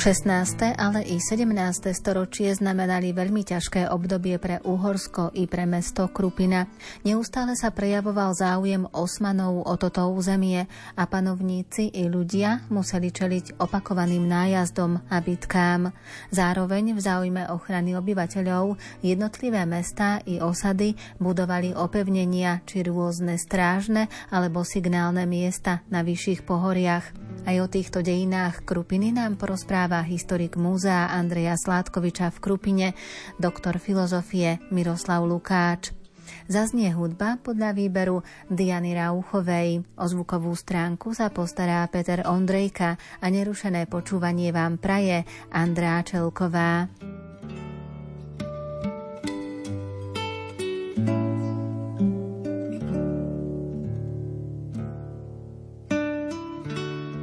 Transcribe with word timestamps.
16. 0.00 0.80
ale 0.80 1.04
i 1.04 1.20
17. 1.20 1.44
storočie 1.92 2.48
znamenali 2.56 3.12
veľmi 3.12 3.44
ťažké 3.44 3.92
obdobie 3.92 4.40
pre 4.40 4.56
Uhorsko 4.64 5.28
i 5.36 5.44
pre 5.44 5.68
mesto 5.68 6.08
Krupina. 6.08 6.72
Neustále 7.04 7.52
sa 7.52 7.68
prejavoval 7.68 8.32
záujem 8.32 8.88
Osmanov 8.96 9.60
o 9.60 9.74
toto 9.76 10.08
územie 10.08 10.64
a 10.96 11.04
panovníci 11.04 11.92
i 11.92 12.08
ľudia 12.08 12.64
museli 12.72 13.12
čeliť 13.12 13.60
opakovaným 13.60 14.24
nájazdom 14.24 15.04
a 15.04 15.20
bitkám. 15.20 15.92
Zároveň 16.32 16.96
v 16.96 17.00
záujme 17.04 17.42
ochrany 17.52 17.92
obyvateľov 17.92 18.80
jednotlivé 19.04 19.68
mestá 19.68 20.24
i 20.24 20.40
osady 20.40 20.96
budovali 21.20 21.76
opevnenia 21.76 22.64
či 22.64 22.88
rôzne 22.88 23.36
strážne 23.36 24.08
alebo 24.32 24.64
signálne 24.64 25.28
miesta 25.28 25.84
na 25.92 26.00
vyšších 26.00 26.48
pohoriach. 26.48 27.04
Aj 27.44 27.56
o 27.60 27.68
týchto 27.68 28.00
dejinách 28.00 28.64
Krupiny 28.64 29.12
nám 29.12 29.36
porozpráva 29.36 29.89
historik 30.06 30.54
múzea 30.54 31.10
Andreja 31.10 31.58
Sládkoviča 31.58 32.30
v 32.30 32.38
Krupine, 32.38 32.88
doktor 33.42 33.82
filozofie 33.82 34.62
Miroslav 34.70 35.26
Lukáč. 35.26 35.90
Zaznie 36.46 36.94
hudba 36.94 37.42
podľa 37.42 37.74
výberu 37.74 38.22
Diany 38.46 38.94
Rauchovej. 38.94 39.82
O 39.98 40.04
zvukovú 40.06 40.54
stránku 40.54 41.10
sa 41.10 41.34
postará 41.34 41.82
Peter 41.90 42.22
Ondrejka 42.22 42.94
a 43.18 43.26
nerušené 43.26 43.90
počúvanie 43.90 44.54
vám 44.54 44.78
praje 44.78 45.26
Andrá 45.50 45.98
Čelková. 46.06 46.86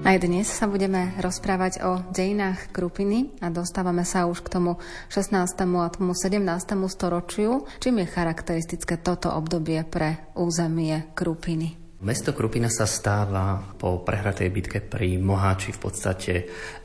Aj 0.08 0.16
dnes 0.23 0.47
sa 0.47 0.72
budeme 0.72 1.11
rozprávať 1.19 1.83
o 1.83 2.00
dejinách 2.16 2.72
Krupiny 2.72 3.27
a 3.44 3.52
dostávame 3.52 4.08
sa 4.08 4.23
už 4.23 4.39
k 4.39 4.55
tomu 4.55 4.80
16. 5.11 5.36
a 5.52 5.91
tomu 5.91 6.16
17. 6.16 6.47
storočiu. 6.88 7.67
Čím 7.83 8.08
je 8.08 8.16
charakteristické 8.16 8.95
toto 8.95 9.35
obdobie 9.35 9.83
pre 9.83 10.31
územie 10.31 11.11
Krupiny? 11.11 11.87
Mesto 11.98 12.30
Krupina 12.30 12.70
sa 12.70 12.86
stáva 12.86 13.58
po 13.73 14.06
prehratej 14.06 14.53
bitke 14.53 14.86
pri 14.86 15.17
Moháči 15.17 15.73
v 15.73 15.81
podstate 15.81 16.34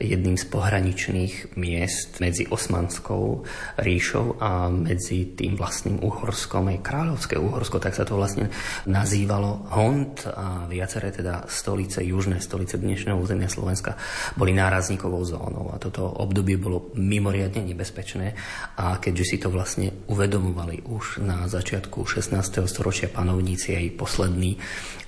jedným 0.01 0.41
z 0.41 0.49
pohraničných 0.49 1.53
miest 1.53 2.17
medzi 2.17 2.49
Osmanskou 2.49 3.45
ríšou 3.77 4.41
a 4.41 4.73
medzi 4.73 5.37
tým 5.37 5.53
vlastným 5.53 6.01
Uhorskom, 6.01 6.65
aj 6.73 6.81
kráľovské 6.81 7.37
Uhorsko, 7.37 7.77
tak 7.77 7.93
sa 7.93 8.09
to 8.09 8.17
vlastne 8.17 8.49
nazývalo. 8.89 9.69
Hont 9.69 10.25
a 10.25 10.65
viaceré 10.65 11.13
teda 11.13 11.45
stolice, 11.45 12.01
južné 12.01 12.41
stolice 12.41 12.81
dnešného 12.81 13.13
územia 13.13 13.53
Slovenska 13.53 13.93
boli 14.33 14.49
nárazníkovou 14.57 15.21
zónou 15.29 15.69
a 15.69 15.77
toto 15.77 16.09
obdobie 16.09 16.57
bolo 16.57 16.89
mimoriadne 16.97 17.61
nebezpečné 17.61 18.33
a 18.81 18.97
keďže 18.97 19.25
si 19.29 19.37
to 19.37 19.53
vlastne 19.53 19.93
uvedomovali 20.09 20.89
už 20.89 21.21
na 21.21 21.45
začiatku 21.45 22.01
16. 22.01 22.33
storočia 22.65 23.13
panovníci 23.13 23.77
aj 23.77 23.93
poslední 23.93 24.57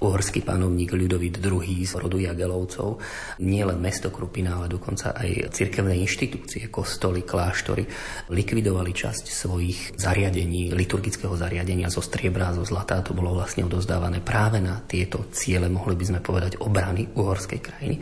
uhorský 0.04 0.44
panovník 0.44 0.92
Ľudovít 0.92 1.40
II 1.40 1.86
z 1.86 1.94
rodu 1.96 2.18
Jagelovcov, 2.20 3.00
nielen 3.40 3.80
mesto 3.80 4.12
Krupina, 4.12 4.60
ale 4.60 4.68
dokonca 4.68 5.16
aj 5.16 5.54
cirkevné 5.56 5.96
inštitúcie, 6.04 6.68
kostoly, 6.68 7.24
kláštory, 7.24 7.88
likvidovali 8.34 8.92
časť 8.92 9.26
svojich 9.32 9.80
zariadení, 9.96 10.76
liturgického 10.76 11.38
zariadenia 11.38 11.88
zo 11.88 12.04
striebra, 12.04 12.52
zo 12.52 12.68
zlata. 12.68 13.00
To 13.06 13.16
bolo 13.16 13.38
vlastne 13.38 13.64
odozdávané 13.64 14.20
práve 14.20 14.60
na 14.60 14.84
tieto 14.84 15.32
ciele, 15.32 15.72
mohli 15.72 15.96
by 15.96 16.06
sme 16.12 16.20
povedať, 16.20 16.60
obrany 16.60 17.08
uhorskej 17.16 17.60
krajiny. 17.62 17.96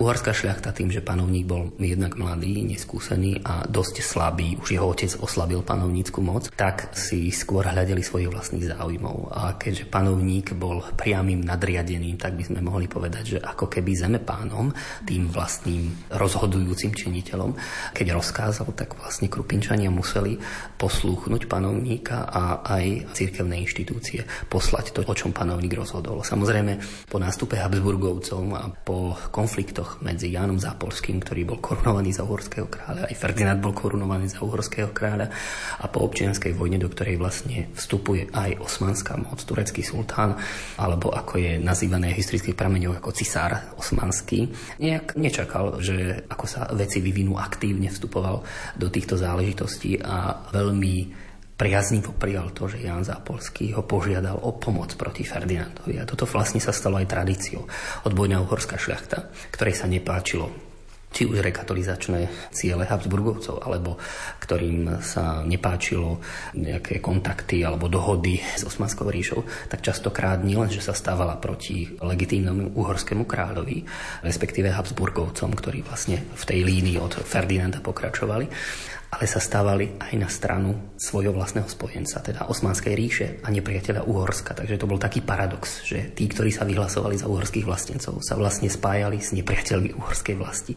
Uhorská 0.00 0.34
šľachta 0.34 0.74
tým, 0.74 0.90
že 0.90 1.04
panovník 1.04 1.46
bol 1.46 1.70
jednak 1.78 2.18
mladý, 2.18 2.66
neskúsený 2.66 3.44
a 3.46 3.68
dosť 3.68 4.02
slabý, 4.02 4.58
už 4.58 4.74
jeho 4.74 4.86
otec 4.88 5.12
oslabil 5.20 5.60
panovnícku 5.62 6.18
moc, 6.24 6.50
tak 6.56 6.96
si 6.96 7.30
skôr 7.30 7.68
hľadeli 7.68 8.02
svojich 8.02 8.32
vlastných 8.32 8.72
záujmov. 8.72 9.36
A 9.36 9.54
keďže 9.54 9.86
panovník 9.86 10.56
bol 10.56 10.82
priamy 10.96 11.35
tým 11.36 11.44
nadriadeným, 11.44 12.16
tak 12.16 12.32
by 12.32 12.48
sme 12.48 12.64
mohli 12.64 12.88
povedať, 12.88 13.36
že 13.36 13.38
ako 13.44 13.68
keby 13.68 13.92
zeme 13.92 14.16
pánom, 14.16 14.72
tým 15.04 15.28
vlastným 15.28 16.08
rozhodujúcim 16.16 16.96
činiteľom, 16.96 17.52
keď 17.92 18.16
rozkázal, 18.16 18.72
tak 18.72 18.96
vlastne 18.96 19.28
Krupinčania 19.28 19.92
museli 19.92 20.40
poslúchnuť 20.80 21.44
panovníka 21.44 22.24
a 22.24 22.64
aj 22.64 23.12
cirkevné 23.12 23.60
inštitúcie 23.60 24.24
poslať 24.48 24.96
to, 24.96 25.04
o 25.04 25.12
čom 25.12 25.36
panovník 25.36 25.76
rozhodol. 25.76 26.24
Samozrejme, 26.24 26.80
po 27.12 27.20
nástupe 27.20 27.60
Habsburgovcov 27.60 28.40
a 28.56 28.72
po 28.72 29.12
konfliktoch 29.28 30.00
medzi 30.00 30.32
Jánom 30.32 30.56
Zápolským, 30.56 31.20
ktorý 31.20 31.44
bol 31.44 31.58
korunovaný 31.60 32.16
za 32.16 32.24
uhorského 32.24 32.72
kráľa, 32.72 33.12
aj 33.12 33.16
Ferdinand 33.18 33.60
bol 33.60 33.76
korunovaný 33.76 34.32
za 34.32 34.40
uhorského 34.40 34.88
kráľa 34.96 35.28
a 35.82 35.86
po 35.92 36.00
občianskej 36.08 36.56
vojne, 36.56 36.80
do 36.80 36.88
ktorej 36.88 37.20
vlastne 37.20 37.68
vstupuje 37.76 38.32
aj 38.32 38.56
osmanská 38.62 39.18
moc, 39.20 39.42
turecký 39.42 39.82
sultán, 39.82 40.38
alebo 40.78 41.10
ako 41.10 41.25
je 41.34 41.58
nazývané 41.58 42.14
historických 42.14 42.54
prameňoch 42.54 43.02
ako 43.02 43.10
cisár 43.10 43.74
osmanský, 43.74 44.46
nejak 44.78 45.18
nečakal, 45.18 45.82
že 45.82 46.22
ako 46.30 46.46
sa 46.46 46.70
veci 46.70 47.02
vyvinú 47.02 47.34
aktívne, 47.34 47.90
vstupoval 47.90 48.46
do 48.78 48.86
týchto 48.86 49.18
záležitostí 49.18 49.98
a 49.98 50.46
veľmi 50.54 51.26
priaznivo 51.56 52.12
prijal 52.12 52.52
to, 52.52 52.68
že 52.68 52.84
Jan 52.84 53.02
Zápolský 53.02 53.72
ho 53.72 53.82
požiadal 53.82 54.36
o 54.44 54.60
pomoc 54.60 54.92
proti 54.94 55.24
Ferdinandovi. 55.24 55.96
A 55.96 56.04
toto 56.04 56.28
vlastne 56.28 56.60
sa 56.60 56.70
stalo 56.70 57.00
aj 57.00 57.08
tradíciou. 57.08 57.64
Odbojná 58.04 58.44
uhorská 58.44 58.76
šľachta, 58.76 59.32
ktorej 59.50 59.74
sa 59.74 59.88
nepáčilo 59.88 60.65
či 61.16 61.24
už 61.24 61.40
rekatolizačné 61.40 62.52
ciele 62.52 62.84
Habsburgovcov, 62.84 63.64
alebo 63.64 63.96
ktorým 64.44 65.00
sa 65.00 65.40
nepáčilo 65.40 66.20
nejaké 66.52 67.00
kontakty 67.00 67.64
alebo 67.64 67.88
dohody 67.88 68.36
s 68.36 68.68
Osmanskou 68.68 69.08
ríšou, 69.08 69.40
tak 69.72 69.80
častokrát 69.80 70.44
nielen, 70.44 70.68
že 70.68 70.84
sa 70.84 70.92
stávala 70.92 71.40
proti 71.40 71.88
legitímnemu 71.96 72.76
uhorskému 72.76 73.24
kráľovi, 73.24 73.88
respektíve 74.28 74.68
Habsburgovcom, 74.68 75.56
ktorí 75.56 75.80
vlastne 75.80 76.20
v 76.36 76.44
tej 76.44 76.60
línii 76.68 77.00
od 77.00 77.16
Ferdinanda 77.24 77.80
pokračovali, 77.80 78.52
ale 79.06 79.24
sa 79.30 79.38
stávali 79.38 79.94
aj 80.02 80.14
na 80.18 80.26
stranu 80.26 80.96
svojho 80.98 81.30
vlastného 81.30 81.68
spojenca, 81.70 82.18
teda 82.24 82.50
Osmanskej 82.50 82.94
ríše 82.96 83.26
a 83.46 83.52
nepriateľa 83.54 84.08
Uhorska. 84.08 84.56
Takže 84.56 84.80
to 84.80 84.90
bol 84.90 84.98
taký 84.98 85.22
paradox, 85.22 85.86
že 85.86 86.10
tí, 86.12 86.26
ktorí 86.26 86.50
sa 86.50 86.66
vyhlasovali 86.66 87.14
za 87.20 87.30
uhorských 87.30 87.66
vlastencov, 87.68 88.18
sa 88.24 88.34
vlastne 88.34 88.66
spájali 88.66 89.22
s 89.22 89.30
nepriateľmi 89.36 89.94
uhorskej 89.94 90.36
vlasti. 90.36 90.74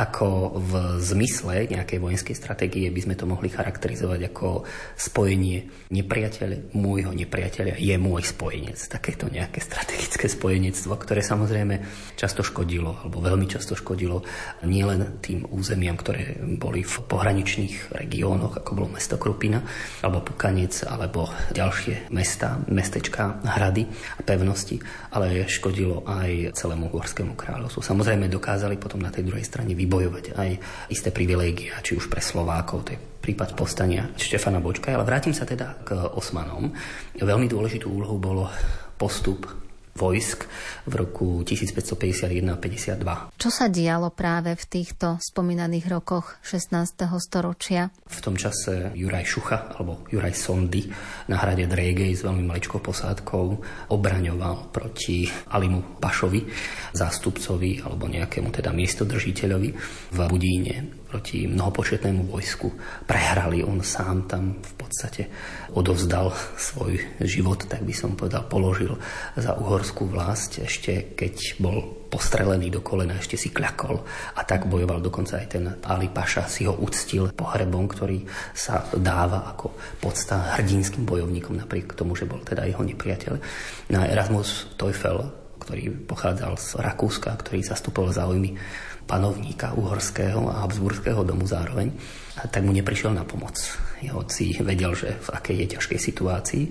Ako 0.00 0.56
v 0.56 0.72
zmysle 1.04 1.68
nejakej 1.68 1.98
vojenskej 2.00 2.36
stratégie 2.38 2.88
by 2.88 3.00
sme 3.04 3.14
to 3.18 3.28
mohli 3.28 3.52
charakterizovať 3.52 4.32
ako 4.32 4.64
spojenie 4.96 5.90
nepriateľ 5.92 6.74
môjho 6.74 7.12
nepriateľa 7.12 7.76
je 7.76 7.96
môj 8.00 8.22
spojenec. 8.24 8.78
Takéto 8.88 9.28
nejaké 9.28 9.60
strategické 9.60 10.26
spojenectvo, 10.26 10.94
ktoré 10.96 11.20
samozrejme 11.20 11.82
často 12.16 12.40
škodilo, 12.40 13.04
alebo 13.04 13.22
veľmi 13.22 13.46
často 13.50 13.76
škodilo 13.76 14.22
nielen 14.64 15.20
tým 15.20 15.46
územiam, 15.50 15.98
ktoré 15.98 16.38
boli 16.56 16.82
v 16.82 16.94
pohraničných 17.06 17.65
iných 17.66 17.90
regiónoch, 17.90 18.62
ako 18.62 18.70
bolo 18.78 18.88
mesto 18.94 19.18
Krupina, 19.18 19.58
alebo 20.06 20.22
Pukanec, 20.22 20.86
alebo 20.86 21.26
ďalšie 21.50 22.14
mesta, 22.14 22.62
mestečka, 22.70 23.42
hrady 23.42 23.82
a 23.90 24.22
pevnosti, 24.22 24.78
ale 25.10 25.50
škodilo 25.50 26.06
aj 26.06 26.54
celému 26.54 26.94
Uhorskému 26.94 27.34
kráľovstvu. 27.34 27.82
Samozrejme 27.82 28.30
dokázali 28.30 28.78
potom 28.78 29.02
na 29.02 29.10
tej 29.10 29.26
druhej 29.26 29.42
strane 29.42 29.74
vybojovať 29.74 30.38
aj 30.38 30.50
isté 30.94 31.10
privilégia, 31.10 31.74
či 31.82 31.98
už 31.98 32.06
pre 32.06 32.22
Slovákov, 32.22 32.86
to 32.86 32.94
je 32.94 33.02
prípad 33.26 33.58
povstania 33.58 34.06
Štefana 34.14 34.62
Bočka, 34.62 34.94
ale 34.94 35.02
vrátim 35.02 35.34
sa 35.34 35.42
teda 35.42 35.82
k 35.82 35.98
Osmanom. 36.14 36.70
Veľmi 37.18 37.50
dôležitú 37.50 37.90
úlohu 37.90 38.22
bolo 38.22 38.46
postup 38.94 39.65
vojsk 39.96 40.44
v 40.86 40.92
roku 40.92 41.40
1551-52. 41.42 43.40
Čo 43.40 43.50
sa 43.50 43.66
dialo 43.72 44.12
práve 44.12 44.52
v 44.52 44.64
týchto 44.68 45.16
spomínaných 45.18 45.88
rokoch 45.88 46.36
16. 46.44 47.08
storočia? 47.18 47.88
V 48.06 48.18
tom 48.20 48.36
čase 48.36 48.92
Juraj 48.92 49.24
Šucha, 49.24 49.72
alebo 49.74 50.04
Juraj 50.12 50.36
Sondy 50.36 50.86
na 51.32 51.40
hrade 51.40 51.64
Drégej 51.64 52.12
s 52.12 52.22
veľmi 52.22 52.44
maličkou 52.44 52.78
posádkou 52.84 53.44
obraňoval 53.90 54.70
proti 54.70 55.26
Alimu 55.50 55.96
Pašovi, 55.98 56.44
zástupcovi 56.92 57.80
alebo 57.82 58.06
nejakému 58.06 58.52
teda 58.52 58.70
miestodržiteľovi 58.76 59.70
v 60.12 60.18
Budíne 60.28 61.05
proti 61.16 61.48
mnohopočetnému 61.48 62.28
vojsku. 62.28 62.68
Prehrali, 63.08 63.64
on 63.64 63.80
sám 63.80 64.28
tam 64.28 64.60
v 64.60 64.72
podstate 64.76 65.32
odovzdal 65.72 66.28
svoj 66.60 67.00
život, 67.24 67.64
tak 67.64 67.88
by 67.88 67.94
som 67.96 68.12
povedal, 68.12 68.44
položil 68.44 68.92
za 69.32 69.56
uhorskú 69.56 70.12
vlast, 70.12 70.60
ešte 70.60 71.16
keď 71.16 71.56
bol 71.56 72.04
postrelený 72.12 72.68
do 72.68 72.84
kolena, 72.84 73.16
ešte 73.16 73.40
si 73.40 73.48
kľakol 73.48 73.96
a 74.36 74.44
tak 74.44 74.68
bojoval 74.68 75.00
dokonca 75.00 75.40
aj 75.40 75.46
ten 75.48 75.64
Ali 75.88 76.12
Paša 76.12 76.44
si 76.52 76.68
ho 76.68 76.76
uctil 76.76 77.32
pohrebom, 77.32 77.88
ktorý 77.88 78.20
sa 78.52 78.84
dáva 78.92 79.56
ako 79.56 79.72
podsta 79.96 80.60
hrdinským 80.60 81.08
bojovníkom 81.08 81.56
napriek 81.56 81.96
tomu, 81.96 82.12
že 82.12 82.28
bol 82.28 82.44
teda 82.44 82.68
jeho 82.68 82.84
nepriateľ. 82.84 83.34
No 83.88 84.04
a 84.04 84.08
Erasmus 84.12 84.68
Teufel, 84.76 85.32
ktorý 85.64 85.96
pochádzal 86.04 86.52
z 86.60 86.68
Rakúska, 86.76 87.32
ktorý 87.40 87.64
zastupoval 87.64 88.12
záujmy 88.12 88.52
panovníka 89.06 89.72
uhorského 89.78 90.50
a 90.50 90.66
habsburského 90.66 91.22
domu 91.22 91.46
zároveň, 91.46 91.94
tak 92.50 92.66
mu 92.66 92.74
neprišiel 92.74 93.14
na 93.14 93.24
pomoc. 93.24 93.56
Hoci 94.06 94.52
vedel, 94.60 94.92
že 94.92 95.16
v 95.16 95.28
akej 95.32 95.56
je 95.56 95.66
ťažkej 95.78 95.98
situácii. 95.98 96.64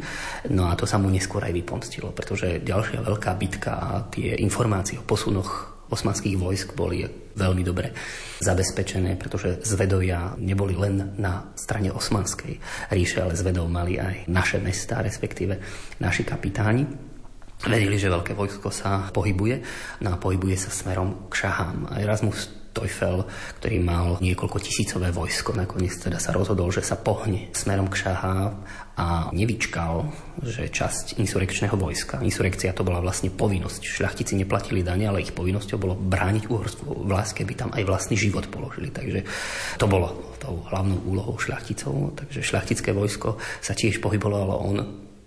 No 0.54 0.70
a 0.70 0.78
to 0.78 0.86
sa 0.86 1.02
mu 1.02 1.10
neskôr 1.10 1.42
aj 1.42 1.56
vypomstilo, 1.56 2.14
pretože 2.14 2.62
ďalšia 2.62 3.02
veľká 3.02 3.32
bitka 3.40 3.72
a 3.74 3.90
tie 4.12 4.38
informácie 4.38 5.02
o 5.02 5.08
posunoch 5.08 5.76
osmanských 5.90 6.38
vojsk 6.38 6.74
boli 6.74 7.06
veľmi 7.36 7.62
dobre 7.62 7.94
zabezpečené, 8.42 9.18
pretože 9.18 9.62
zvedovia 9.66 10.34
neboli 10.42 10.74
len 10.74 11.18
na 11.18 11.54
strane 11.54 11.94
osmanskej 11.94 12.58
ríše, 12.94 13.22
ale 13.22 13.38
zvedov 13.38 13.70
mali 13.70 14.02
aj 14.02 14.26
naše 14.30 14.58
mesta, 14.62 15.02
respektíve 15.02 15.58
naši 16.02 16.24
kapitáni. 16.26 17.15
Vedeli, 17.63 17.96
že 17.96 18.12
veľké 18.12 18.36
vojsko 18.36 18.68
sa 18.68 19.07
pohybuje, 19.16 19.63
no 20.04 20.13
a 20.13 20.19
pohybuje 20.19 20.60
sa 20.60 20.72
smerom 20.75 21.31
k 21.31 21.48
šahám. 21.48 21.96
Erasmus 21.96 22.66
Teufel, 22.75 23.24
ktorý 23.63 23.80
mal 23.80 24.19
niekoľko 24.19 24.60
tisícové 24.60 25.07
vojsko, 25.16 25.56
nakoniec 25.56 25.96
teda 25.96 26.19
sa 26.19 26.36
rozhodol, 26.36 26.68
že 26.75 26.84
sa 26.84 27.00
pohne 27.00 27.48
smerom 27.56 27.88
k 27.88 28.04
šahám 28.04 28.52
a 29.00 29.31
nevyčkal, 29.31 30.04
že 30.44 30.68
časť 30.68 31.16
insurekčného 31.16 31.72
vojska, 31.80 32.19
insurekcia 32.19 32.75
to 32.75 32.84
bola 32.84 33.00
vlastne 33.00 33.31
povinnosť. 33.31 33.80
Šľachtici 33.80 34.36
neplatili 34.36 34.84
dane, 34.84 35.07
ale 35.07 35.24
ich 35.24 35.31
povinnosťou 35.31 35.78
bolo 35.80 35.96
brániť 35.96 36.52
uhorskú 36.52 37.07
vlast, 37.07 37.40
keby 37.40 37.56
tam 37.56 37.72
aj 37.72 37.88
vlastný 37.88 38.19
život 38.19 38.52
položili. 38.52 38.92
Takže 38.92 39.24
to 39.80 39.88
bolo 39.88 40.36
tou 40.44 40.60
hlavnou 40.68 41.00
úlohou 41.07 41.40
šľachticov. 41.40 42.19
Takže 42.19 42.44
šľachtické 42.44 42.92
vojsko 42.92 43.40
sa 43.63 43.72
tiež 43.72 44.04
pohybovalo 44.04 44.52
on 44.60 44.75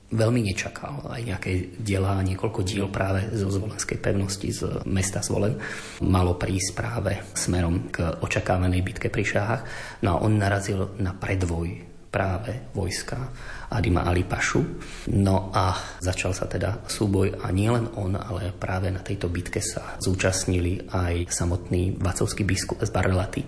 veľmi 0.09 0.41
nečakal. 0.41 1.05
Aj 1.09 1.21
nejaké 1.21 1.77
diela, 1.77 2.25
niekoľko 2.25 2.61
diel 2.65 2.89
práve 2.89 3.29
zo 3.37 3.53
Zvolenskej 3.53 4.01
pevnosti 4.01 4.49
z 4.49 4.61
mesta 4.89 5.21
Zvolen 5.21 5.61
malo 6.01 6.41
prísť 6.41 6.71
práve 6.73 7.13
smerom 7.37 7.93
k 7.93 8.17
očakávanej 8.25 8.81
bitke 8.81 9.13
pri 9.13 9.25
šáhach. 9.25 9.63
No 10.05 10.17
a 10.17 10.21
on 10.25 10.41
narazil 10.41 10.97
na 10.97 11.13
predvoj 11.13 11.85
práve 12.09 12.73
vojska 12.73 13.21
Adima 13.69 14.05
Ali 14.09 14.25
Pašu. 14.25 14.65
No 15.13 15.53
a 15.53 15.77
začal 16.01 16.33
sa 16.33 16.49
teda 16.49 16.89
súboj 16.89 17.45
a 17.45 17.53
nielen 17.53 17.93
on, 18.01 18.17
ale 18.17 18.53
práve 18.57 18.89
na 18.89 19.05
tejto 19.05 19.29
bitke 19.29 19.61
sa 19.61 20.01
zúčastnili 20.01 20.89
aj 20.89 21.29
samotný 21.29 22.01
vacovský 22.01 22.49
biskup 22.49 22.81
z 22.81 22.91
Barelaty 22.91 23.43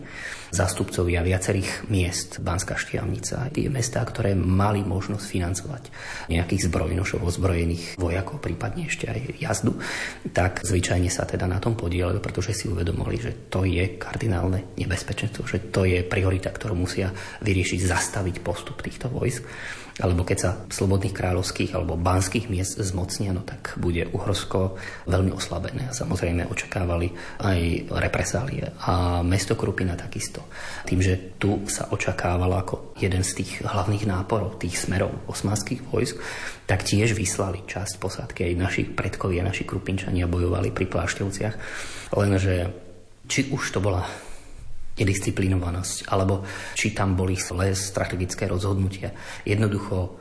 zástupcovia 0.51 1.23
viacerých 1.23 1.87
miest, 1.89 2.43
Banská 2.43 2.75
Štiavnica, 2.75 3.55
tie 3.55 3.71
mestá, 3.71 4.03
ktoré 4.03 4.35
mali 4.35 4.83
možnosť 4.83 5.25
financovať 5.25 5.83
nejakých 6.27 6.67
zbrojnošov, 6.67 7.23
ozbrojených 7.23 7.95
vojakov, 7.97 8.43
prípadne 8.43 8.91
ešte 8.91 9.07
aj 9.07 9.39
jazdu, 9.39 9.79
tak 10.35 10.67
zvyčajne 10.67 11.07
sa 11.07 11.23
teda 11.23 11.47
na 11.47 11.63
tom 11.63 11.79
podielali, 11.79 12.19
pretože 12.19 12.53
si 12.53 12.67
uvedomili, 12.67 13.17
že 13.23 13.33
to 13.47 13.63
je 13.63 13.95
kardinálne 13.97 14.75
nebezpečenstvo, 14.75 15.47
že 15.47 15.71
to 15.71 15.87
je 15.87 16.03
priorita, 16.03 16.51
ktorú 16.51 16.75
musia 16.75 17.15
vyriešiť, 17.47 17.81
zastaviť 17.87 18.43
postup 18.43 18.83
týchto 18.83 19.07
vojsk 19.07 19.47
alebo 19.99 20.23
keď 20.23 20.39
sa 20.39 20.51
slobodných 20.71 21.13
kráľovských 21.13 21.75
alebo 21.75 21.99
banských 21.99 22.47
miest 22.47 22.79
zmocnia, 22.79 23.35
no 23.35 23.43
tak 23.43 23.75
bude 23.77 24.07
Uhorsko 24.15 24.79
veľmi 25.11 25.35
oslabené. 25.35 25.91
A 25.91 25.97
samozrejme 25.97 26.47
očakávali 26.47 27.11
aj 27.43 27.91
represálie. 27.91 28.71
A 28.87 29.21
mesto 29.27 29.59
Krupina 29.59 29.99
takisto. 29.99 30.47
Tým, 30.87 31.03
že 31.03 31.37
tu 31.37 31.67
sa 31.67 31.91
očakávalo 31.91 32.55
ako 32.57 32.75
jeden 32.97 33.27
z 33.27 33.43
tých 33.43 33.67
hlavných 33.67 34.07
náporov, 34.07 34.63
tých 34.63 34.79
smerov 34.79 35.13
osmanských 35.27 35.83
vojsk, 35.91 36.17
tak 36.71 36.87
tiež 36.87 37.19
vyslali 37.19 37.67
časť 37.67 37.99
posádky. 37.99 38.47
Aj 38.47 38.55
naši 38.55 38.87
predkovia, 38.87 39.43
naši 39.43 39.67
Krupinčania 39.67 40.31
bojovali 40.31 40.71
pri 40.71 40.87
Pláštevciach, 40.87 41.55
lenže 42.15 42.71
či 43.27 43.51
už 43.51 43.63
to 43.75 43.83
bola 43.83 44.07
nedisciplinovanosť, 45.01 46.13
alebo 46.13 46.45
či 46.77 46.93
tam 46.93 47.17
boli 47.17 47.41
zlé 47.41 47.73
strategické 47.73 48.45
rozhodnutia. 48.45 49.17
Jednoducho 49.49 50.20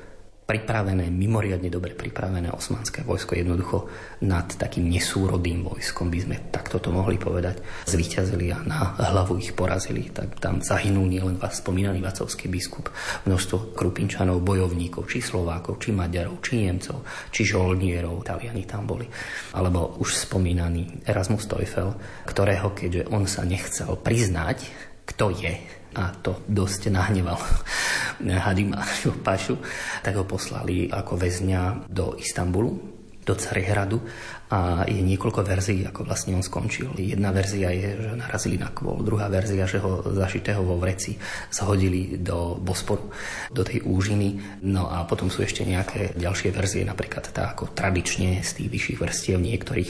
pripravené, 0.50 1.14
mimoriadne 1.14 1.70
dobre 1.70 1.94
pripravené 1.94 2.50
osmanské 2.50 3.06
vojsko 3.06 3.38
jednoducho 3.38 3.86
nad 4.26 4.50
takým 4.50 4.90
nesúrodým 4.90 5.62
vojskom, 5.62 6.10
by 6.10 6.20
sme 6.26 6.36
takto 6.50 6.82
to 6.82 6.90
mohli 6.90 7.22
povedať, 7.22 7.62
zvíťazili 7.86 8.50
a 8.50 8.66
na 8.66 8.98
hlavu 8.98 9.38
ich 9.38 9.54
porazili. 9.54 10.10
Tak 10.10 10.42
tam 10.42 10.66
zahynul 10.66 11.06
nielen 11.06 11.38
vás 11.38 11.62
spomínaný 11.62 12.02
vacovský 12.02 12.50
biskup, 12.50 12.90
množstvo 13.30 13.78
krupinčanov, 13.78 14.42
bojovníkov, 14.42 15.06
či 15.06 15.22
Slovákov, 15.22 15.78
či 15.78 15.94
Maďarov, 15.94 16.42
či 16.42 16.66
Nemcov, 16.66 17.06
či 17.30 17.46
žolnierov, 17.46 18.26
Taliani 18.26 18.66
tam 18.66 18.90
boli. 18.90 19.06
Alebo 19.54 20.02
už 20.02 20.26
spomínaný 20.26 21.06
Erasmus 21.06 21.46
Teufel, 21.46 21.94
ktorého, 22.26 22.74
keďže 22.74 23.06
on 23.14 23.30
sa 23.30 23.46
nechcel 23.46 23.94
priznať, 24.02 24.66
kto 25.06 25.30
je, 25.30 25.79
a 25.96 26.14
to 26.20 26.44
dosť 26.46 26.94
nahneval. 26.94 27.40
Hadima 28.46 28.84
Pašu, 29.24 29.56
tak 30.04 30.14
ho 30.20 30.28
poslali 30.28 30.92
ako 30.92 31.16
väzňa 31.16 31.88
do 31.88 32.20
Istanbulu 32.20 32.99
do 33.30 33.38
Carihradu 33.38 34.02
a 34.50 34.82
je 34.90 34.98
niekoľko 34.98 35.46
verzií, 35.46 35.86
ako 35.86 36.10
vlastne 36.10 36.34
on 36.34 36.42
skončil. 36.42 36.98
Jedna 36.98 37.30
verzia 37.30 37.70
je, 37.70 38.02
že 38.02 38.18
narazili 38.18 38.58
na 38.58 38.74
kvôl, 38.74 39.06
druhá 39.06 39.30
verzia, 39.30 39.70
že 39.70 39.78
ho 39.78 40.02
zašitého 40.02 40.66
vo 40.66 40.82
vreci 40.82 41.14
zhodili 41.54 42.18
do 42.18 42.58
Bosporu, 42.58 43.14
do 43.54 43.62
tej 43.62 43.86
úžiny. 43.86 44.42
No 44.66 44.90
a 44.90 45.06
potom 45.06 45.30
sú 45.30 45.46
ešte 45.46 45.62
nejaké 45.62 46.18
ďalšie 46.18 46.50
verzie, 46.50 46.82
napríklad 46.82 47.30
tá 47.30 47.54
ako 47.54 47.78
tradične 47.78 48.42
z 48.42 48.50
tých 48.58 48.70
vyšších 48.74 48.98
vrstiev 48.98 49.38
niektorých 49.38 49.90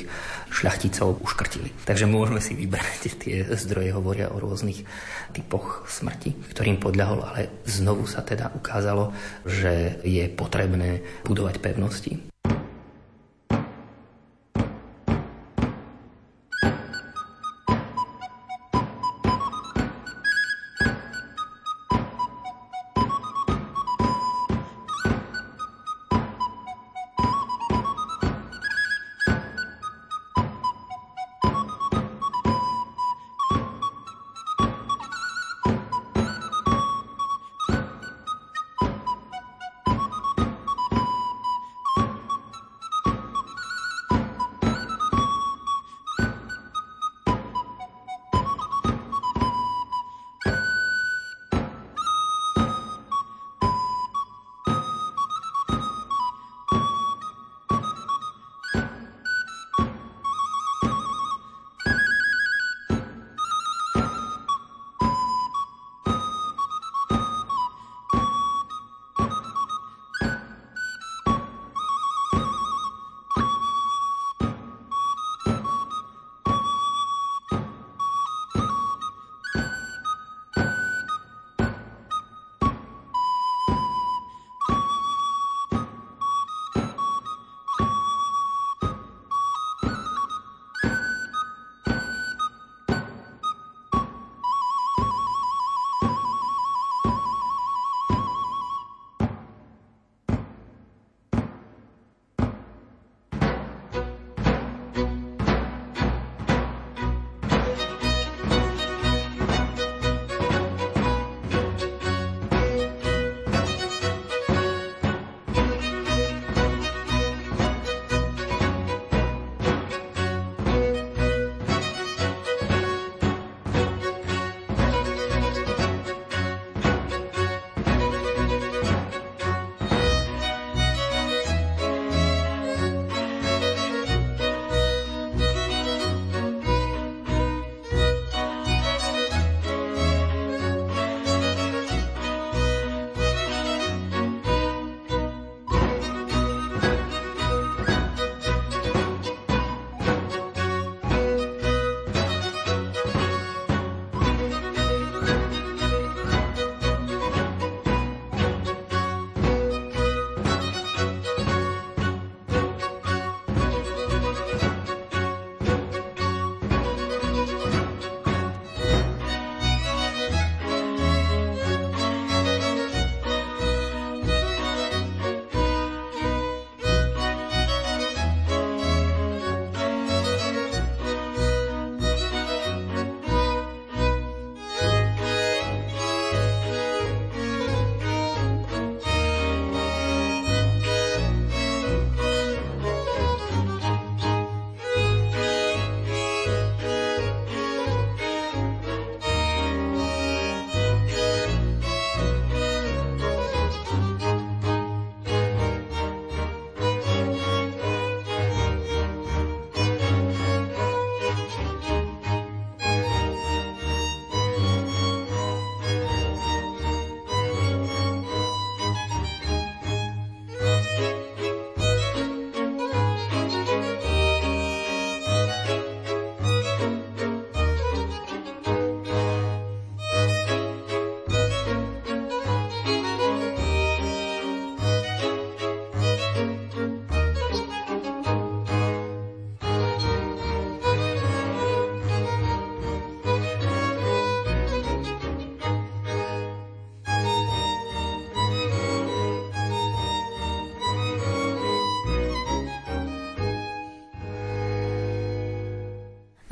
šľachticov 0.52 1.24
uškrtili. 1.24 1.72
Takže 1.88 2.04
môžeme 2.12 2.44
si 2.44 2.52
vybrať, 2.52 3.02
tie 3.24 3.48
zdroje 3.56 3.96
hovoria 3.96 4.28
o 4.28 4.44
rôznych 4.44 4.84
typoch 5.32 5.88
smrti, 5.88 6.36
ktorým 6.52 6.84
podľahol, 6.84 7.24
ale 7.24 7.64
znovu 7.64 8.04
sa 8.12 8.28
teda 8.28 8.52
ukázalo, 8.52 9.16
že 9.48 10.04
je 10.04 10.28
potrebné 10.28 11.00
budovať 11.24 11.64
pevnosti. 11.64 12.39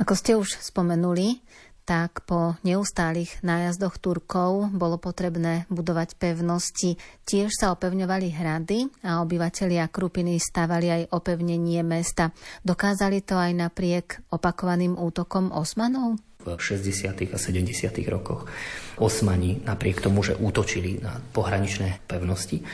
Ako 0.08 0.16
ste 0.16 0.40
už 0.40 0.64
spomenuli, 0.64 1.44
tak 1.84 2.24
po 2.24 2.56
neustálych 2.64 3.44
nájazdoch 3.44 4.00
Turkov 4.00 4.72
bolo 4.72 4.96
potrebné 4.96 5.68
budovať 5.68 6.16
pevnosti. 6.16 6.96
Tiež 7.28 7.52
sa 7.52 7.76
opevňovali 7.76 8.32
hrady 8.32 9.04
a 9.04 9.20
obyvatelia 9.20 9.84
Krupiny 9.92 10.40
stavali 10.40 10.88
aj 10.88 11.02
opevnenie 11.12 11.84
mesta. 11.84 12.32
Dokázali 12.64 13.20
to 13.20 13.36
aj 13.36 13.52
napriek 13.52 14.24
opakovaným 14.32 14.96
útokom 14.96 15.52
Osmanov? 15.52 16.16
V 16.40 16.56
60. 16.56 17.28
a 17.28 17.36
70. 17.36 17.68
rokoch 18.08 18.48
Osmani 18.96 19.60
napriek 19.60 20.00
tomu, 20.00 20.24
že 20.24 20.40
útočili 20.40 21.04
na 21.04 21.20
pohraničné 21.20 22.08
pevnosti, 22.08 22.64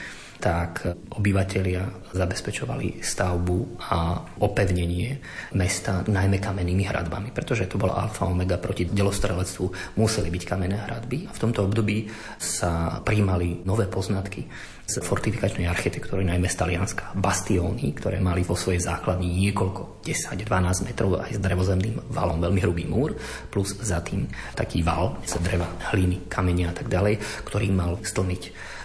tak 0.44 0.84
obyvatelia 1.16 1.88
zabezpečovali 2.12 3.00
stavbu 3.00 3.80
a 3.88 4.20
opevnenie 4.44 5.16
mesta 5.56 6.04
najmä 6.04 6.36
kamennými 6.36 6.84
hradbami, 6.84 7.32
pretože 7.32 7.64
to 7.64 7.80
bola 7.80 8.04
alfa 8.04 8.28
omega 8.28 8.60
proti 8.60 8.84
delostrelectvu, 8.84 9.96
museli 9.96 10.28
byť 10.28 10.42
kamenné 10.44 10.84
hradby 10.84 11.24
a 11.24 11.32
v 11.32 11.42
tomto 11.48 11.64
období 11.64 12.12
sa 12.36 13.00
príjmali 13.00 13.64
nové 13.64 13.88
poznatky 13.88 14.44
z 14.84 15.00
fortifikačnej 15.00 15.64
architektúry, 15.64 16.28
najmä 16.28 16.44
z 16.44 16.60
Talianska, 16.60 17.16
bastióny, 17.16 17.96
ktoré 17.96 18.20
mali 18.20 18.44
vo 18.44 18.52
svojej 18.52 18.84
základni 18.84 19.32
niekoľko, 19.48 20.04
10-12 20.04 20.84
metrov 20.84 21.24
aj 21.24 21.32
s 21.32 21.40
drevozemným 21.40 22.12
valom, 22.12 22.36
veľmi 22.36 22.60
hrubý 22.60 22.84
múr, 22.84 23.16
plus 23.48 23.72
za 23.80 24.04
tým 24.04 24.28
taký 24.52 24.84
val 24.84 25.16
z 25.24 25.40
dreva, 25.40 25.64
hliny, 25.88 26.28
kamenia 26.28 26.68
a 26.68 26.76
tak 26.76 26.92
ďalej, 26.92 27.16
ktorý 27.48 27.72
mal 27.72 27.96
stlmiť 28.04 28.42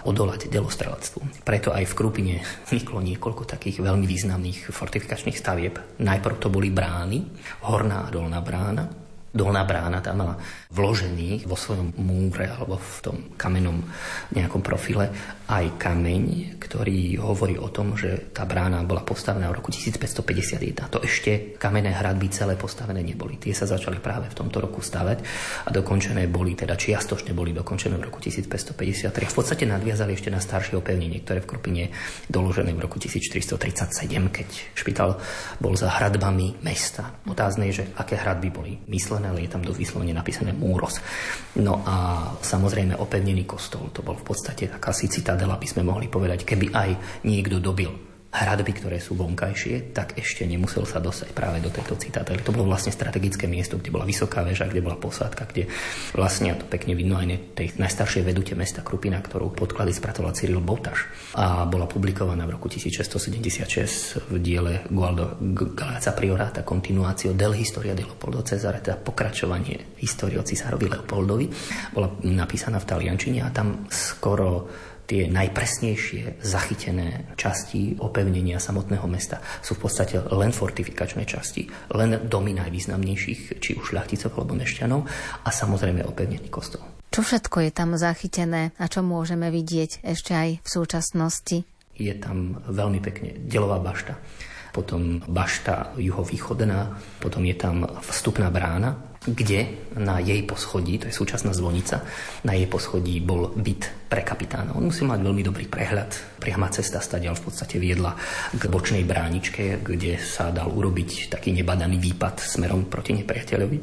odolať 0.07 0.47
delostrelectvu. 0.47 1.43
Preto 1.43 1.75
aj 1.75 1.83
v 1.83 1.97
Krupine 1.99 2.35
vzniklo 2.63 3.03
niekoľko 3.03 3.43
takých 3.43 3.83
veľmi 3.83 4.07
významných 4.07 4.71
fortifikačných 4.71 5.35
stavieb. 5.35 5.99
Najprv 5.99 6.35
to 6.39 6.47
boli 6.47 6.71
brány, 6.71 7.27
horná 7.67 8.07
a 8.07 8.11
dolná 8.13 8.39
brána, 8.39 8.87
dolná 9.29 9.61
brána 9.67 10.01
tam 10.01 10.25
mala 10.25 10.35
vložený 10.73 11.45
vo 11.45 11.53
svojom 11.53 11.93
múre 12.01 12.49
alebo 12.49 12.81
v 12.81 12.99
tom 13.03 13.17
kamennom 13.37 13.83
nejakom 14.33 14.61
profile 14.63 15.11
aj 15.49 15.81
kameň, 15.81 16.55
ktorý 16.61 17.17
hovorí 17.17 17.57
o 17.57 17.73
tom, 17.73 17.97
že 17.97 18.29
tá 18.29 18.45
brána 18.45 18.85
bola 18.85 19.01
postavená 19.01 19.49
v 19.49 19.57
roku 19.57 19.73
1551. 19.73 20.93
To 20.93 21.01
ešte 21.01 21.57
kamenné 21.57 21.89
hradby 21.89 22.29
celé 22.29 22.53
postavené 22.53 23.01
neboli. 23.01 23.41
Tie 23.41 23.49
sa 23.57 23.65
začali 23.65 23.97
práve 23.97 24.29
v 24.29 24.37
tomto 24.37 24.61
roku 24.61 24.85
stavať 24.85 25.25
a 25.65 25.69
dokončené 25.73 26.29
boli, 26.29 26.53
teda 26.53 26.77
čiastočne 26.77 27.33
boli 27.33 27.49
dokončené 27.57 27.97
v 27.97 28.03
roku 28.05 28.21
1553. 28.21 29.09
V 29.09 29.33
podstate 29.33 29.65
nadviazali 29.65 30.13
ešte 30.13 30.29
na 30.29 30.37
staršie 30.37 30.77
opevnenie, 30.77 31.25
ktoré 31.25 31.41
v 31.41 31.49
Krupine 31.49 31.83
doložené 32.29 32.69
v 32.77 32.85
roku 32.85 33.01
1437, 33.01 34.05
keď 34.29 34.47
špital 34.77 35.17
bol 35.57 35.73
za 35.73 35.89
hradbami 35.89 36.61
mesta. 36.61 37.17
Otázne 37.25 37.73
je, 37.73 37.81
že 37.81 37.89
aké 37.97 38.21
hradby 38.21 38.53
boli 38.53 38.77
myslené, 38.85 39.33
ale 39.33 39.49
je 39.49 39.51
tam 39.57 39.65
dosť 39.65 39.81
vyslovene 39.81 40.13
napísané 40.13 40.53
Múros. 40.53 41.01
No 41.57 41.81
a 41.81 42.29
samozrejme 42.37 43.01
opevnený 43.01 43.49
kostol, 43.49 43.89
to 43.89 44.05
bol 44.05 44.13
v 44.13 44.29
podstate 44.29 44.69
taká 44.69 44.93
si 44.93 45.09
citadela, 45.09 45.38
by 45.47 45.67
sme 45.67 45.87
mohli 45.87 46.11
povedať, 46.11 46.43
keby 46.43 46.73
aj 46.73 46.89
niekto 47.23 47.61
dobil 47.61 48.09
hradby, 48.29 48.77
ktoré 48.77 49.01
sú 49.01 49.17
vonkajšie, 49.17 49.89
tak 49.89 50.13
ešte 50.13 50.45
nemusel 50.45 50.85
sa 50.85 51.01
dostať 51.01 51.33
práve 51.33 51.65
do 51.65 51.73
tejto 51.73 51.97
citadely. 51.97 52.45
To 52.45 52.53
bolo 52.53 52.69
vlastne 52.69 52.93
strategické 52.93 53.49
miesto, 53.49 53.81
kde 53.81 53.89
bola 53.89 54.05
vysoká 54.05 54.45
väža, 54.45 54.69
kde 54.69 54.85
bola 54.85 55.01
posádka, 55.01 55.49
kde 55.49 55.65
vlastne, 56.13 56.53
a 56.53 56.59
to 56.61 56.69
pekne 56.69 56.93
vidno 56.93 57.17
aj 57.17 57.57
tej 57.57 57.73
najstaršej 57.81 58.21
vedute 58.21 58.53
mesta 58.53 58.85
Krupina, 58.85 59.17
ktorú 59.17 59.49
podklady 59.57 59.97
spracoval 59.97 60.37
Cyril 60.37 60.61
Botaš 60.61 61.09
a 61.33 61.65
bola 61.65 61.89
publikovaná 61.89 62.45
v 62.45 62.53
roku 62.53 62.69
1676 62.69 64.29
v 64.29 64.35
diele 64.37 64.85
Gualdo 64.93 65.41
Galáca 65.73 66.13
Priorata 66.13 66.61
Continuatio 66.61 67.33
del 67.33 67.57
Historia 67.57 67.97
de 67.97 68.05
Leopoldo 68.05 68.45
Cesare, 68.45 68.85
teda 68.85 69.01
pokračovanie 69.01 69.97
histórie 70.05 70.37
o 70.37 70.45
cisárovi 70.45 70.85
Leopoldovi. 70.85 71.49
Bola 71.97 72.13
napísaná 72.29 72.77
v 72.77 72.85
taliančine 72.93 73.41
a 73.41 73.49
tam 73.49 73.89
skoro 73.89 74.69
tie 75.09 75.25
najpresnejšie 75.25 76.45
zachytené 76.45 77.33
časti 77.33 77.97
opevnenia 77.97 78.61
samotného 78.61 79.09
mesta 79.09 79.41
sú 79.65 79.73
v 79.73 79.89
podstate 79.89 80.21
len 80.29 80.53
fortifikačné 80.53 81.25
časti, 81.25 81.65
len 81.97 82.29
domy 82.29 82.53
najvýznamnejších, 82.53 83.57
či 83.57 83.73
už 83.73 83.89
šľachticov 83.89 84.37
alebo 84.37 84.53
mešťanov 84.53 85.01
a 85.41 85.49
samozrejme 85.49 86.05
opevnený 86.05 86.53
kostol. 86.53 86.85
Čo 87.09 87.25
všetko 87.25 87.65
je 87.65 87.71
tam 87.73 87.97
zachytené 87.97 88.69
a 88.77 88.85
čo 88.85 89.01
môžeme 89.01 89.49
vidieť 89.49 90.05
ešte 90.05 90.37
aj 90.37 90.49
v 90.61 90.69
súčasnosti? 90.69 91.57
Je 91.97 92.13
tam 92.21 92.61
veľmi 92.69 93.01
pekne 93.01 93.33
delová 93.49 93.81
bašta, 93.81 94.13
potom 94.69 95.25
bašta 95.25 95.97
juhovýchodná, 95.97 97.01
potom 97.17 97.41
je 97.49 97.57
tam 97.57 97.89
vstupná 98.05 98.53
brána, 98.53 99.08
kde 99.19 99.91
na 99.99 100.23
jej 100.23 100.39
poschodí, 100.47 100.95
to 100.95 101.11
je 101.11 101.15
súčasná 101.15 101.51
zvonica, 101.51 102.07
na 102.47 102.55
jej 102.55 102.71
poschodí 102.71 103.19
bol 103.19 103.51
byt 103.51 104.07
pre 104.07 104.23
kapitána. 104.23 104.73
On 104.73 104.87
musel 104.87 105.11
mať 105.11 105.19
veľmi 105.19 105.43
dobrý 105.43 105.67
prehľad. 105.67 106.39
Priama 106.39 106.71
cesta 106.71 107.03
stadiaľ 107.03 107.35
v 107.35 107.45
podstate 107.51 107.75
viedla 107.77 108.15
k 108.55 108.63
bočnej 108.71 109.03
bráničke, 109.03 109.83
kde 109.83 110.15
sa 110.17 110.55
dal 110.55 110.71
urobiť 110.71 111.35
taký 111.35 111.51
nebadaný 111.51 111.99
výpad 111.99 112.39
smerom 112.39 112.87
proti 112.87 113.11
nepriateľovi. 113.19 113.77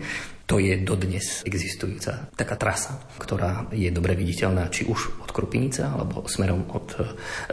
To 0.46 0.62
je 0.62 0.78
dodnes 0.78 1.42
existujúca 1.42 2.30
taká 2.38 2.54
trasa, 2.54 3.02
ktorá 3.18 3.66
je 3.74 3.90
dobre 3.90 4.14
viditeľná 4.14 4.70
či 4.70 4.86
už 4.86 5.18
od 5.26 5.34
Krupinice 5.34 5.82
alebo 5.82 6.22
smerom 6.30 6.70
od 6.70 6.86
e, 6.94 7.02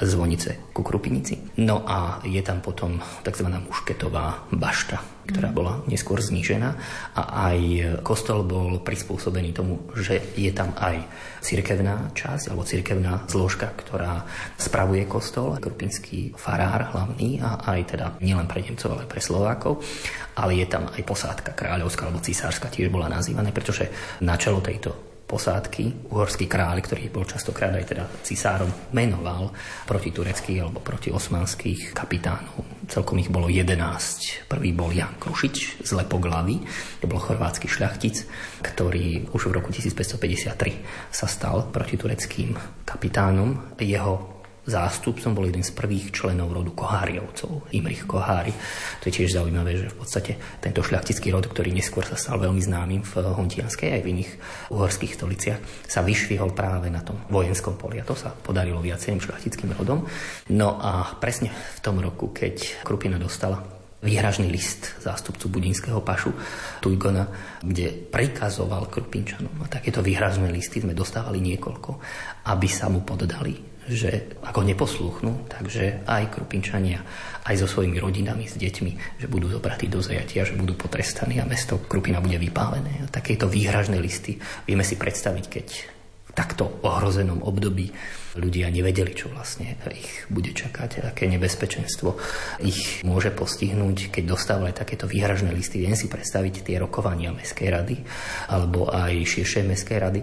Zvonice 0.06 0.70
ku 0.70 0.86
Krupinici. 0.86 1.42
No 1.58 1.82
a 1.90 2.22
je 2.22 2.38
tam 2.46 2.62
potom 2.62 3.02
tzv. 3.25 3.50
mušketová 3.50 4.46
bašta, 4.54 5.02
ktorá 5.27 5.50
mhm. 5.51 5.56
bola 5.56 5.74
neskôr 5.88 6.20
znížená 6.20 6.75
a 7.15 7.22
aj 7.51 7.60
kostol 8.03 8.44
bol 8.44 8.84
prispôsobený 8.84 9.56
tomu, 9.56 9.88
že 9.96 10.20
je 10.36 10.51
tam 10.51 10.75
aj 10.75 11.03
cirkevná 11.44 12.12
časť 12.12 12.51
alebo 12.51 12.68
cirkevná 12.68 13.24
zložka, 13.27 13.72
ktorá 13.72 14.24
spravuje 14.60 15.08
kostol, 15.08 15.56
krupinský 15.60 16.36
farár 16.36 16.92
hlavný 16.92 17.39
a 17.39 17.63
aj 17.75 17.80
teda 17.96 18.08
nielen 18.20 18.48
pre 18.48 18.63
Nemcov, 18.63 19.00
ale 19.00 19.08
pre 19.08 19.20
Slovákov. 19.24 19.84
Ale 20.34 20.58
je 20.58 20.68
tam 20.68 20.89
aj 20.89 21.01
posádka 21.06 21.51
kráľovská 21.53 22.10
alebo 22.10 22.24
cisárska 22.24 22.72
tiež 22.72 22.89
bola 22.89 23.12
nazývaná, 23.12 23.53
pretože 23.53 23.88
na 24.24 24.34
čelo 24.39 24.60
tejto 24.63 25.12
posádky 25.34 26.13
uhorský 26.13 26.46
kráľ, 26.46 26.86
ktorý 26.86 27.10
bol 27.10 27.25
častokrát 27.25 27.74
aj 27.74 27.86
teda 27.90 28.06
cisárom, 28.22 28.70
menoval 28.94 29.50
proti 29.90 30.13
tureckých 30.13 30.62
alebo 30.62 30.78
proti 30.86 31.10
osmanských 31.10 31.90
kapitánov. 31.90 32.86
Celkom 32.86 33.18
ich 33.18 33.34
bolo 33.34 33.50
11. 33.50 34.46
Prvý 34.46 34.70
bol 34.78 34.94
Jan 34.94 35.18
Krušič 35.18 35.82
z 35.82 35.92
Lepoglavy, 35.98 36.62
to 37.02 37.10
bol 37.10 37.18
chorvátsky 37.18 37.66
šľachtic, 37.66 38.30
ktorý 38.62 39.34
už 39.34 39.50
v 39.50 39.56
roku 39.58 39.74
1553 39.74 41.10
sa 41.10 41.25
stal 41.25 41.74
proti 41.74 41.98
tureckým 41.98 42.54
kapitánom. 42.86 43.74
Jeho 43.82 44.33
zástupcom 44.63 45.36
bol 45.36 45.46
jeden 45.48 45.63
z 45.63 45.75
prvých 45.75 46.15
členov 46.15 46.55
rodu 46.55 46.72
Koháriovcov, 46.72 47.67
Imrich 47.75 48.08
Kohári. 48.08 48.55
To 49.03 49.12
je 49.12 49.13
tiež 49.20 49.36
zaujímavé, 49.36 49.75
že 49.75 49.91
v 49.91 50.00
podstate 50.00 50.32
tento 50.63 50.79
šľachtický 50.79 51.36
rod, 51.36 51.51
ktorý 51.51 51.75
neskôr 51.75 52.08
sa 52.08 52.15
stal 52.15 52.39
veľmi 52.39 52.63
známym 52.63 53.03
v 53.03 53.13
Hontianskej 53.27 54.00
aj 54.00 54.01
v 54.01 54.12
iných 54.15 54.32
uhorských 54.72 55.15
stoliciach, 55.20 55.60
sa 55.84 56.00
vyšvihol 56.00 56.55
práve 56.55 56.88
na 56.88 57.03
tom 57.03 57.20
vojenskom 57.27 57.75
poli. 57.75 58.00
A 58.00 58.08
to 58.08 58.15
sa 58.15 58.32
podarilo 58.32 58.79
viacerým 58.79 59.20
šľachtickým 59.20 59.75
rodom. 59.75 60.08
No 60.55 60.79
a 60.79 61.20
presne 61.20 61.51
v 61.51 61.79
tom 61.84 62.00
roku, 62.00 62.32
keď 62.32 62.84
Krupina 62.88 63.20
dostala 63.20 63.60
výhražný 64.03 64.51
list 64.51 65.00
zástupcu 65.00 65.48
budinského 65.48 66.03
pašu 66.03 66.36
Tujgona, 66.84 67.24
kde 67.63 67.88
prikazoval 68.12 68.91
Krupinčanom. 68.91 69.63
A 69.63 69.72
takéto 69.72 70.03
výhražné 70.03 70.51
listy 70.51 70.84
sme 70.84 70.91
dostávali 70.91 71.39
niekoľko, 71.39 71.91
aby 72.51 72.67
sa 72.67 72.91
mu 72.91 73.08
poddali 73.08 73.73
že 73.88 74.40
ako 74.40 74.63
neposlúchnu, 74.63 75.52
takže 75.52 76.08
aj 76.08 76.40
Krupinčania, 76.40 77.04
aj 77.44 77.56
so 77.60 77.68
svojimi 77.68 78.00
rodinami, 78.00 78.48
s 78.48 78.56
deťmi, 78.56 79.20
že 79.20 79.28
budú 79.28 79.52
zobratí 79.52 79.92
do 79.92 80.00
zajatia, 80.00 80.48
že 80.48 80.56
budú 80.56 80.80
potrestaní 80.80 81.44
a 81.44 81.46
mesto 81.46 81.80
Krupina 81.84 82.24
bude 82.24 82.40
vypálené. 82.40 83.04
A 83.04 83.12
takéto 83.12 83.52
výhražné 83.52 84.00
listy 84.00 84.40
vieme 84.63 84.88
si 84.88 84.96
predstaviť, 84.96 85.46
keď 85.52 85.68
takto 86.34 86.82
ohrozenom 86.82 87.46
období 87.46 87.94
ľudia 88.34 88.74
nevedeli, 88.74 89.13
čo 89.13 89.30
vlastne 89.30 89.78
ich 89.94 90.25
bude 90.34 90.50
čakať, 90.50 91.06
aké 91.06 91.30
nebezpečenstvo 91.30 92.18
ich 92.66 93.06
môže 93.06 93.30
postihnúť, 93.30 94.10
keď 94.10 94.24
dostávali 94.25 94.74
takéto 94.74 95.06
výhražné 95.06 95.54
listy. 95.54 95.86
Viem 95.86 95.94
si 95.94 96.10
predstaviť 96.10 96.66
tie 96.66 96.82
rokovania 96.82 97.30
Mestskej 97.30 97.70
rady 97.70 97.96
alebo 98.50 98.90
aj 98.90 99.13
širšie 99.22 99.62
Mestskej 99.70 99.98
rady, 100.02 100.22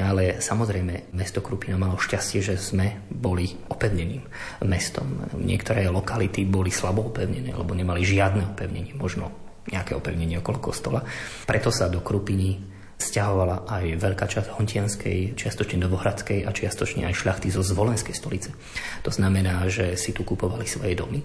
ale 0.00 0.40
samozrejme 0.40 1.12
mesto 1.12 1.44
Krupina 1.44 1.76
malo 1.76 2.00
šťastie, 2.00 2.40
že 2.40 2.54
sme 2.56 3.04
boli 3.12 3.52
opevneným 3.68 4.24
mestom. 4.64 5.28
Niektoré 5.36 5.92
lokality 5.92 6.48
boli 6.48 6.72
slabo 6.72 7.12
opevnené, 7.12 7.52
alebo 7.52 7.76
nemali 7.76 8.00
žiadne 8.00 8.56
opevnenie, 8.56 8.96
možno 8.96 9.28
nejaké 9.68 9.92
opevnenie 9.92 10.40
okolo 10.40 10.58
kostola. 10.72 11.04
Preto 11.44 11.68
sa 11.68 11.92
do 11.92 12.00
Krupiny 12.00 12.69
stiahovala 13.00 13.66
aj 13.66 13.96
veľká 13.98 14.26
časť 14.28 14.54
hontianskej, 14.54 15.34
čiastočne 15.34 15.80
novohradskej 15.82 16.44
a 16.44 16.50
čiastočne 16.52 17.08
aj 17.08 17.18
šľachty 17.18 17.48
zo 17.48 17.64
zvolenskej 17.64 18.14
stolice. 18.14 18.52
To 19.02 19.10
znamená, 19.10 19.66
že 19.72 19.96
si 19.96 20.12
tu 20.12 20.22
kupovali 20.22 20.68
svoje 20.68 20.94
domy 20.94 21.24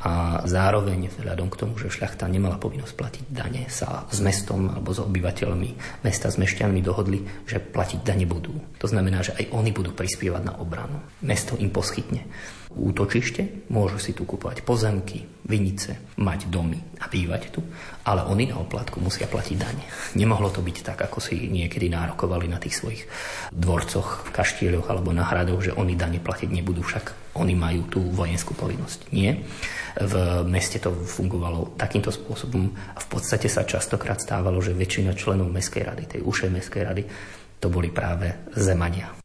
a 0.00 0.40
zároveň 0.48 1.12
vzhľadom 1.12 1.52
k 1.52 1.58
tomu, 1.60 1.76
že 1.76 1.92
šľachta 1.92 2.24
nemala 2.24 2.56
povinnosť 2.56 2.94
platiť 2.96 3.24
dane, 3.28 3.68
sa 3.68 4.08
s 4.08 4.24
mestom 4.24 4.72
alebo 4.72 4.96
s 4.96 5.04
obyvateľmi 5.04 6.00
mesta, 6.00 6.32
s 6.32 6.40
mešťanmi 6.40 6.80
dohodli, 6.80 7.20
že 7.44 7.60
platiť 7.60 8.00
dane 8.00 8.24
budú. 8.24 8.56
To 8.80 8.88
znamená, 8.88 9.20
že 9.20 9.36
aj 9.36 9.52
oni 9.52 9.76
budú 9.76 9.92
prispievať 9.92 10.42
na 10.48 10.56
obranu. 10.56 11.04
Mesto 11.20 11.52
im 11.60 11.68
poskytne 11.68 12.24
útočište, 12.70 13.66
môžu 13.74 13.98
si 13.98 14.14
tu 14.14 14.22
kúpovať 14.22 14.62
pozemky, 14.62 15.26
vinice, 15.42 16.14
mať 16.22 16.46
domy 16.46 16.78
a 17.02 17.10
bývať 17.10 17.50
tu, 17.50 17.60
ale 18.10 18.26
oni 18.26 18.50
na 18.50 18.58
oplatku 18.58 18.98
musia 18.98 19.30
platiť 19.30 19.56
dane. 19.56 19.86
Nemohlo 20.18 20.50
to 20.50 20.58
byť 20.58 20.76
tak, 20.82 20.98
ako 21.06 21.22
si 21.22 21.46
niekedy 21.46 21.86
nárokovali 21.86 22.50
na 22.50 22.58
tých 22.58 22.82
svojich 22.82 23.02
dvorcoch, 23.54 24.34
kaštieľoch 24.34 24.90
alebo 24.90 25.14
na 25.14 25.22
hradoch, 25.22 25.62
že 25.62 25.76
oni 25.78 25.94
dane 25.94 26.18
platiť 26.18 26.50
nebudú, 26.50 26.82
však 26.82 27.38
oni 27.38 27.54
majú 27.54 27.86
tú 27.86 28.02
vojenskú 28.10 28.58
povinnosť. 28.58 29.14
Nie. 29.14 29.46
V 29.94 30.42
meste 30.50 30.82
to 30.82 30.90
fungovalo 30.90 31.78
takýmto 31.78 32.10
spôsobom 32.10 32.74
a 32.74 32.98
v 32.98 33.06
podstate 33.06 33.46
sa 33.46 33.62
častokrát 33.62 34.18
stávalo, 34.18 34.58
že 34.58 34.74
väčšina 34.74 35.14
členov 35.14 35.46
Mestskej 35.54 35.86
rady, 35.86 36.02
tej 36.18 36.20
ušej 36.26 36.50
Mestskej 36.50 36.82
rady, 36.82 37.02
to 37.62 37.70
boli 37.70 37.94
práve 37.94 38.50
zemania. 38.58 39.19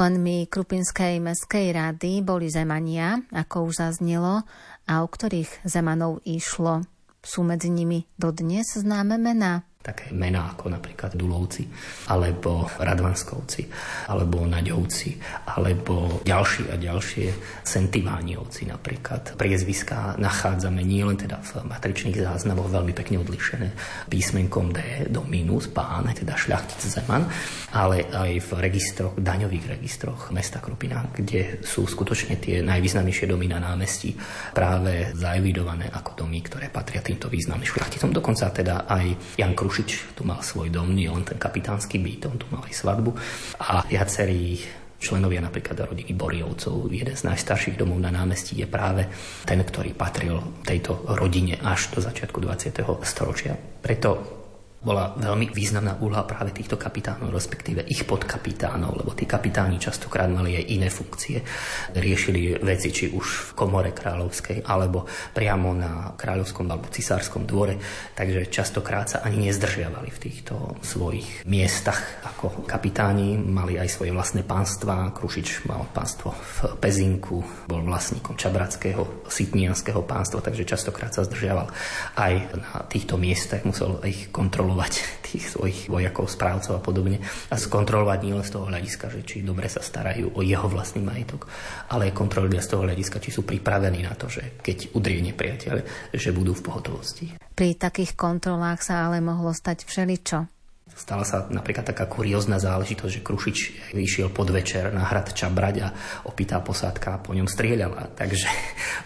Členmi 0.00 0.48
Krupinskej 0.48 1.20
meskej 1.20 1.76
rady 1.76 2.24
boli 2.24 2.48
Zemania, 2.48 3.20
ako 3.36 3.68
už 3.68 3.84
zaznelo, 3.84 4.48
a 4.88 5.04
o 5.04 5.06
ktorých 5.12 5.60
Zemanov 5.68 6.24
išlo. 6.24 6.88
Sú 7.20 7.44
medzi 7.44 7.68
nimi 7.68 8.08
dodnes 8.16 8.80
známe 8.80 9.20
mená? 9.20 9.60
Také 9.80 10.12
mená 10.12 10.52
ako 10.52 10.68
napríklad 10.76 11.16
Dulovci, 11.16 11.64
alebo 12.12 12.68
Radvanskovci, 12.68 13.64
alebo 14.12 14.44
Naďovci, 14.44 15.16
alebo 15.48 16.20
ďalší 16.20 16.68
a 16.68 16.76
ďalšie 16.76 17.26
Sentivániovci 17.64 18.68
napríklad. 18.68 19.40
Priezviská 19.40 20.20
nachádzame 20.20 20.84
nielen 20.84 21.16
teda 21.16 21.40
v 21.40 21.64
matričných 21.64 22.12
záznamoch 22.12 22.68
veľmi 22.68 22.92
pekne 22.92 23.24
odlišené 23.24 23.68
písmenkom 24.04 24.68
D 24.68 25.08
do 25.08 25.24
minus, 25.24 25.72
pán, 25.72 26.12
teda 26.12 26.36
šľachtic 26.36 26.80
Zeman, 26.84 27.24
ale 27.72 28.04
aj 28.12 28.36
v 28.36 28.50
registroch, 28.60 29.16
daňových 29.16 29.80
registroch 29.80 30.28
mesta 30.28 30.60
Krupina, 30.60 31.08
kde 31.08 31.64
sú 31.64 31.88
skutočne 31.88 32.36
tie 32.36 32.60
najvýznamnejšie 32.60 33.32
domy 33.32 33.48
na 33.48 33.56
námestí 33.56 34.12
práve 34.52 35.16
zaevidované 35.16 35.88
ako 35.88 36.20
domy, 36.20 36.44
ktoré 36.44 36.68
patria 36.68 37.00
týmto 37.00 37.32
významným 37.32 37.64
šľachticom. 37.64 38.12
Dokonca 38.12 38.52
teda 38.52 38.84
aj 38.84 39.40
Jan 39.40 39.56
Kruš 39.56 39.69
Krušič 39.70 40.18
tu 40.18 40.26
mal 40.26 40.42
svoj 40.42 40.66
dom, 40.66 40.90
nie 40.90 41.06
len 41.06 41.22
ten 41.22 41.38
kapitánsky 41.38 42.02
byt, 42.02 42.26
on 42.26 42.42
tu 42.42 42.50
mal 42.50 42.66
aj 42.66 42.74
svadbu 42.74 43.14
a 43.62 43.86
viacerí 43.86 44.58
členovia 44.98 45.38
napríklad 45.38 45.94
rodiny 45.94 46.10
Boriovcov. 46.10 46.90
Jeden 46.90 47.14
z 47.14 47.30
najstarších 47.30 47.78
domov 47.78 48.02
na 48.02 48.10
námestí 48.10 48.58
je 48.58 48.66
práve 48.66 49.06
ten, 49.46 49.62
ktorý 49.62 49.94
patril 49.94 50.42
tejto 50.66 51.06
rodine 51.14 51.54
až 51.62 51.94
do 51.94 52.02
začiatku 52.02 52.42
20. 52.42 52.82
storočia. 53.06 53.54
Preto 53.54 54.39
bola 54.80 55.12
veľmi 55.12 55.52
významná 55.52 56.00
úloha 56.00 56.24
práve 56.24 56.56
týchto 56.56 56.80
kapitánov, 56.80 57.28
respektíve 57.28 57.84
ich 57.84 58.08
podkapitánov, 58.08 59.04
lebo 59.04 59.12
tí 59.12 59.28
kapitáni 59.28 59.76
častokrát 59.76 60.32
mali 60.32 60.56
aj 60.56 60.64
iné 60.72 60.88
funkcie. 60.88 61.44
Riešili 61.92 62.64
veci 62.64 62.88
či 62.88 63.12
už 63.12 63.52
v 63.52 63.60
komore 63.60 63.92
kráľovskej, 63.92 64.64
alebo 64.64 65.04
priamo 65.36 65.76
na 65.76 66.16
kráľovskom 66.16 66.64
alebo 66.64 66.88
cisárskom 66.88 67.44
dvore, 67.44 67.76
takže 68.16 68.48
častokrát 68.48 69.04
sa 69.04 69.18
ani 69.20 69.52
nezdržiavali 69.52 70.08
v 70.08 70.22
týchto 70.24 70.80
svojich 70.80 71.44
miestach 71.44 72.00
ako 72.24 72.64
kapitáni. 72.64 73.36
Mali 73.36 73.76
aj 73.76 74.00
svoje 74.00 74.16
vlastné 74.16 74.48
pánstva. 74.48 75.12
Krušič 75.12 75.68
mal 75.68 75.84
pánstvo 75.92 76.32
v 76.32 76.80
Pezinku, 76.80 77.44
bol 77.68 77.84
vlastníkom 77.84 78.32
Čabrackého, 78.32 79.28
Sitnianského 79.28 80.00
pánstva, 80.08 80.40
takže 80.40 80.64
častokrát 80.64 81.12
sa 81.12 81.28
zdržiaval 81.28 81.68
aj 82.16 82.32
na 82.56 82.72
týchto 82.88 83.20
miestach, 83.20 83.60
musel 83.68 84.00
ich 84.08 84.32
kontrolovať 84.32 84.69
skontrolovať 84.70 84.94
tých 85.30 85.44
svojich 85.50 85.78
vojakov, 85.90 86.26
správcov 86.30 86.72
a 86.78 86.82
podobne 86.82 87.18
a 87.50 87.54
skontrolovať 87.54 88.18
nielen 88.22 88.44
z 88.46 88.52
toho 88.54 88.66
hľadiska, 88.66 89.06
že 89.10 89.20
či 89.26 89.36
dobre 89.42 89.66
sa 89.70 89.82
starajú 89.82 90.34
o 90.34 90.40
jeho 90.42 90.66
vlastný 90.66 91.02
majetok, 91.02 91.46
ale 91.90 92.10
aj 92.10 92.18
kontrolovať 92.18 92.62
z 92.62 92.70
toho 92.70 92.82
hľadiska, 92.86 93.22
či 93.22 93.30
sú 93.30 93.42
pripravení 93.46 94.02
na 94.02 94.14
to, 94.14 94.30
že 94.30 94.58
keď 94.62 94.94
udrie 94.94 95.22
nepriateľ, 95.22 95.74
že 96.14 96.30
budú 96.34 96.54
v 96.54 96.64
pohotovosti. 96.66 97.26
Pri 97.54 97.78
takých 97.78 98.18
kontrolách 98.18 98.82
sa 98.82 99.06
ale 99.06 99.22
mohlo 99.22 99.54
stať 99.54 99.86
všeličo. 99.86 100.59
Stala 100.94 101.24
sa 101.24 101.48
napríklad 101.48 101.90
taká 101.90 102.04
kuriózna 102.06 102.60
záležitosť, 102.60 103.12
že 103.18 103.24
Krušič 103.24 103.58
vyšiel 103.96 104.28
podvečer 104.30 104.92
na 104.92 105.08
hrad 105.08 105.32
Čabrať 105.32 105.76
a 105.80 105.88
opýtá 106.28 106.60
posádka 106.60 107.24
po 107.24 107.32
ňom 107.32 107.48
strieľala. 107.48 108.12
Takže 108.12 108.46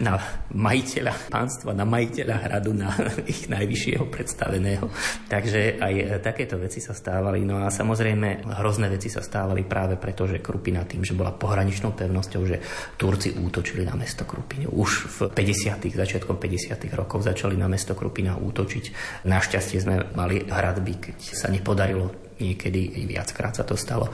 na 0.05 0.19
majiteľa 0.51 1.31
pánstva, 1.31 1.71
na 1.71 1.87
majiteľa 1.87 2.37
hradu, 2.45 2.75
na 2.75 2.91
ich 3.31 3.47
najvyššieho 3.47 4.11
predstaveného. 4.11 4.91
Takže 5.31 5.79
aj 5.79 6.19
takéto 6.19 6.59
veci 6.59 6.83
sa 6.83 6.93
stávali. 6.93 7.47
No 7.47 7.63
a 7.63 7.71
samozrejme 7.71 8.43
hrozné 8.59 8.91
veci 8.91 9.07
sa 9.07 9.23
stávali 9.23 9.63
práve 9.63 9.95
preto, 9.95 10.27
že 10.27 10.43
Krupina 10.43 10.83
tým, 10.83 11.07
že 11.07 11.15
bola 11.15 11.31
pohraničnou 11.31 11.95
pevnosťou, 11.95 12.43
že 12.43 12.59
Turci 12.99 13.39
útočili 13.39 13.87
na 13.87 13.95
mesto 13.95 14.27
Krupinu. 14.27 14.67
Už 14.75 14.91
v 15.09 15.19
50. 15.31 15.79
začiatkom 15.95 16.43
50. 16.43 16.75
rokov 16.91 17.23
začali 17.23 17.55
na 17.55 17.71
mesto 17.71 17.95
Krupina 17.95 18.35
útočiť. 18.35 18.85
Našťastie 19.31 19.79
sme 19.79 20.11
mali 20.19 20.43
hradby, 20.43 20.95
keď 20.99 21.17
sa 21.23 21.49
nepodarilo 21.49 21.84
дарила. 21.85 22.24
Niekedy 22.39 23.07
viackrát 23.07 23.55
sa 23.55 23.65
to 23.67 23.79
stalo 23.79 24.11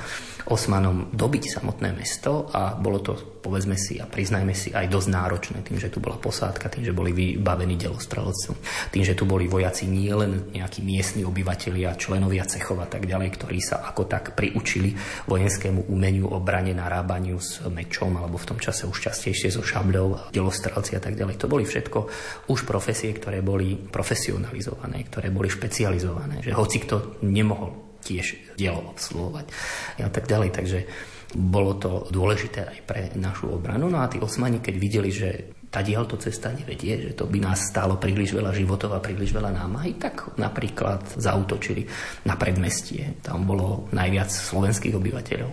Osmanom 0.50 1.12
dobiť 1.12 1.61
samotné 1.61 1.92
mesto 1.94 2.48
a 2.50 2.74
bolo 2.74 2.98
to, 2.98 3.12
povedzme 3.44 3.76
si 3.78 4.00
a 4.00 4.09
priznajme 4.09 4.50
si, 4.56 4.72
aj 4.72 4.88
dosť 4.88 5.09
náročné 5.12 5.59
tým, 5.62 5.78
že 5.78 5.92
tu 5.92 6.02
bola 6.02 6.16
posádka, 6.16 6.72
tým, 6.72 6.90
že 6.90 6.96
boli 6.96 7.14
vybavení 7.14 7.76
delostrelectvom, 7.76 8.56
tým, 8.90 9.04
že 9.04 9.14
tu 9.14 9.28
boli 9.28 9.46
vojaci 9.46 9.87
nie 9.87 10.11
len 10.11 10.50
nejakí 10.50 10.83
miestni 10.83 11.22
obyvateľia, 11.22 11.94
členovia 11.94 12.48
cechov 12.48 12.80
a 12.80 12.88
tak 12.88 13.04
ďalej, 13.06 13.28
ktorí 13.37 13.59
sa 13.61 13.85
ako 13.85 14.09
tak 14.09 14.35
priučili 14.35 14.96
vojenskému 15.28 15.87
umeniu, 15.92 16.33
obrane, 16.33 16.72
narábaniu 16.72 17.38
s 17.38 17.62
mečom 17.68 18.16
alebo 18.16 18.40
v 18.40 18.48
tom 18.50 18.59
čase 18.59 18.88
už 18.88 18.96
častejšie 19.12 19.54
so 19.54 19.62
šabľou, 19.62 20.33
delostrelci 20.35 20.96
a 20.96 21.00
tak 21.04 21.14
ďalej. 21.14 21.37
To 21.38 21.46
boli 21.46 21.62
všetko 21.62 21.98
už 22.48 22.64
profesie, 22.64 23.12
ktoré 23.12 23.44
boli 23.44 23.76
profesionalizované, 23.76 25.04
ktoré 25.06 25.28
boli 25.28 25.52
špecializované, 25.52 26.40
že 26.40 26.56
hoci 26.56 26.83
kto 26.83 27.22
nemohol 27.22 27.89
tiež 28.00 28.56
dielo 28.56 28.80
obsluhovať 28.92 29.46
a 30.00 30.10
tak 30.10 30.24
ďalej. 30.26 30.50
Takže 30.50 30.78
bolo 31.36 31.78
to 31.78 32.10
dôležité 32.10 32.66
aj 32.66 32.78
pre 32.82 33.02
našu 33.14 33.54
obranu. 33.54 33.86
No 33.86 34.02
a 34.02 34.10
tí 34.10 34.18
osmani, 34.18 34.58
keď 34.58 34.74
videli, 34.74 35.10
že 35.14 35.28
tá 35.70 35.86
to 35.86 36.18
cesta 36.18 36.50
nevedie, 36.50 36.98
že 36.98 37.12
to 37.14 37.30
by 37.30 37.38
nás 37.38 37.70
stálo 37.70 37.94
príliš 37.94 38.34
veľa 38.34 38.50
životov 38.50 38.90
a 38.90 38.98
príliš 38.98 39.30
veľa 39.30 39.54
námahy, 39.54 39.94
tak 40.02 40.34
napríklad 40.34 41.14
zautočili 41.14 41.86
na 42.26 42.34
predmestie. 42.34 43.22
Tam 43.22 43.46
bolo 43.46 43.86
najviac 43.94 44.26
slovenských 44.26 44.98
obyvateľov, 44.98 45.52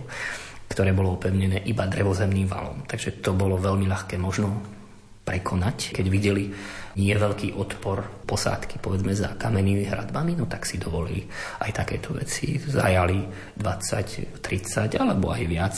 ktoré 0.66 0.90
bolo 0.90 1.14
opevnené 1.14 1.62
iba 1.70 1.86
drevozemným 1.86 2.50
valom. 2.50 2.82
Takže 2.82 3.22
to 3.22 3.30
bolo 3.38 3.62
veľmi 3.62 3.86
ľahké 3.86 4.18
možno 4.18 4.58
prekonať, 5.22 5.94
keď 5.94 6.06
videli 6.10 6.50
nie 6.98 7.14
veľký 7.14 7.54
odpor 7.54 8.26
posádky, 8.26 8.82
povedzme, 8.82 9.14
za 9.14 9.38
kamennými 9.38 9.86
hradbami, 9.86 10.34
no 10.34 10.44
tak 10.50 10.66
si 10.66 10.76
dovolili 10.76 11.24
aj 11.62 11.70
takéto 11.70 12.12
veci. 12.12 12.58
Zajali 12.58 13.22
20, 13.56 14.42
30 14.42 14.98
alebo 14.98 15.30
aj 15.32 15.42
viac 15.48 15.74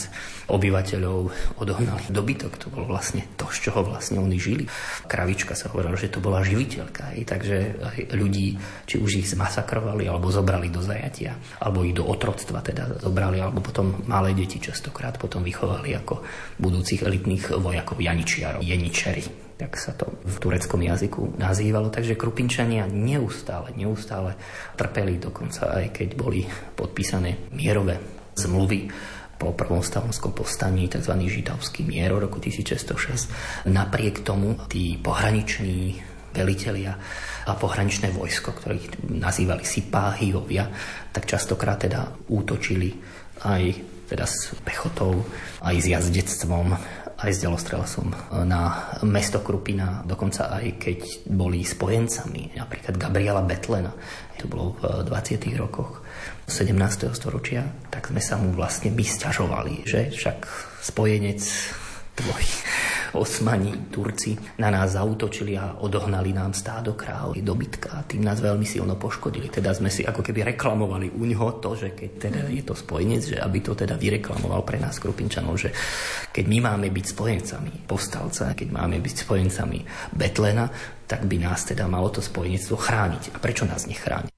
obyvateľov, 0.51 1.19
odohnali 1.61 2.11
dobytok. 2.11 2.57
To 2.59 2.67
bolo 2.73 2.91
vlastne 2.91 3.23
to, 3.39 3.47
z 3.47 3.69
čoho 3.69 3.85
vlastne 3.85 4.19
oni 4.19 4.35
žili. 4.35 4.65
Kravička 5.07 5.55
sa 5.55 5.71
hovorila, 5.71 5.95
že 5.95 6.11
to 6.11 6.19
bola 6.19 6.43
živiteľka. 6.43 7.15
Aj, 7.15 7.21
takže 7.23 7.57
aj 7.79 7.97
ľudí, 8.17 8.57
či 8.89 8.99
už 8.99 9.23
ich 9.23 9.31
zmasakrovali, 9.31 10.09
alebo 10.09 10.33
zobrali 10.33 10.67
do 10.67 10.83
zajatia, 10.83 11.37
alebo 11.63 11.87
ich 11.87 11.95
do 11.95 12.03
otroctva 12.03 12.59
teda 12.59 12.99
zobrali, 12.99 13.39
alebo 13.39 13.63
potom 13.63 14.03
malé 14.09 14.35
deti 14.35 14.59
častokrát 14.59 15.15
potom 15.15 15.45
vychovali 15.45 15.95
ako 15.95 16.25
budúcich 16.59 17.05
elitných 17.05 17.55
vojakov 17.61 18.01
janičiarov, 18.01 18.65
jeničeri 18.65 19.40
tak 19.61 19.77
sa 19.77 19.93
to 19.93 20.09
v 20.25 20.35
tureckom 20.41 20.81
jazyku 20.81 21.37
nazývalo. 21.37 21.93
Takže 21.93 22.17
Krupinčania 22.17 22.89
neustále, 22.89 23.77
neustále 23.77 24.33
trpeli, 24.73 25.21
dokonca 25.21 25.77
aj 25.77 25.93
keď 25.93 26.09
boli 26.17 26.41
podpísané 26.73 27.53
mierové 27.53 28.01
zmluvy 28.33 28.89
po 29.37 29.53
prvom 29.53 29.85
stavonskom 29.85 30.33
povstaní, 30.33 30.89
tzv. 30.89 31.13
židovský 31.13 31.85
mier 31.85 32.09
roku 32.09 32.41
1606. 32.41 33.69
Napriek 33.69 34.25
tomu 34.25 34.57
tí 34.65 34.97
pohraniční 34.97 36.01
velitelia 36.33 36.97
a 37.45 37.53
pohraničné 37.53 38.09
vojsko, 38.09 38.57
ktorých 38.57 39.13
nazývali 39.13 39.61
sipáhiovia, 39.61 40.69
tak 41.13 41.29
častokrát 41.29 41.85
teda 41.85 42.09
útočili 42.33 42.97
aj 43.45 43.91
teda 44.11 44.27
s 44.27 44.51
pechotou, 44.67 45.23
aj 45.63 45.75
s 45.79 45.85
jazdectvom, 45.87 46.75
aj 47.21 47.31
s 47.37 47.41
delostrelcom 47.45 48.09
na 48.49 48.91
mesto 49.05 49.45
Krupina, 49.45 50.01
dokonca 50.01 50.57
aj 50.57 50.81
keď 50.81 50.99
boli 51.29 51.61
spojencami, 51.61 52.57
napríklad 52.57 52.97
Gabriela 52.97 53.45
Betlena, 53.45 53.93
to 54.41 54.49
bolo 54.49 54.73
v 54.81 55.05
20. 55.05 55.53
rokoch 55.53 56.01
17. 56.49 56.73
storočia, 57.13 57.63
tak 57.93 58.09
sme 58.09 58.19
sa 58.19 58.41
mu 58.41 58.49
vlastne 58.51 58.89
by 58.89 59.05
sťažovali, 59.05 59.85
že 59.85 60.09
však 60.11 60.37
spojenec 60.81 61.41
tvoj 62.17 62.43
Osmani, 63.11 63.91
Turci 63.91 64.39
na 64.57 64.71
nás 64.71 64.95
zautočili 64.95 65.59
a 65.59 65.83
odohnali 65.83 66.31
nám 66.31 66.55
stádo 66.55 66.95
kráv, 66.95 67.35
dobytka. 67.35 68.07
Tým 68.07 68.23
nás 68.23 68.39
veľmi 68.39 68.63
silno 68.63 68.95
poškodili. 68.95 69.51
Teda 69.51 69.75
sme 69.75 69.91
si 69.91 70.07
ako 70.07 70.23
keby 70.23 70.55
reklamovali 70.55 71.11
u 71.11 71.27
ňoho 71.27 71.59
to, 71.59 71.75
že 71.75 71.89
keď 71.91 72.09
teda 72.15 72.39
je 72.47 72.63
to 72.63 72.71
spojenec, 72.71 73.35
že 73.35 73.37
aby 73.37 73.59
to 73.59 73.75
teda 73.75 73.99
vyreklamoval 73.99 74.63
pre 74.63 74.79
nás 74.79 74.95
Krupinčanov, 74.95 75.59
že 75.59 75.75
keď 76.31 76.45
my 76.47 76.57
máme 76.71 76.87
byť 76.87 77.05
spojencami 77.11 77.83
povstalca, 77.83 78.55
keď 78.55 78.67
máme 78.71 79.03
byť 79.03 79.15
spojencami 79.27 79.79
Betlena, 80.15 80.71
tak 81.03 81.27
by 81.27 81.35
nás 81.43 81.67
teda 81.67 81.91
malo 81.91 82.07
to 82.07 82.23
spojenectvo 82.23 82.79
chrániť. 82.79 83.35
A 83.35 83.37
prečo 83.43 83.67
nás 83.67 83.83
nechráni? 83.83 84.30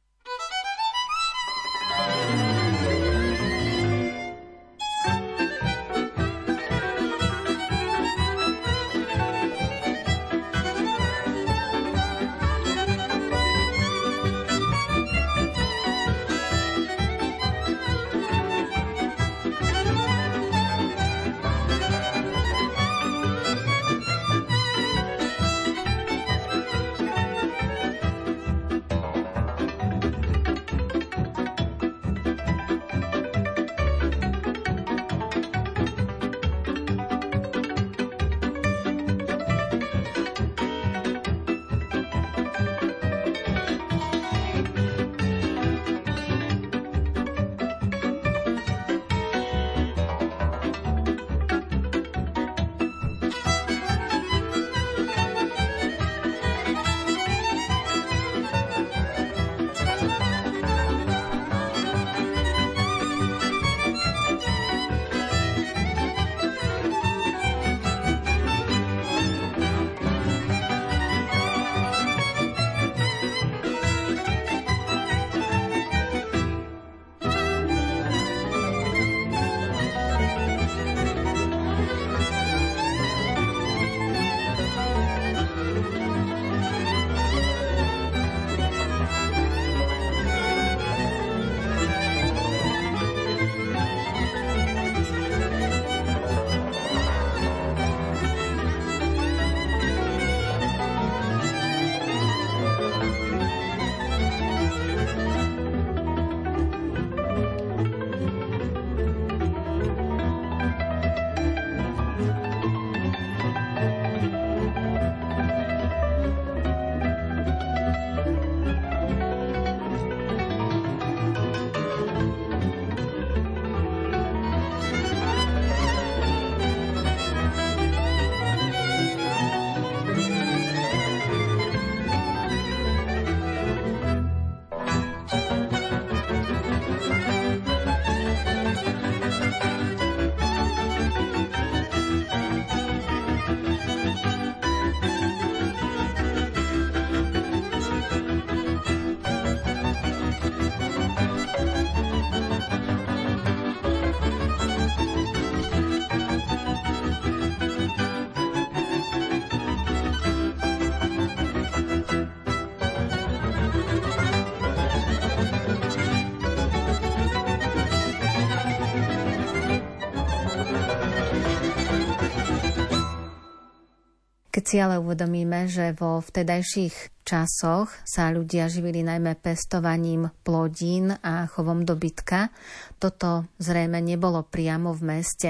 Keď 174.53 174.63
si 174.69 174.77
ale 174.77 175.01
uvedomíme, 175.01 175.65
že 175.65 175.97
vo 175.97 176.21
vtedajších 176.21 177.25
časoch 177.25 177.89
sa 178.05 178.29
ľudia 178.29 178.69
živili 178.69 179.01
najmä 179.01 179.33
pestovaním 179.41 180.29
plodín 180.45 181.09
a 181.09 181.49
chovom 181.49 181.81
dobytka, 181.81 182.53
toto 183.01 183.49
zrejme 183.57 183.97
nebolo 183.97 184.45
priamo 184.45 184.93
v 184.93 185.01
meste. 185.09 185.49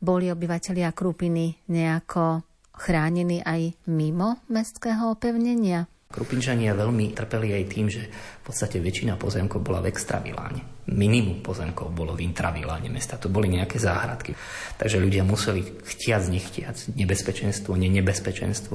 Boli 0.00 0.32
obyvateľia 0.32 0.96
Krupiny 0.96 1.60
nejako 1.68 2.40
chránení 2.72 3.44
aj 3.44 3.84
mimo 3.92 4.40
mestského 4.48 5.12
opevnenia? 5.12 5.84
Krupinčania 6.08 6.72
veľmi 6.72 7.12
trpeli 7.12 7.52
aj 7.52 7.64
tým, 7.68 7.92
že 7.92 8.08
v 8.08 8.42
podstate 8.48 8.80
väčšina 8.80 9.20
pozemkov 9.20 9.60
bola 9.60 9.84
v 9.84 9.92
extraviláne 9.92 10.77
minimum 10.88 11.44
pozemkov 11.44 11.92
bolo 11.92 12.16
v 12.16 12.24
intraviláne 12.24 12.88
mesta. 12.88 13.20
To 13.20 13.28
boli 13.28 13.52
nejaké 13.52 13.76
záhradky. 13.76 14.32
Takže 14.78 14.96
ľudia 14.96 15.26
museli 15.26 15.60
chtiac, 15.84 16.24
nechtiac, 16.32 16.76
nebezpečenstvo, 16.96 17.76
nenebezpečenstvo, 17.76 18.74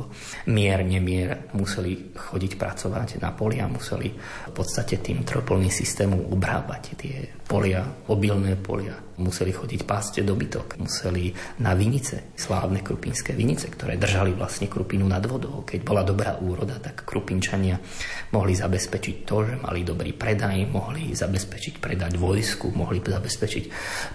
mier, 0.54 0.86
nemier, 0.86 1.50
museli 1.58 2.14
chodiť 2.14 2.52
pracovať 2.60 3.08
na 3.24 3.34
polia, 3.34 3.66
museli 3.66 4.14
v 4.50 4.54
podstate 4.54 5.02
tým 5.02 5.26
tropolným 5.26 5.74
systémom 5.74 6.30
obrábať 6.30 6.84
tie 6.98 7.16
polia, 7.48 7.82
obilné 8.10 8.58
polia. 8.60 8.94
Museli 9.14 9.54
chodiť 9.54 9.86
pásť 9.86 10.26
dobytok, 10.26 10.82
museli 10.82 11.30
na 11.62 11.78
vinice, 11.78 12.34
slávne 12.34 12.82
krupinské 12.82 13.38
vinice, 13.38 13.70
ktoré 13.70 13.94
držali 13.94 14.34
vlastne 14.34 14.66
krupinu 14.66 15.06
nad 15.06 15.22
vodou. 15.30 15.62
Keď 15.62 15.86
bola 15.86 16.02
dobrá 16.02 16.42
úroda, 16.42 16.82
tak 16.82 17.06
krupinčania 17.06 17.78
mohli 18.34 18.58
zabezpečiť 18.58 19.16
to, 19.22 19.36
že 19.46 19.62
mali 19.62 19.86
dobrý 19.86 20.18
predaj, 20.18 20.66
mohli 20.66 21.14
zabezpečiť 21.14 21.78
predaj 21.78 22.03
dať 22.04 22.14
vojsku, 22.20 22.76
mohli 22.76 23.00
zabezpečiť 23.00 23.64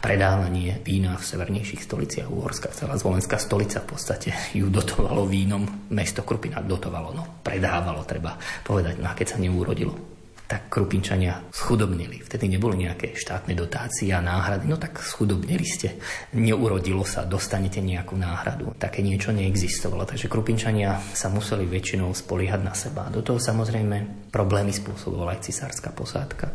predávanie 0.04 0.84
vína 0.84 1.16
v 1.16 1.24
severnejších 1.24 1.80
stoliciach. 1.80 2.28
Uhorská 2.28 2.68
celá 2.76 3.00
zvolenská 3.00 3.40
stolica 3.40 3.80
v 3.80 3.96
podstate 3.96 4.30
ju 4.52 4.68
dotovalo 4.68 5.24
vínom, 5.24 5.88
mesto 5.88 6.20
Krupina 6.20 6.60
dotovalo, 6.60 7.16
no 7.16 7.24
predávalo, 7.40 8.04
treba 8.04 8.36
povedať, 8.64 9.00
no 9.00 9.08
a 9.08 9.16
keď 9.16 9.26
sa 9.32 9.38
neúrodilo, 9.40 10.17
tak 10.48 10.72
Krupinčania 10.72 11.44
schudobnili. 11.52 12.24
Vtedy 12.24 12.48
neboli 12.48 12.88
nejaké 12.88 13.12
štátne 13.12 13.52
dotácie 13.52 14.08
a 14.16 14.24
náhrady. 14.24 14.64
No 14.64 14.80
tak 14.80 14.96
schudobnili 15.04 15.60
ste. 15.68 16.00
Neurodilo 16.32 17.04
sa, 17.04 17.28
dostanete 17.28 17.84
nejakú 17.84 18.16
náhradu. 18.16 18.72
Také 18.80 19.04
niečo 19.04 19.28
neexistovalo. 19.36 20.08
Takže 20.08 20.32
Krupinčania 20.32 20.96
sa 21.12 21.28
museli 21.28 21.68
väčšinou 21.68 22.16
spoliehať 22.16 22.60
na 22.64 22.72
seba. 22.72 23.12
Do 23.12 23.20
toho 23.20 23.36
samozrejme 23.36 24.32
problémy 24.32 24.72
spôsobovala 24.72 25.36
aj 25.36 25.52
cisárska 25.52 25.92
posádka, 25.92 26.48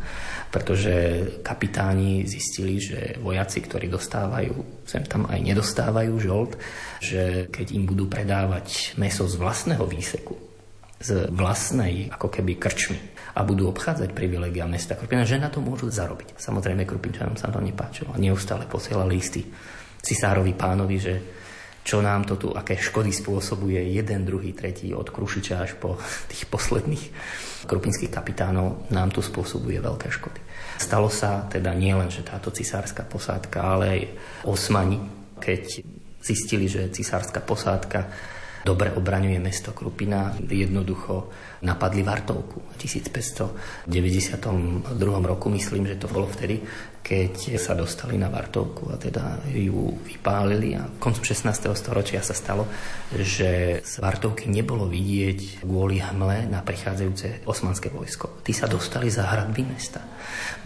pretože 0.49 0.93
kapitáni 1.45 2.25
zistili, 2.25 2.82
že 2.82 3.21
vojaci, 3.21 3.62
ktorí 3.62 3.93
dostávajú, 3.93 4.89
sem 4.89 5.06
tam 5.06 5.29
aj 5.29 5.38
nedostávajú 5.38 6.13
žolt, 6.17 6.58
že 6.97 7.45
keď 7.53 7.77
im 7.77 7.86
budú 7.86 8.10
predávať 8.10 8.97
meso 8.97 9.29
z 9.29 9.38
vlastného 9.38 9.86
výseku, 9.86 10.34
z 10.97 11.29
vlastnej 11.29 12.10
ako 12.10 12.32
keby 12.32 12.58
krčmy, 12.58 13.12
a 13.34 13.41
budú 13.41 13.69
obchádzať 13.74 14.13
privilegia 14.13 14.69
mesta 14.69 14.93
Krupina, 14.93 15.26
že 15.26 15.41
na 15.41 15.50
to 15.50 15.58
môžu 15.58 15.89
zarobiť. 15.89 16.38
Samozrejme, 16.38 16.86
Krupinčanom 16.86 17.34
sa 17.34 17.50
to 17.50 17.58
nepáčilo. 17.58 18.13
Neustále 18.22 18.69
posielali 18.69 19.17
listy 19.17 19.41
cisárovi 20.04 20.54
pánovi, 20.54 20.98
že 21.00 21.13
čo 21.84 22.00
nám 22.00 22.24
to 22.24 22.39
tu, 22.39 22.48
aké 22.56 22.80
škody 22.80 23.12
spôsobuje 23.12 23.76
jeden, 23.91 24.24
druhý, 24.24 24.56
tretí, 24.56 24.96
od 24.96 25.12
Krušiča 25.12 25.56
až 25.60 25.76
po 25.76 26.00
tých 26.32 26.48
posledných 26.48 27.04
krupinských 27.67 28.12
kapitánov, 28.12 28.88
nám 28.88 29.12
tu 29.12 29.19
spôsobuje 29.19 29.84
veľké 29.84 30.08
škody. 30.08 30.39
Stalo 30.80 31.12
sa 31.12 31.43
teda 31.52 31.76
nielen, 31.76 32.08
že 32.08 32.24
táto 32.24 32.56
cisárska 32.56 33.04
posádka, 33.04 33.60
ale 33.60 33.86
aj 33.88 34.02
osmani, 34.48 35.00
keď 35.43 35.84
zistili, 36.24 36.72
že 36.72 36.88
cisárska 36.88 37.43
posádka 37.43 38.08
dobre 38.65 38.91
obraňuje 38.95 39.39
mesto 39.39 39.71
Krupina, 39.76 40.34
jednoducho 40.47 41.30
napadli 41.67 42.04
Vartovku 42.04 42.62
v 42.71 42.76
1592 42.80 45.28
roku, 45.28 45.49
myslím, 45.52 45.88
že 45.88 45.95
to 45.99 46.08
bolo 46.08 46.28
vtedy, 46.32 46.63
keď 47.04 47.60
sa 47.60 47.76
dostali 47.76 48.16
na 48.16 48.32
Vartovku 48.32 48.88
a 48.88 48.96
teda 48.96 49.44
ju 49.52 49.92
vypálili 50.08 50.80
a 50.80 50.88
koncom 50.88 51.20
16. 51.20 51.52
storočia 51.76 52.24
sa 52.24 52.32
stalo, 52.32 52.63
že 53.12 53.84
z 53.84 53.94
Vartovky 54.00 54.48
nebolo 54.48 54.88
vidieť 54.88 55.68
kvôli 55.68 56.00
hmle 56.00 56.48
na 56.48 56.63
prichádzajúce 56.63 57.44
osmanské 57.44 57.92
vojsko. 57.92 58.39
Tí 58.48 58.56
sa 58.56 58.72
dostali 58.72 59.12
za 59.12 59.28
hradby 59.28 59.68
mesta. 59.68 60.00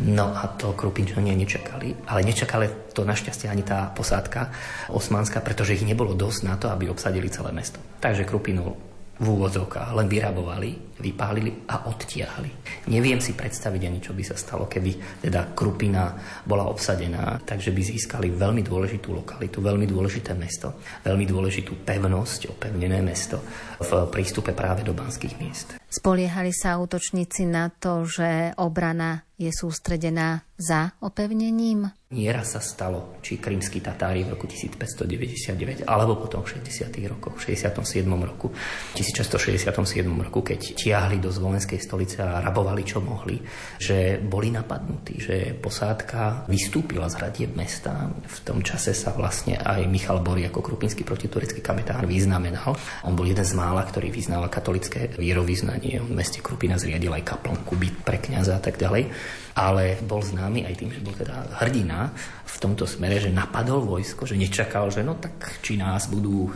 No 0.05 0.37
a 0.37 0.45
to 0.53 0.77
Krupinčania 0.77 1.33
nečakali, 1.33 2.05
ale 2.05 2.21
nečakali 2.21 2.93
to 2.93 3.01
našťastie 3.01 3.49
ani 3.49 3.65
tá 3.65 3.89
posádka 3.89 4.53
osmanská, 4.93 5.41
pretože 5.41 5.73
ich 5.73 5.81
nebolo 5.81 6.13
dosť 6.13 6.39
na 6.45 6.53
to, 6.61 6.69
aby 6.69 6.85
obsadili 6.85 7.33
celé 7.33 7.49
mesto. 7.49 7.81
Takže 7.97 8.29
Krupinu 8.29 8.77
v 9.17 9.25
úvodzovkách 9.25 9.97
len 9.97 10.05
vyrabovali, 10.05 10.86
vypálili 10.97 11.69
a 11.69 11.87
odtiahli. 11.87 12.51
Neviem 12.89 13.21
si 13.21 13.37
predstaviť 13.37 13.81
ani, 13.85 13.99
čo 14.01 14.17
by 14.17 14.23
sa 14.25 14.35
stalo, 14.35 14.65
keby 14.65 15.21
teda 15.23 15.53
Krupina 15.53 16.13
bola 16.43 16.65
obsadená, 16.67 17.39
takže 17.45 17.71
by 17.71 17.81
získali 17.81 18.33
veľmi 18.33 18.65
dôležitú 18.65 19.13
lokalitu, 19.13 19.61
veľmi 19.61 19.85
dôležité 19.85 20.33
mesto, 20.33 20.81
veľmi 21.05 21.25
dôležitú 21.25 21.85
pevnosť, 21.85 22.53
opevnené 22.53 22.99
mesto 23.01 23.41
v 23.77 24.09
prístupe 24.09 24.57
práve 24.57 24.81
do 24.81 24.93
banských 24.97 25.35
miest. 25.37 25.67
Spoliehali 25.87 26.51
sa 26.51 26.75
útočníci 26.83 27.47
na 27.47 27.71
to, 27.71 28.03
že 28.03 28.51
obrana 28.59 29.23
je 29.37 29.53
sústredená 29.53 30.41
za 30.57 30.97
opevnením? 30.99 31.93
Nieraz 32.09 32.57
sa 32.57 32.61
stalo, 32.63 33.21
či 33.21 33.37
krímsky 33.37 33.79
Tatári 33.79 34.25
v 34.25 34.33
roku 34.33 34.49
1599, 34.49 35.85
alebo 35.85 36.17
potom 36.17 36.41
v 36.41 36.57
60. 36.57 36.89
rokoch, 37.07 37.37
v 37.37 37.53
67. 37.53 38.03
roku, 38.09 38.49
1667 38.97 39.69
roku, 40.09 40.39
keď 40.41 40.59
tiahli 40.87 41.19
do 41.19 41.27
zvolenskej 41.27 41.83
stolice 41.83 42.23
a 42.23 42.39
rabovali 42.39 42.87
čo 42.87 43.03
mohli, 43.03 43.35
že 43.75 44.23
boli 44.23 44.55
napadnutí, 44.55 45.19
že 45.19 45.51
posádka 45.59 46.47
vystúpila 46.47 47.11
z 47.11 47.19
hradieb 47.19 47.51
mesta. 47.59 48.07
V 48.07 48.37
tom 48.47 48.63
čase 48.63 48.95
sa 48.95 49.11
vlastne 49.11 49.59
aj 49.59 49.83
Michal 49.91 50.23
Bori 50.23 50.47
ako 50.47 50.63
krupinský 50.63 51.03
protiturecký 51.03 51.59
kapitán 51.59 52.07
vyznamenal. 52.07 52.71
On 53.03 53.19
bol 53.19 53.27
jeden 53.27 53.43
z 53.43 53.51
mála, 53.51 53.83
ktorý 53.83 54.07
vyznával 54.07 54.47
katolické 54.47 55.11
vierovýznanie. 55.19 55.99
On 55.99 56.07
v 56.07 56.15
meste 56.15 56.39
Krupina 56.39 56.79
zriadil 56.79 57.11
aj 57.11 57.27
kaplnku, 57.35 57.75
byt 57.75 58.07
pre 58.07 58.23
kniaza 58.23 58.55
a 58.55 58.63
tak 58.63 58.79
ďalej 58.79 59.11
ale 59.57 59.97
bol 60.05 60.21
známy 60.21 60.69
aj 60.69 60.77
tým, 60.77 60.93
že 60.93 61.01
bol 61.01 61.17
teda 61.17 61.57
hrdina 61.57 62.13
v 62.45 62.55
tomto 62.61 62.85
smere, 62.85 63.17
že 63.17 63.33
napadol 63.33 63.81
vojsko, 63.81 64.29
že 64.29 64.37
nečakal, 64.37 64.93
že 64.93 65.01
no 65.01 65.17
tak 65.17 65.65
či 65.65 65.81
nás 65.81 66.05
budú 66.13 66.53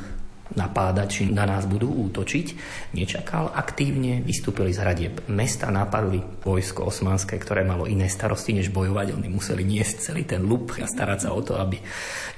napádať, 0.57 1.07
či 1.07 1.21
na 1.31 1.47
nás 1.47 1.63
budú 1.63 1.87
útočiť. 2.09 2.47
Nečakal 2.97 3.51
aktívne, 3.55 4.19
vystúpili 4.21 4.75
z 4.75 4.83
hradieb 4.83 5.13
mesta, 5.31 5.71
napadli 5.71 6.19
vojsko 6.43 6.91
osmanské, 6.91 7.39
ktoré 7.39 7.63
malo 7.63 7.87
iné 7.87 8.11
starosti, 8.11 8.51
než 8.51 8.73
bojovať. 8.73 9.15
Oni 9.15 9.29
museli 9.31 9.63
niesť 9.63 10.11
celý 10.11 10.27
ten 10.27 10.43
lup 10.43 10.75
a 10.75 10.87
starať 10.89 11.19
sa 11.27 11.29
o 11.31 11.41
to, 11.41 11.55
aby 11.55 11.79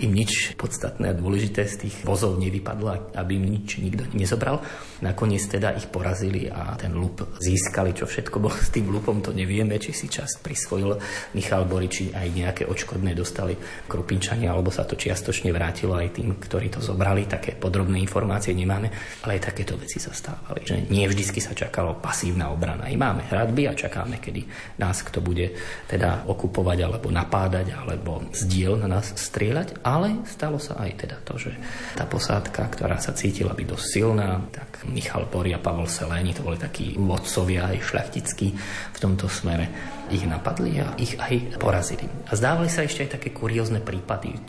im 0.06 0.12
nič 0.14 0.54
podstatné 0.60 1.14
a 1.14 1.18
dôležité 1.18 1.66
z 1.66 1.88
tých 1.88 1.96
vozov 2.06 2.38
nevypadlo, 2.38 3.16
aby 3.18 3.32
im 3.40 3.46
nič 3.60 3.82
nikto 3.82 4.06
nezobral. 4.14 4.62
Nakoniec 5.02 5.44
teda 5.50 5.76
ich 5.76 5.90
porazili 5.90 6.48
a 6.48 6.78
ten 6.78 6.94
lup 6.96 7.40
získali, 7.42 7.92
čo 7.92 8.08
všetko 8.08 8.38
bolo 8.40 8.56
s 8.56 8.72
tým 8.72 8.88
lupom, 8.94 9.20
to 9.20 9.36
nevieme, 9.36 9.76
či 9.82 9.92
si 9.92 10.08
čas 10.08 10.40
prisvojil 10.40 10.96
Michal 11.36 11.66
Boriči 11.68 12.14
aj 12.14 12.28
nejaké 12.30 12.64
odškodné 12.70 13.12
dostali 13.18 13.58
Krupinčania, 13.90 14.54
alebo 14.54 14.72
sa 14.72 14.86
to 14.88 14.96
čiastočne 14.96 15.52
vrátilo 15.52 15.98
aj 15.98 16.20
tým, 16.20 16.38
ktorí 16.40 16.72
to 16.72 16.80
zobrali, 16.80 17.28
také 17.28 17.56
podrobné 17.56 18.03
informácie 18.04 18.52
nemáme, 18.52 18.92
ale 19.24 19.40
aj 19.40 19.50
takéto 19.50 19.80
veci 19.80 19.98
sa 19.98 20.12
stávali. 20.12 20.68
Že 20.68 20.92
nie 20.92 21.08
vždy 21.08 21.24
sa 21.40 21.56
čakalo 21.56 21.98
pasívna 22.04 22.52
obrana. 22.52 22.92
I 22.92 23.00
máme 23.00 23.26
hradby 23.32 23.72
a 23.72 23.74
čakáme, 23.74 24.20
kedy 24.20 24.44
nás 24.84 25.00
kto 25.02 25.24
bude 25.24 25.56
teda 25.88 26.28
okupovať 26.28 26.78
alebo 26.84 27.08
napádať 27.08 27.72
alebo 27.72 28.28
z 28.36 28.44
diel 28.46 28.76
na 28.76 29.00
nás 29.00 29.16
strieľať, 29.16 29.80
ale 29.88 30.28
stalo 30.28 30.60
sa 30.60 30.80
aj 30.84 30.92
teda 31.08 31.18
to, 31.24 31.40
že 31.40 31.52
tá 31.96 32.04
posádka, 32.04 32.68
ktorá 32.68 33.00
sa 33.00 33.16
cítila 33.16 33.56
byť 33.56 33.68
dosť 33.68 33.86
silná, 33.88 34.44
tak 34.52 34.84
Michal 34.90 35.30
Bori 35.32 35.56
a 35.56 35.64
Pavel 35.64 35.88
Seléni, 35.88 36.36
to 36.36 36.44
boli 36.44 36.60
takí 36.60 37.00
vodcovia 37.00 37.72
aj 37.72 37.80
šľachtickí 37.80 38.48
v 38.94 38.98
tomto 39.00 39.32
smere 39.32 39.94
ich 40.12 40.26
napadli 40.28 40.82
a 40.84 40.96
ich 41.00 41.16
aj 41.16 41.60
porazili. 41.62 42.04
A 42.28 42.36
zdávali 42.36 42.68
sa 42.68 42.84
ešte 42.84 43.08
aj 43.08 43.20
také 43.20 43.30
kuriózne 43.32 43.80
prípady. 43.80 44.36
V 44.36 44.42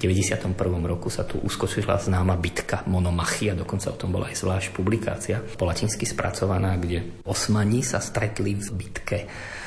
1591 0.00 0.54
roku 0.88 1.12
sa 1.12 1.26
tu 1.28 1.42
uskočila 1.42 2.00
známa 2.00 2.38
bitka 2.40 2.86
Monomachia, 2.88 3.52
dokonca 3.52 3.92
o 3.92 3.98
tom 3.98 4.14
bola 4.14 4.32
aj 4.32 4.40
zvlášť 4.40 4.68
publikácia, 4.72 5.42
po 5.42 5.68
latinsky 5.68 6.08
spracovaná, 6.08 6.78
kde 6.80 7.20
osmani 7.28 7.84
sa 7.84 8.00
stretli 8.00 8.56
v 8.56 8.68
bitke 8.72 9.18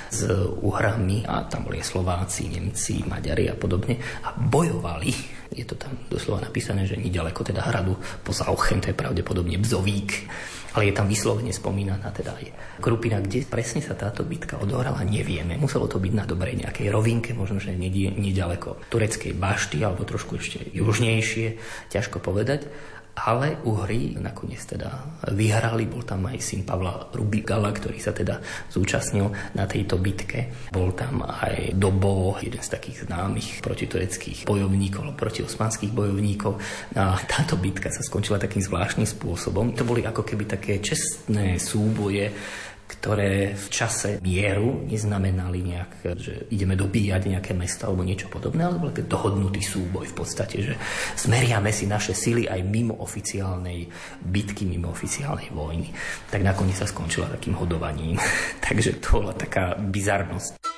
s 0.09 0.25
Uhrami 0.63 1.25
a 1.25 1.43
tam 1.49 1.67
boli 1.67 1.81
Slováci, 1.81 2.47
Nemci, 2.49 3.03
Maďari 3.03 3.51
a 3.51 3.55
podobne 3.57 3.99
a 4.23 4.31
bojovali 4.37 5.35
je 5.55 5.63
to 5.63 5.79
tam 5.79 5.95
doslova 6.11 6.43
napísané, 6.43 6.83
že 6.83 6.99
nedaleko 6.99 7.45
teda 7.45 7.63
hradu 7.63 7.95
po 8.25 8.35
Zauchem, 8.35 8.83
to 8.83 8.91
je 8.91 8.97
pravdepodobne 8.97 9.55
Bzovík, 9.55 10.27
ale 10.75 10.91
je 10.91 10.93
tam 10.93 11.07
vyslovene 11.07 11.55
spomínaná 11.55 12.11
teda 12.11 12.35
aj 12.35 12.45
Krupina, 12.83 13.23
kde 13.23 13.47
presne 13.47 13.79
sa 13.79 13.95
táto 13.95 14.27
bitka 14.27 14.59
odohrala, 14.59 15.07
nevieme. 15.07 15.55
Muselo 15.55 15.87
to 15.87 16.03
byť 16.03 16.13
na 16.13 16.27
dobrej 16.27 16.59
nejakej 16.59 16.91
rovinke, 16.91 17.31
možno, 17.31 17.63
že 17.63 17.71
nedaleko 17.71 18.83
tureckej 18.91 19.31
bašty, 19.39 19.79
alebo 19.81 20.03
trošku 20.03 20.35
ešte 20.35 20.75
južnejšie, 20.75 21.47
ťažko 21.87 22.19
povedať 22.19 22.67
ale 23.15 23.63
Uhry 23.63 24.19
nakoniec 24.19 24.59
teda 24.67 25.23
vyhrali, 25.31 25.87
bol 25.87 26.03
tam 26.03 26.27
aj 26.27 26.37
syn 26.43 26.67
Pavla 26.67 27.07
Rubigala, 27.15 27.71
ktorý 27.71 27.97
sa 27.97 28.11
teda 28.11 28.43
zúčastnil 28.67 29.31
na 29.55 29.63
tejto 29.63 29.95
bitke. 29.97 30.69
Bol 30.69 30.91
tam 30.91 31.23
aj 31.23 31.73
Dobo, 31.79 32.35
jeden 32.43 32.59
z 32.59 32.69
takých 32.75 33.07
známych 33.07 33.63
protitureckých 33.63 34.43
bojovníkov, 34.43 35.15
proti 35.15 35.47
osmanských 35.47 35.95
bojovníkov. 35.95 36.59
A 36.99 37.15
táto 37.23 37.55
bitka 37.55 37.87
sa 37.87 38.03
skončila 38.03 38.35
takým 38.35 38.61
zvláštnym 38.61 39.07
spôsobom. 39.07 39.71
To 39.79 39.87
boli 39.87 40.03
ako 40.03 40.27
keby 40.27 40.43
také 40.45 40.83
čestné 40.83 41.55
súboje 41.55 42.35
ktoré 42.85 43.57
v 43.57 43.67
čase 43.73 44.21
mieru 44.21 44.85
neznamenali 44.85 45.65
nejak, 45.65 45.91
že 46.21 46.33
ideme 46.53 46.77
dobíjať 46.77 47.21
nejaké 47.33 47.57
mesto 47.57 47.89
alebo 47.89 48.05
niečo 48.05 48.29
podobné, 48.29 48.61
ale 48.61 48.77
bol 48.77 48.93
dohodnutý 48.93 49.61
súboj 49.61 50.05
v 50.13 50.15
podstate, 50.15 50.57
že 50.61 50.73
zmeriame 51.17 51.73
si 51.73 51.89
naše 51.89 52.13
sily 52.13 52.45
aj 52.45 52.61
mimo 52.61 53.01
oficiálnej 53.01 53.89
bitky, 54.21 54.69
mimo 54.69 54.93
oficiálnej 54.93 55.49
vojny. 55.49 55.89
Tak 56.29 56.45
nakoniec 56.45 56.77
sa 56.77 56.85
skončila 56.85 57.33
takým 57.33 57.57
hodovaním. 57.57 58.21
Takže 58.65 59.01
to 59.01 59.21
bola 59.21 59.33
taká 59.33 59.73
bizarnosť. 59.77 60.74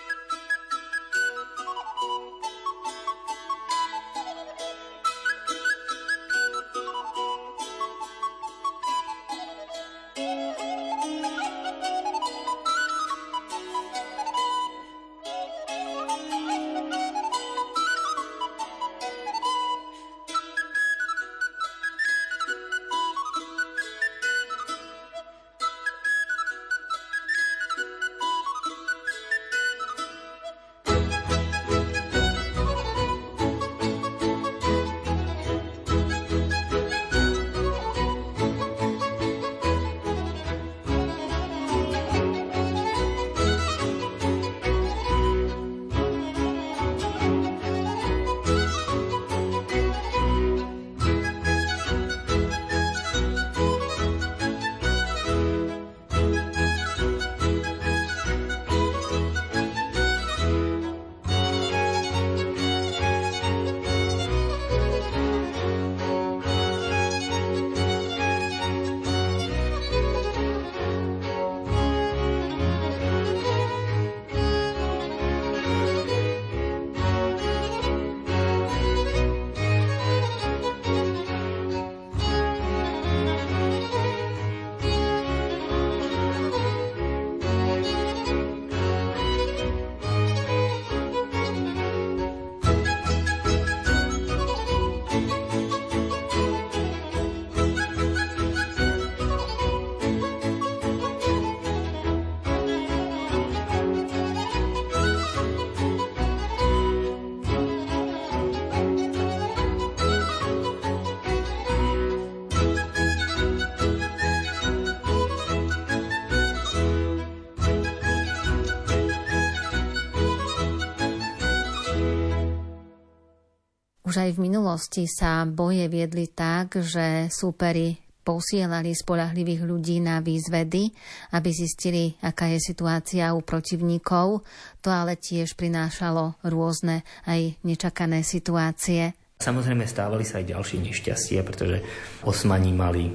Už 124.18 124.34
aj 124.34 124.42
v 124.42 124.50
minulosti 124.50 125.06
sa 125.06 125.46
boje 125.46 125.86
viedli 125.94 126.26
tak, 126.26 126.82
že 126.82 127.30
súperi 127.30 128.02
posielali 128.26 128.90
spolahlivých 128.90 129.62
ľudí 129.62 130.02
na 130.02 130.26
výzvedy, 130.26 130.90
aby 131.38 131.50
zistili, 131.54 132.18
aká 132.26 132.50
je 132.50 132.58
situácia 132.58 133.38
u 133.38 133.46
protivníkov. 133.46 134.42
To 134.82 134.90
ale 134.90 135.22
tiež 135.22 135.54
prinášalo 135.54 136.34
rôzne 136.50 137.06
aj 137.30 137.62
nečakané 137.62 138.26
situácie. 138.26 139.14
Samozrejme 139.38 139.86
stávali 139.86 140.26
sa 140.26 140.42
aj 140.42 140.50
ďalšie 140.50 140.82
nešťastie, 140.82 141.38
pretože 141.46 141.86
osmani 142.26 142.74
mali 142.74 143.14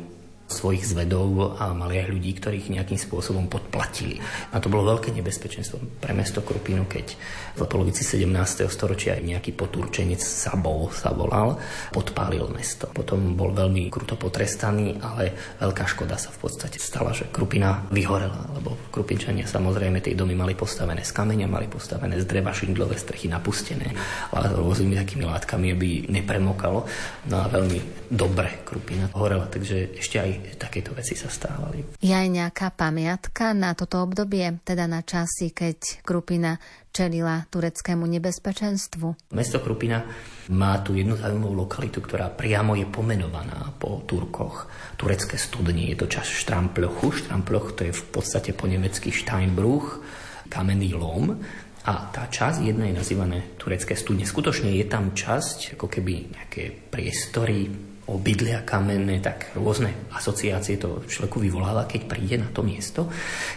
svojich 0.52 0.84
zvedov 0.84 1.56
a 1.56 1.72
mali 1.72 2.04
aj 2.04 2.12
ľudí, 2.12 2.36
ktorých 2.36 2.68
nejakým 2.68 3.00
spôsobom 3.00 3.48
podplatili. 3.48 4.20
A 4.52 4.60
to 4.60 4.68
bolo 4.68 4.92
veľké 4.92 5.08
nebezpečenstvo 5.16 6.04
pre 6.04 6.12
mesto 6.12 6.44
Krupinu, 6.44 6.84
keď 6.84 7.16
v 7.56 7.64
polovici 7.64 8.04
17. 8.04 8.68
storočia 8.68 9.16
nejaký 9.16 9.56
poturčenec 9.56 10.20
Sabol 10.20 10.92
sa 10.92 11.12
volal, 11.16 11.56
podpálil 11.92 12.48
mesto. 12.52 12.92
Potom 12.92 13.32
bol 13.32 13.56
veľmi 13.56 13.88
kruto 13.88 14.20
potrestaný, 14.20 15.00
ale 15.00 15.56
veľká 15.60 15.88
škoda 15.88 16.20
sa 16.20 16.28
v 16.28 16.38
podstate 16.44 16.76
stala, 16.76 17.16
že 17.16 17.32
Krupina 17.32 17.88
vyhorela, 17.88 18.52
lebo 18.52 18.76
Krupinčania 18.92 19.48
samozrejme 19.48 20.04
tie 20.04 20.12
domy 20.12 20.36
mali 20.36 20.52
postavené 20.52 21.06
z 21.06 21.12
kameňa, 21.16 21.48
mali 21.48 21.68
postavené 21.68 22.20
z 22.20 22.28
dreva, 22.28 22.52
šindlové 22.52 23.00
strechy 23.00 23.32
napustené 23.32 23.94
a 24.34 24.52
rôznymi 24.52 24.94
takými 24.98 25.24
látkami, 25.24 25.72
aby 25.72 26.12
nepremokalo. 26.12 26.84
No 27.30 27.36
a 27.40 27.46
veľmi 27.48 28.08
dobre 28.10 28.64
Krupina 28.66 29.08
horela, 29.14 29.46
takže 29.46 29.96
ešte 29.96 30.16
aj 30.18 30.30
takéto 30.58 30.92
veci 30.92 31.14
sa 31.14 31.30
stávali. 31.30 31.98
Je 32.02 32.12
aj 32.12 32.28
nejaká 32.28 32.74
pamiatka 32.74 33.54
na 33.54 33.72
toto 33.72 34.02
obdobie, 34.02 34.62
teda 34.66 34.90
na 34.90 35.00
časy, 35.06 35.54
keď 35.54 36.02
Krupina 36.02 36.58
čelila 36.92 37.48
tureckému 37.48 38.04
nebezpečenstvu? 38.04 39.32
Mesto 39.32 39.58
Krupina 39.64 40.04
má 40.52 40.76
tu 40.84 40.92
jednu 40.92 41.16
zaujímavú 41.16 41.64
lokalitu, 41.64 42.04
ktorá 42.04 42.28
priamo 42.28 42.76
je 42.76 42.84
pomenovaná 42.84 43.72
po 43.80 44.04
Turkoch. 44.04 44.68
Turecké 45.00 45.40
studnie, 45.40 45.88
je 45.94 46.04
to 46.04 46.06
čas 46.12 46.28
Štramplöchu. 46.28 47.14
Štramplöch 47.14 47.78
to 47.78 47.88
je 47.88 47.92
v 47.96 48.04
podstate 48.12 48.52
po 48.52 48.68
nemecky 48.68 49.08
Steinbruch, 49.08 50.04
kamenný 50.52 50.92
lom. 50.92 51.40
A 51.82 51.92
tá 52.14 52.30
časť 52.30 52.62
jedna 52.62 52.86
je 52.86 52.94
nazývané 52.94 53.58
turecké 53.58 53.98
studne. 53.98 54.22
Skutočne 54.22 54.70
je 54.70 54.86
tam 54.86 55.18
časť, 55.18 55.74
ako 55.74 55.90
keby 55.90 56.30
nejaké 56.30 56.70
priestory, 56.70 57.66
obydlia 58.12 58.64
kamenné, 58.64 59.18
tak 59.24 59.56
rôzne 59.56 60.08
asociácie 60.12 60.76
to 60.76 61.04
človeku 61.08 61.40
vyvoláva, 61.40 61.88
keď 61.88 62.00
príde 62.04 62.36
na 62.36 62.48
to 62.52 62.60
miesto. 62.60 63.08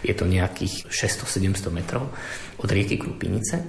Je 0.02 0.16
to 0.16 0.24
nejakých 0.24 0.88
600-700 0.88 1.76
metrov 1.76 2.12
od 2.60 2.70
rieky 2.72 2.96
Krupinice. 2.96 3.62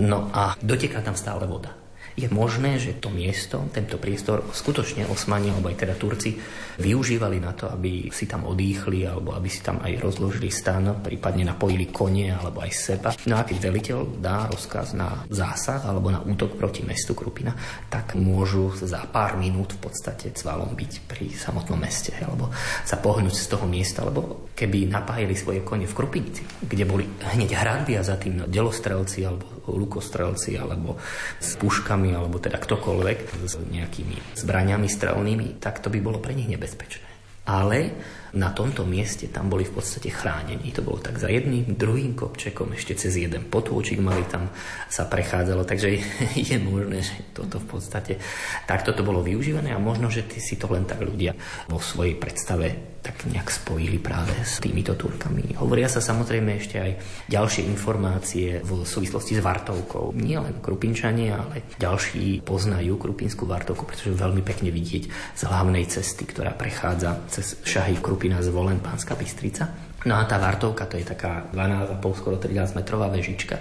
No 0.00 0.32
a 0.32 0.56
doteká 0.56 1.02
tam 1.04 1.18
stále 1.18 1.44
voda 1.44 1.79
je 2.16 2.28
možné, 2.30 2.76
že 2.80 2.98
to 2.98 3.08
miesto, 3.12 3.62
tento 3.70 3.96
priestor 3.96 4.46
skutočne 4.50 5.06
Osmani 5.10 5.50
alebo 5.50 5.70
aj 5.70 5.78
teda 5.78 5.94
Turci 5.94 6.36
využívali 6.80 7.38
na 7.38 7.52
to, 7.52 7.68
aby 7.68 8.08
si 8.10 8.24
tam 8.24 8.48
odýchli 8.48 9.04
alebo 9.04 9.36
aby 9.36 9.48
si 9.50 9.60
tam 9.60 9.82
aj 9.84 10.00
rozložili 10.00 10.48
stan, 10.48 11.02
prípadne 11.04 11.44
napojili 11.44 11.92
kone 11.92 12.32
alebo 12.32 12.64
aj 12.64 12.72
seba. 12.72 13.08
No 13.28 13.36
a 13.38 13.44
keď 13.44 13.56
veliteľ 13.60 13.98
dá 14.18 14.48
rozkaz 14.48 14.96
na 14.96 15.28
zásah 15.28 15.84
alebo 15.84 16.08
na 16.08 16.24
útok 16.24 16.56
proti 16.56 16.82
mestu 16.82 17.12
Krupina, 17.12 17.52
tak 17.92 18.16
môžu 18.16 18.72
za 18.74 19.04
pár 19.10 19.36
minút 19.36 19.76
v 19.76 19.90
podstate 19.90 20.32
cvalom 20.32 20.72
byť 20.72 20.92
pri 21.04 21.28
samotnom 21.30 21.76
meste 21.76 22.16
alebo 22.16 22.48
sa 22.82 22.96
pohnúť 22.96 23.36
z 23.36 23.46
toho 23.50 23.66
miesta, 23.68 24.06
lebo 24.06 24.50
keby 24.56 24.88
napájali 24.88 25.36
svoje 25.36 25.60
kone 25.60 25.84
v 25.84 25.96
Krupinici, 25.96 26.42
kde 26.64 26.84
boli 26.88 27.04
hneď 27.36 27.56
hradby 27.56 27.96
a 27.96 28.02
za 28.04 28.16
tým 28.16 28.48
delostrelci 28.48 29.24
alebo 29.24 29.60
lukostrelci 29.68 30.56
alebo 30.56 30.96
s 31.38 31.54
puškami 31.60 31.99
alebo 32.08 32.40
teda 32.40 32.56
ktokoľvek 32.56 33.18
s 33.44 33.60
nejakými 33.60 34.40
zbraniami 34.40 34.88
strelnými, 34.88 35.60
tak 35.60 35.84
to 35.84 35.92
by 35.92 36.00
bolo 36.00 36.16
pre 36.16 36.32
nich 36.32 36.48
nebezpečné. 36.48 37.04
Ale 37.44 37.92
na 38.36 38.54
tomto 38.54 38.86
mieste 38.86 39.26
tam 39.26 39.50
boli 39.50 39.66
v 39.66 39.74
podstate 39.74 40.10
chránení. 40.10 40.70
To 40.76 40.86
bolo 40.86 41.02
tak 41.02 41.18
za 41.18 41.26
jedným, 41.26 41.74
druhým 41.74 42.14
kopčekom, 42.14 42.74
ešte 42.74 42.94
cez 42.94 43.18
jeden 43.18 43.46
potôčik 43.50 43.98
mali 43.98 44.22
tam 44.30 44.50
sa 44.86 45.06
prechádzalo, 45.06 45.66
takže 45.66 45.88
je 46.50 46.56
možné, 46.62 47.02
že 47.02 47.14
toto 47.34 47.58
v 47.58 47.66
podstate 47.78 48.22
takto 48.66 48.94
to 48.94 49.02
bolo 49.02 49.24
využívané 49.24 49.74
a 49.74 49.82
možno, 49.82 50.12
že 50.12 50.26
si 50.38 50.54
to 50.54 50.70
len 50.70 50.86
tak 50.86 51.02
ľudia 51.02 51.34
vo 51.66 51.82
svojej 51.82 52.14
predstave 52.14 52.90
tak 53.00 53.24
nejak 53.24 53.48
spojili 53.48 53.96
práve 53.96 54.32
s 54.44 54.60
týmito 54.60 54.92
Turkami. 54.92 55.56
Hovoria 55.56 55.88
sa 55.88 56.04
samozrejme 56.04 56.60
ešte 56.60 56.76
aj 56.76 56.92
ďalšie 57.32 57.64
informácie 57.64 58.60
v 58.60 58.84
súvislosti 58.84 59.40
s 59.40 59.44
Vartovkou. 59.44 60.12
Nie 60.12 60.36
len 60.36 60.60
Krupinčania, 60.60 61.40
ale 61.40 61.64
ďalší 61.80 62.44
poznajú 62.44 63.00
Krupinskú 63.00 63.48
Vartovku, 63.48 63.88
pretože 63.88 64.12
veľmi 64.12 64.44
pekne 64.44 64.68
vidieť 64.68 65.04
z 65.08 65.42
hlavnej 65.48 65.88
cesty, 65.88 66.28
ktorá 66.28 66.52
prechádza 66.52 67.24
cez 67.32 67.56
Šahy 67.64 67.96
Krupina 68.20 68.44
zvolen 68.44 68.84
Pánska 68.84 69.16
Bystrica 69.16 69.72
No 70.00 70.16
a 70.16 70.24
tá 70.24 70.40
vartovka 70.40 70.88
to 70.88 70.96
je 70.96 71.04
taká 71.04 71.52
12,5 71.52 72.00
skoro 72.16 72.40
13 72.40 72.72
metrová 72.72 73.12
vežička, 73.12 73.60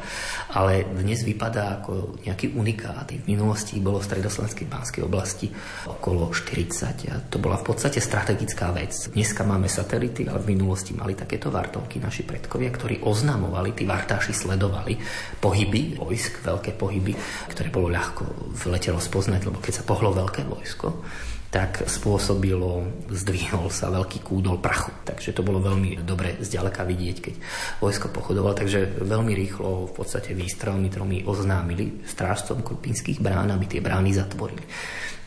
ale 0.56 0.88
dnes 0.88 1.28
vypadá 1.28 1.84
ako 1.84 2.24
nejaký 2.24 2.56
unikát. 2.56 3.12
V 3.12 3.28
minulosti 3.28 3.76
bolo 3.84 4.00
v 4.00 4.08
stredoslovenskej 4.08 4.68
pánskej 4.72 5.04
oblasti 5.04 5.52
okolo 5.92 6.32
40 6.32 7.12
a 7.12 7.20
to 7.28 7.44
bola 7.44 7.60
v 7.60 7.66
podstate 7.68 8.00
strategická 8.00 8.72
vec. 8.72 9.12
Dneska 9.12 9.44
máme 9.44 9.68
satelity, 9.68 10.32
ale 10.32 10.40
v 10.40 10.56
minulosti 10.56 10.96
mali 10.96 11.12
takéto 11.12 11.52
vartovky 11.52 12.00
naši 12.00 12.24
predkovia, 12.24 12.72
ktorí 12.72 13.04
oznamovali, 13.04 13.76
tí 13.76 13.84
vartáši 13.84 14.32
sledovali 14.32 14.96
pohyby 15.44 16.00
vojsk, 16.00 16.40
veľké 16.40 16.72
pohyby, 16.80 17.20
ktoré 17.52 17.68
bolo 17.68 17.92
ľahko 17.92 18.56
v 18.56 18.64
lete 18.72 18.96
rozpoznať, 18.96 19.44
lebo 19.44 19.60
keď 19.60 19.74
sa 19.76 19.84
pohlo 19.84 20.16
veľké 20.16 20.48
vojsko, 20.48 20.88
tak 21.50 21.90
spôsobilo, 21.90 22.86
zdvihol 23.10 23.74
sa 23.74 23.90
veľký 23.90 24.22
kúdol 24.22 24.62
prachu. 24.62 24.94
Takže 25.02 25.34
to 25.34 25.42
bolo 25.42 25.58
veľmi 25.58 26.06
dobre 26.06 26.38
zďaleka 26.38 26.86
vidieť, 26.86 27.18
keď 27.18 27.36
vojsko 27.82 28.14
pochodovalo. 28.14 28.54
Takže 28.54 29.02
veľmi 29.02 29.34
rýchlo 29.34 29.90
v 29.90 29.94
podstate 29.98 30.38
výstrelmi 30.38 30.94
tromi 30.94 31.26
oznámili 31.26 32.06
strážcom 32.06 32.62
krupinských 32.62 33.18
brán, 33.18 33.50
aby 33.50 33.66
tie 33.66 33.82
brány 33.82 34.14
zatvorili. 34.14 34.62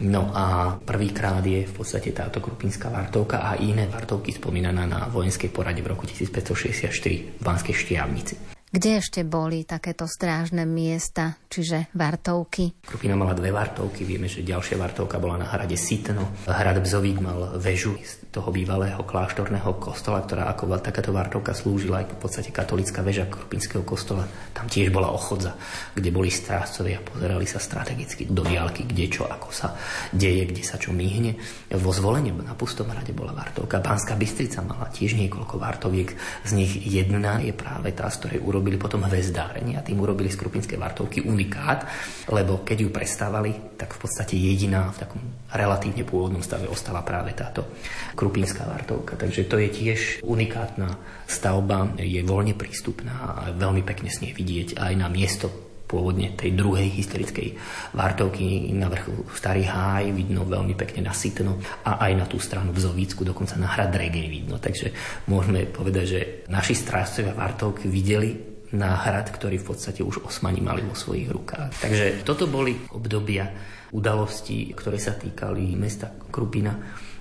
No 0.03 0.31
a 0.31 0.79
prvýkrát 0.79 1.43
je 1.43 1.67
v 1.67 1.75
podstate 1.75 2.15
táto 2.15 2.39
krupinská 2.39 2.91
vartovka 2.91 3.43
a 3.43 3.59
iné 3.59 3.91
vartovky 3.91 4.31
spomínaná 4.31 4.87
na 4.87 5.01
vojenskej 5.11 5.51
porade 5.51 5.83
v 5.83 5.91
roku 5.91 6.07
1564 6.07 7.39
v 7.39 7.43
Banskej 7.43 7.75
Štiavnici. 7.75 8.62
Kde 8.73 9.05
ešte 9.05 9.21
boli 9.21 9.69
takéto 9.69 10.09
strážne 10.09 10.65
miesta, 10.65 11.37
čiže 11.53 11.93
vartovky? 11.93 12.73
Krupina 12.81 13.13
mala 13.13 13.37
dve 13.37 13.53
vartovky, 13.53 14.01
vieme, 14.01 14.33
že 14.33 14.41
ďalšia 14.41 14.81
vartovka 14.81 15.21
bola 15.21 15.37
na 15.37 15.45
hrade 15.45 15.77
Sitno. 15.77 16.33
Hrad 16.49 16.81
Bzovík 16.81 17.21
mal 17.21 17.61
väžu 17.61 18.01
z 18.01 18.33
toho 18.33 18.49
bývalého 18.49 19.05
kláštorného 19.05 19.77
kostola, 19.77 20.25
ktorá 20.25 20.49
ako 20.49 20.81
takáto 20.81 21.13
vartovka 21.13 21.53
slúžila 21.53 22.01
aj 22.01 22.17
v 22.17 22.21
podstate 22.25 22.49
katolická 22.49 23.05
väža 23.05 23.29
Krupinského 23.29 23.85
kostola. 23.85 24.25
Tam 24.57 24.65
tiež 24.73 24.89
bola 24.89 25.13
ochodza, 25.13 25.53
kde 25.93 26.09
boli 26.09 26.33
strážcovia 26.33 27.05
pozerali 27.05 27.45
sa 27.45 27.61
strategicky 27.61 28.25
do 28.33 28.41
diálky, 28.41 28.89
kde 28.89 29.05
čo, 29.13 29.29
ako 29.29 29.53
sa 29.53 29.77
deje, 30.17 30.49
kde 30.49 30.65
sa 30.65 30.81
čo 30.81 30.97
myhne. 30.97 31.37
Vo 31.77 31.93
zvolení 31.93 32.33
na 32.33 32.57
Pustom 32.57 32.89
hrade 32.89 33.13
bola 33.13 33.37
vartovka. 33.37 33.85
Banská 33.85 34.17
Bystrica 34.17 34.65
mala 34.65 34.89
tiež 34.89 35.13
niekoľko 35.21 35.61
vartoviek, 35.61 36.17
z 36.49 36.51
nich 36.57 36.73
jedna 36.89 37.37
je 37.45 37.53
práve 37.53 37.93
tá, 37.93 38.09
z 38.09 38.17
ktorej 38.17 38.41
urobili 38.63 38.79
potom 38.79 39.03
hvezdárenie 39.03 39.75
a 39.75 39.83
tým 39.83 39.99
urobili 39.99 40.31
z 40.31 40.39
Krupinskej 40.39 40.79
Vartovky 40.79 41.27
unikát, 41.27 41.83
lebo 42.31 42.63
keď 42.63 42.87
ju 42.87 42.89
prestávali, 42.95 43.75
tak 43.75 43.99
v 43.99 44.07
podstate 44.07 44.39
jediná 44.39 44.95
v 44.95 45.03
takom 45.03 45.23
relatívne 45.51 46.07
pôvodnom 46.07 46.47
stave 46.47 46.71
ostala 46.71 47.03
práve 47.03 47.35
táto 47.35 47.67
Krupinská 48.15 48.63
Vartovka. 48.63 49.19
Takže 49.19 49.51
to 49.51 49.59
je 49.59 49.69
tiež 49.69 50.01
unikátna 50.23 50.95
stavba, 51.27 51.99
je 51.99 52.23
voľne 52.23 52.55
prístupná 52.55 53.35
a 53.35 53.51
veľmi 53.51 53.83
pekne 53.83 54.07
s 54.07 54.23
nej 54.23 54.31
vidieť 54.31 54.79
aj 54.79 54.93
na 54.95 55.11
miesto 55.11 55.51
pôvodne 55.93 56.33
tej 56.33 56.57
druhej 56.57 56.89
historickej 56.89 57.53
Vartovky 57.93 58.73
na 58.73 58.89
vrchu 58.89 59.29
Starý 59.37 59.69
háj, 59.69 60.17
vidno 60.17 60.49
veľmi 60.49 60.73
pekne 60.73 61.05
na 61.05 61.13
Sitno 61.13 61.61
a 61.85 62.01
aj 62.09 62.13
na 62.17 62.25
tú 62.25 62.41
stranu 62.41 62.73
v 62.73 62.81
Zovícku, 62.81 63.29
dokonca 63.29 63.61
na 63.61 63.69
hrad 63.69 63.93
Regej 63.93 64.25
vidno. 64.33 64.57
Takže 64.57 64.97
môžeme 65.29 65.69
povedať, 65.69 66.05
že 66.09 66.21
naši 66.49 66.73
strážcovia 66.73 67.37
Vartovky 67.37 67.93
videli 67.93 68.52
na 68.73 68.97
hrad, 68.97 69.29
ktorý 69.29 69.61
v 69.61 69.69
podstate 69.73 70.01
už 70.01 70.25
osmani 70.25 70.65
mali 70.65 70.81
vo 70.81 70.97
svojich 70.97 71.29
rukách. 71.29 71.85
Takže 71.85 72.25
toto 72.25 72.49
boli 72.49 72.77
obdobia 72.93 73.53
udalostí, 73.93 74.73
ktoré 74.73 74.97
sa 74.97 75.13
týkali 75.13 75.77
mesta 75.77 76.09
Krupina 76.33 76.73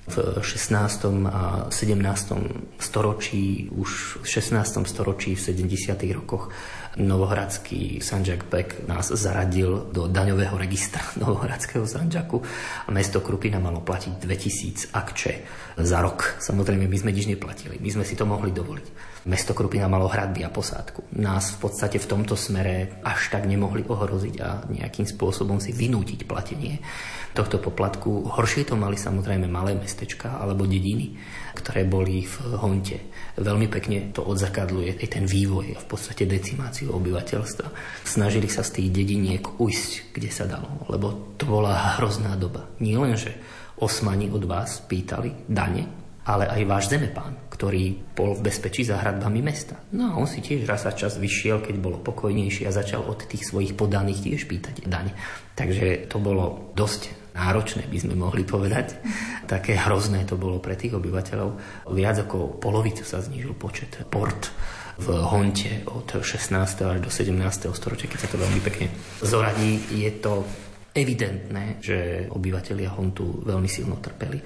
v 0.08 0.42
16. 0.42 1.30
a 1.30 1.70
17. 1.70 2.82
storočí, 2.82 3.70
už 3.70 4.24
v 4.24 4.26
16. 4.26 4.82
storočí, 4.88 5.38
v 5.38 5.42
70. 5.42 5.94
rokoch 6.18 6.50
Novohradský 6.98 8.04
Sanžak 8.04 8.52
Bek 8.52 8.84
nás 8.84 9.08
zaradil 9.16 9.88
do 9.94 10.12
daňového 10.12 10.58
registra 10.60 11.06
Novohradského 11.22 11.88
Sanžaku 11.88 12.42
a 12.88 12.90
mesto 12.92 13.22
Krupina 13.24 13.62
malo 13.62 13.80
platiť 13.86 14.14
2000 14.20 14.92
akče 14.92 15.34
za 15.80 16.00
rok. 16.02 16.42
Samozrejme, 16.42 16.90
my 16.90 16.98
sme 16.98 17.16
nič 17.16 17.30
neplatili, 17.30 17.78
my 17.80 17.90
sme 17.92 18.04
si 18.04 18.18
to 18.18 18.26
mohli 18.28 18.52
dovoliť. 18.52 19.11
Mesto 19.22 19.54
Krupina 19.54 19.86
malo 19.86 20.10
hradby 20.10 20.42
a 20.42 20.50
posádku. 20.50 21.14
Nás 21.22 21.54
v 21.54 21.70
podstate 21.70 22.02
v 22.02 22.10
tomto 22.10 22.34
smere 22.34 22.98
až 23.06 23.30
tak 23.30 23.46
nemohli 23.46 23.86
ohroziť 23.86 24.36
a 24.42 24.66
nejakým 24.66 25.06
spôsobom 25.06 25.62
si 25.62 25.70
vynútiť 25.70 26.26
platenie 26.26 26.82
tohto 27.38 27.62
poplatku. 27.62 28.34
Horšie 28.34 28.66
to 28.66 28.74
mali 28.74 28.98
samozrejme 28.98 29.46
malé 29.46 29.78
mestečka 29.78 30.42
alebo 30.42 30.66
dediny, 30.66 31.22
ktoré 31.54 31.86
boli 31.86 32.26
v 32.26 32.36
Honte. 32.58 33.14
Veľmi 33.38 33.70
pekne 33.70 34.10
to 34.10 34.26
odzakadluje 34.26 34.98
aj 34.98 35.08
ten 35.14 35.30
vývoj 35.30 35.78
a 35.78 35.80
v 35.80 35.88
podstate 35.88 36.26
decimáciu 36.26 36.90
obyvateľstva. 36.90 37.68
Snažili 38.02 38.50
sa 38.50 38.66
z 38.66 38.82
tých 38.82 38.90
dediniek 38.90 39.46
ujsť, 39.62 40.18
kde 40.18 40.30
sa 40.34 40.50
dalo, 40.50 40.82
lebo 40.90 41.38
to 41.38 41.46
bola 41.46 42.02
hrozná 42.02 42.34
doba. 42.42 42.74
Nie 42.82 42.98
len, 42.98 43.14
že 43.14 43.38
osmani 43.78 44.34
od 44.34 44.50
vás 44.50 44.82
pýtali 44.82 45.46
dane, 45.46 45.86
ale 46.26 46.50
aj 46.50 46.62
váš 46.66 46.86
zemepán, 46.90 47.38
ktorý 47.62 48.18
bol 48.18 48.34
v 48.34 48.50
bezpečí 48.50 48.82
za 48.82 48.98
hradbami 48.98 49.38
mesta. 49.46 49.78
No 49.94 50.10
a 50.10 50.18
on 50.18 50.26
si 50.26 50.42
tiež 50.42 50.66
raz 50.66 50.82
za 50.82 50.98
čas 50.98 51.22
vyšiel, 51.22 51.62
keď 51.62 51.78
bolo 51.78 52.02
pokojnejšie 52.02 52.66
a 52.66 52.74
začal 52.74 53.06
od 53.06 53.22
tých 53.30 53.46
svojich 53.46 53.78
podaných 53.78 54.26
tiež 54.26 54.50
pýtať 54.50 54.90
daň. 54.90 55.14
Takže 55.54 56.10
to 56.10 56.18
bolo 56.18 56.74
dosť 56.74 57.14
náročné, 57.38 57.86
by 57.86 57.98
sme 58.02 58.18
mohli 58.18 58.50
povedať. 58.50 58.98
Také 59.46 59.78
hrozné 59.78 60.26
to 60.26 60.42
bolo 60.42 60.58
pre 60.58 60.74
tých 60.74 60.98
obyvateľov. 60.98 61.50
Viac 61.94 62.26
ako 62.26 62.58
polovicu 62.58 63.06
sa 63.06 63.22
znížil 63.22 63.54
počet 63.54 63.94
port 64.10 64.50
v 64.98 65.22
Honte 65.22 65.86
od 65.86 66.18
16. 66.18 66.58
až 66.82 66.98
do 66.98 67.14
17. 67.14 67.38
storočia, 67.78 68.10
keď 68.10 68.26
sa 68.26 68.30
to 68.34 68.42
veľmi 68.42 68.62
pekne 68.66 68.90
zoradí. 69.22 69.78
Je 69.94 70.10
to 70.18 70.50
evidentné, 70.92 71.80
že 71.80 72.28
obyvateľia 72.28 72.92
Hontu 72.92 73.48
veľmi 73.48 73.68
silno 73.68 74.04
trpeli. 74.04 74.40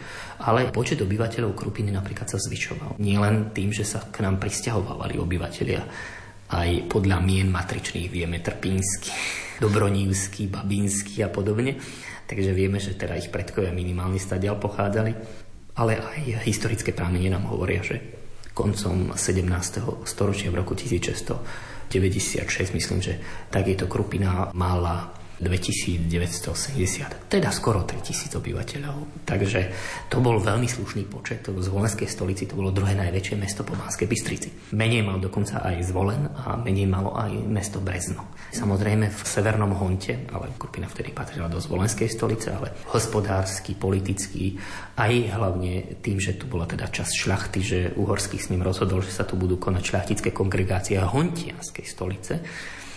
Ale 0.46 0.70
počet 0.70 1.02
obyvateľov 1.02 1.58
Krupiny 1.58 1.90
napríklad 1.90 2.30
sa 2.30 2.38
zvyšoval. 2.38 3.02
Nie 3.02 3.18
len 3.18 3.50
tým, 3.50 3.74
že 3.74 3.82
sa 3.82 4.06
k 4.06 4.22
nám 4.22 4.38
pristahovávali 4.38 5.18
obyvateľia, 5.18 5.82
aj 6.46 6.86
podľa 6.86 7.26
mien 7.26 7.50
matričných 7.50 8.06
vieme 8.06 8.38
Trpínsky, 8.38 9.10
Dobronívsky, 9.64 10.46
Babínsky 10.46 11.26
a 11.26 11.30
podobne. 11.34 11.82
Takže 12.26 12.54
vieme, 12.54 12.78
že 12.82 12.98
teda 12.98 13.18
ich 13.18 13.34
predkovia 13.34 13.74
minimálne 13.74 14.22
stadiaľ 14.22 14.62
pochádzali. 14.62 15.14
Ale 15.76 16.00
aj 16.00 16.48
historické 16.48 16.96
prámenie 16.96 17.28
nám 17.28 17.52
hovoria, 17.52 17.84
že 17.84 18.00
koncom 18.56 19.12
17. 19.12 20.08
storočia 20.08 20.48
v 20.48 20.64
roku 20.64 20.72
1696, 20.78 21.92
myslím, 22.72 23.00
že 23.04 23.20
takéto 23.52 23.84
Krupina 23.92 24.56
mala 24.56 25.25
2980, 25.46 27.30
teda 27.30 27.54
skoro 27.54 27.86
3000 27.86 28.42
obyvateľov. 28.42 29.26
Takže 29.30 29.70
to 30.10 30.18
bol 30.18 30.42
veľmi 30.42 30.66
slušný 30.66 31.06
počet. 31.06 31.46
Z 31.46 31.68
Volenskej 31.70 32.10
stolici 32.10 32.50
to 32.50 32.58
bolo 32.58 32.74
druhé 32.74 32.98
najväčšie 32.98 33.38
mesto 33.38 33.62
po 33.62 33.78
Banskej 33.78 34.10
Bystrici. 34.10 34.50
Menej 34.74 35.06
mal 35.06 35.22
dokonca 35.22 35.62
aj 35.62 35.86
Zvolen 35.86 36.26
a 36.34 36.58
menej 36.58 36.90
malo 36.90 37.14
aj 37.14 37.32
mesto 37.46 37.78
Brezno. 37.78 38.34
Samozrejme 38.50 39.14
v 39.14 39.20
severnom 39.22 39.78
Honte, 39.78 40.26
ale 40.34 40.58
Krupina 40.58 40.90
vtedy 40.90 41.14
patrila 41.14 41.46
do 41.46 41.62
Zvolenskej 41.62 42.10
stolice, 42.10 42.50
ale 42.50 42.74
hospodársky, 42.90 43.78
politický, 43.78 44.58
aj 44.98 45.14
hlavne 45.38 46.02
tým, 46.02 46.18
že 46.18 46.40
tu 46.40 46.50
bola 46.50 46.66
teda 46.66 46.90
časť 46.90 47.14
šľachty, 47.14 47.60
že 47.62 47.80
Uhorský 47.94 48.42
s 48.42 48.50
ním 48.50 48.66
rozhodol, 48.66 49.06
že 49.06 49.14
sa 49.14 49.28
tu 49.28 49.38
budú 49.38 49.62
konať 49.62 49.84
šľachtické 49.84 50.30
kongregácie 50.34 50.98
Hontianskej 50.98 51.86
stolice, 51.86 52.34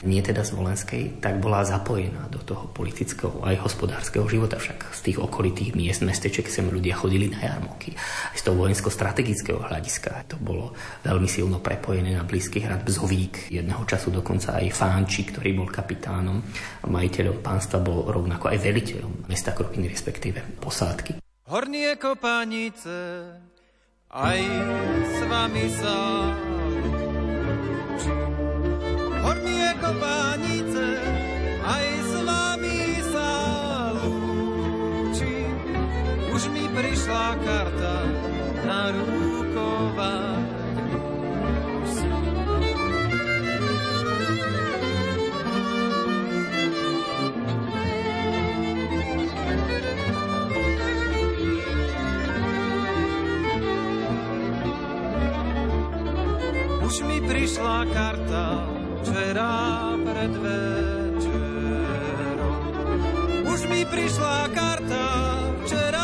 nie 0.04 0.20
teda 0.22 0.44
z 0.46 0.54
Volenskej, 0.54 1.02
tak 1.18 1.40
bola 1.42 1.66
zapojená 1.66 2.30
do 2.30 2.38
toho 2.42 2.70
politického 2.70 3.42
aj 3.42 3.62
hospodárskeho 3.64 4.26
života. 4.28 4.60
Však 4.60 4.94
z 4.94 5.00
tých 5.10 5.18
okolitých 5.18 5.74
miest, 5.74 6.04
mesteček 6.04 6.46
sem 6.50 6.68
ľudia 6.68 6.98
chodili 6.98 7.30
na 7.32 7.40
jarmoky. 7.40 7.96
Z 8.34 8.46
toho 8.46 8.58
vojensko-strategického 8.66 9.64
hľadiska 9.64 10.28
to 10.30 10.36
bolo 10.38 10.76
veľmi 11.06 11.26
silno 11.26 11.58
prepojené 11.58 12.14
na 12.14 12.22
blízky 12.26 12.62
hrad 12.62 12.84
Bzovík. 12.84 13.50
Jedného 13.50 13.82
času 13.88 14.12
dokonca 14.14 14.58
aj 14.58 14.74
Fánči, 14.74 15.26
ktorý 15.30 15.58
bol 15.58 15.68
kapitánom 15.70 16.38
a 16.82 16.86
majiteľom 16.86 17.40
pánstva, 17.40 17.82
bol 17.82 18.06
rovnako 18.10 18.52
aj 18.52 18.58
veliteľom 18.60 19.30
mesta 19.30 19.56
Krupiny, 19.56 19.88
respektíve 19.88 20.60
posádky. 20.62 21.18
Hornie 21.48 21.96
kopanice 21.96 23.24
aj 24.12 24.40
s 25.08 25.18
vami 25.24 25.64
lúčim. 25.68 26.57
Hornie 29.24 29.70
kopánice, 29.82 30.86
aj 31.64 31.86
s 32.02 32.12
vami 32.22 32.80
sa 33.10 33.30
lúčim. 33.98 35.54
Už 36.34 36.42
mi 36.54 36.64
prišla 36.70 37.26
karta 37.42 37.96
na 38.66 38.94
rukovách. 38.94 40.58
prišla 57.28 57.84
karta 57.92 58.77
včera 59.18 59.98
pred 60.06 60.30
večerom. 60.30 61.26
Už 63.50 63.66
mi 63.66 63.82
prišla 63.82 64.46
karta 64.54 65.06
včera 65.66 65.97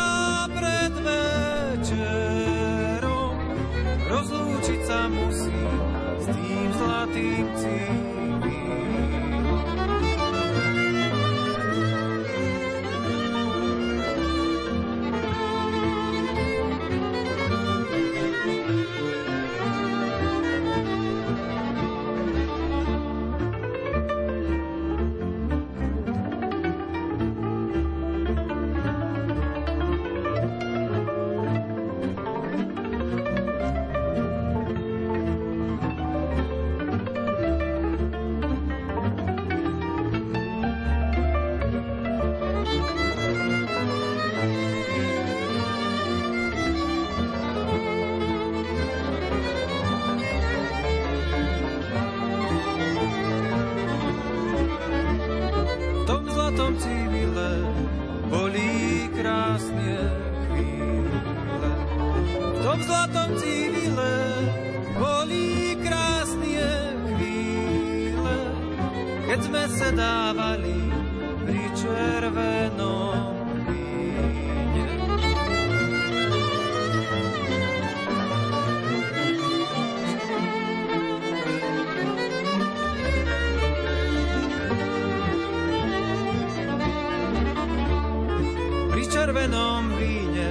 krupinskí 89.25 90.45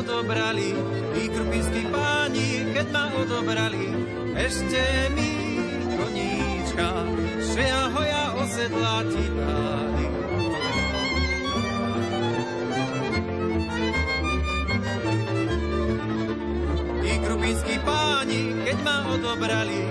odobrali, 0.00 0.72
i 1.20 1.24
krupinskí 1.28 1.84
páni, 1.92 2.72
keď 2.72 2.86
ma 2.88 3.04
odobrali, 3.20 3.84
ešte 4.32 4.80
mi 5.12 5.32
koníčka, 5.92 6.88
šeja 7.52 7.82
hoja 7.92 8.24
osedla 8.40 8.96
ti 9.12 9.24
dali. 9.36 10.06
I 17.04 17.12
krupinskí 17.20 17.76
páni, 17.84 18.42
keď 18.64 18.78
ma 18.80 18.96
odobrali, 19.12 19.82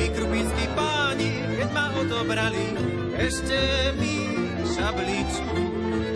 i 0.00 0.04
krupinskí 0.16 0.64
páni, 0.72 1.30
keď 1.60 1.68
ma 1.76 1.86
odobrali, 1.92 2.66
ešte 3.20 3.60
mi 4.00 4.16
šabličku, 4.72 5.60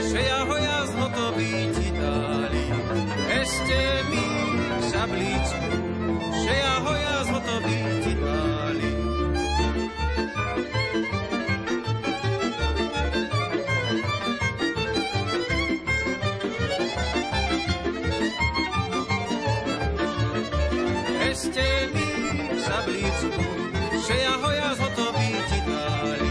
šeja 0.08 0.40
hoja 0.48 0.78
zhotový 0.88 1.52
ti 1.76 1.88
dali. 2.00 2.51
Ešte 3.42 3.78
mi 4.06 4.22
šabličku, 4.86 5.66
šeja 6.30 6.74
hoja 6.86 7.16
zhotový 7.26 7.78
ti 8.06 8.12
dali. 8.14 8.90
Ešte 21.26 21.66
mi 21.90 22.08
šabličku, 22.62 23.42
šeja 24.06 24.34
hoja 24.38 24.70
zhotový 24.78 25.30
ti 25.50 25.58
dali. 25.66 26.30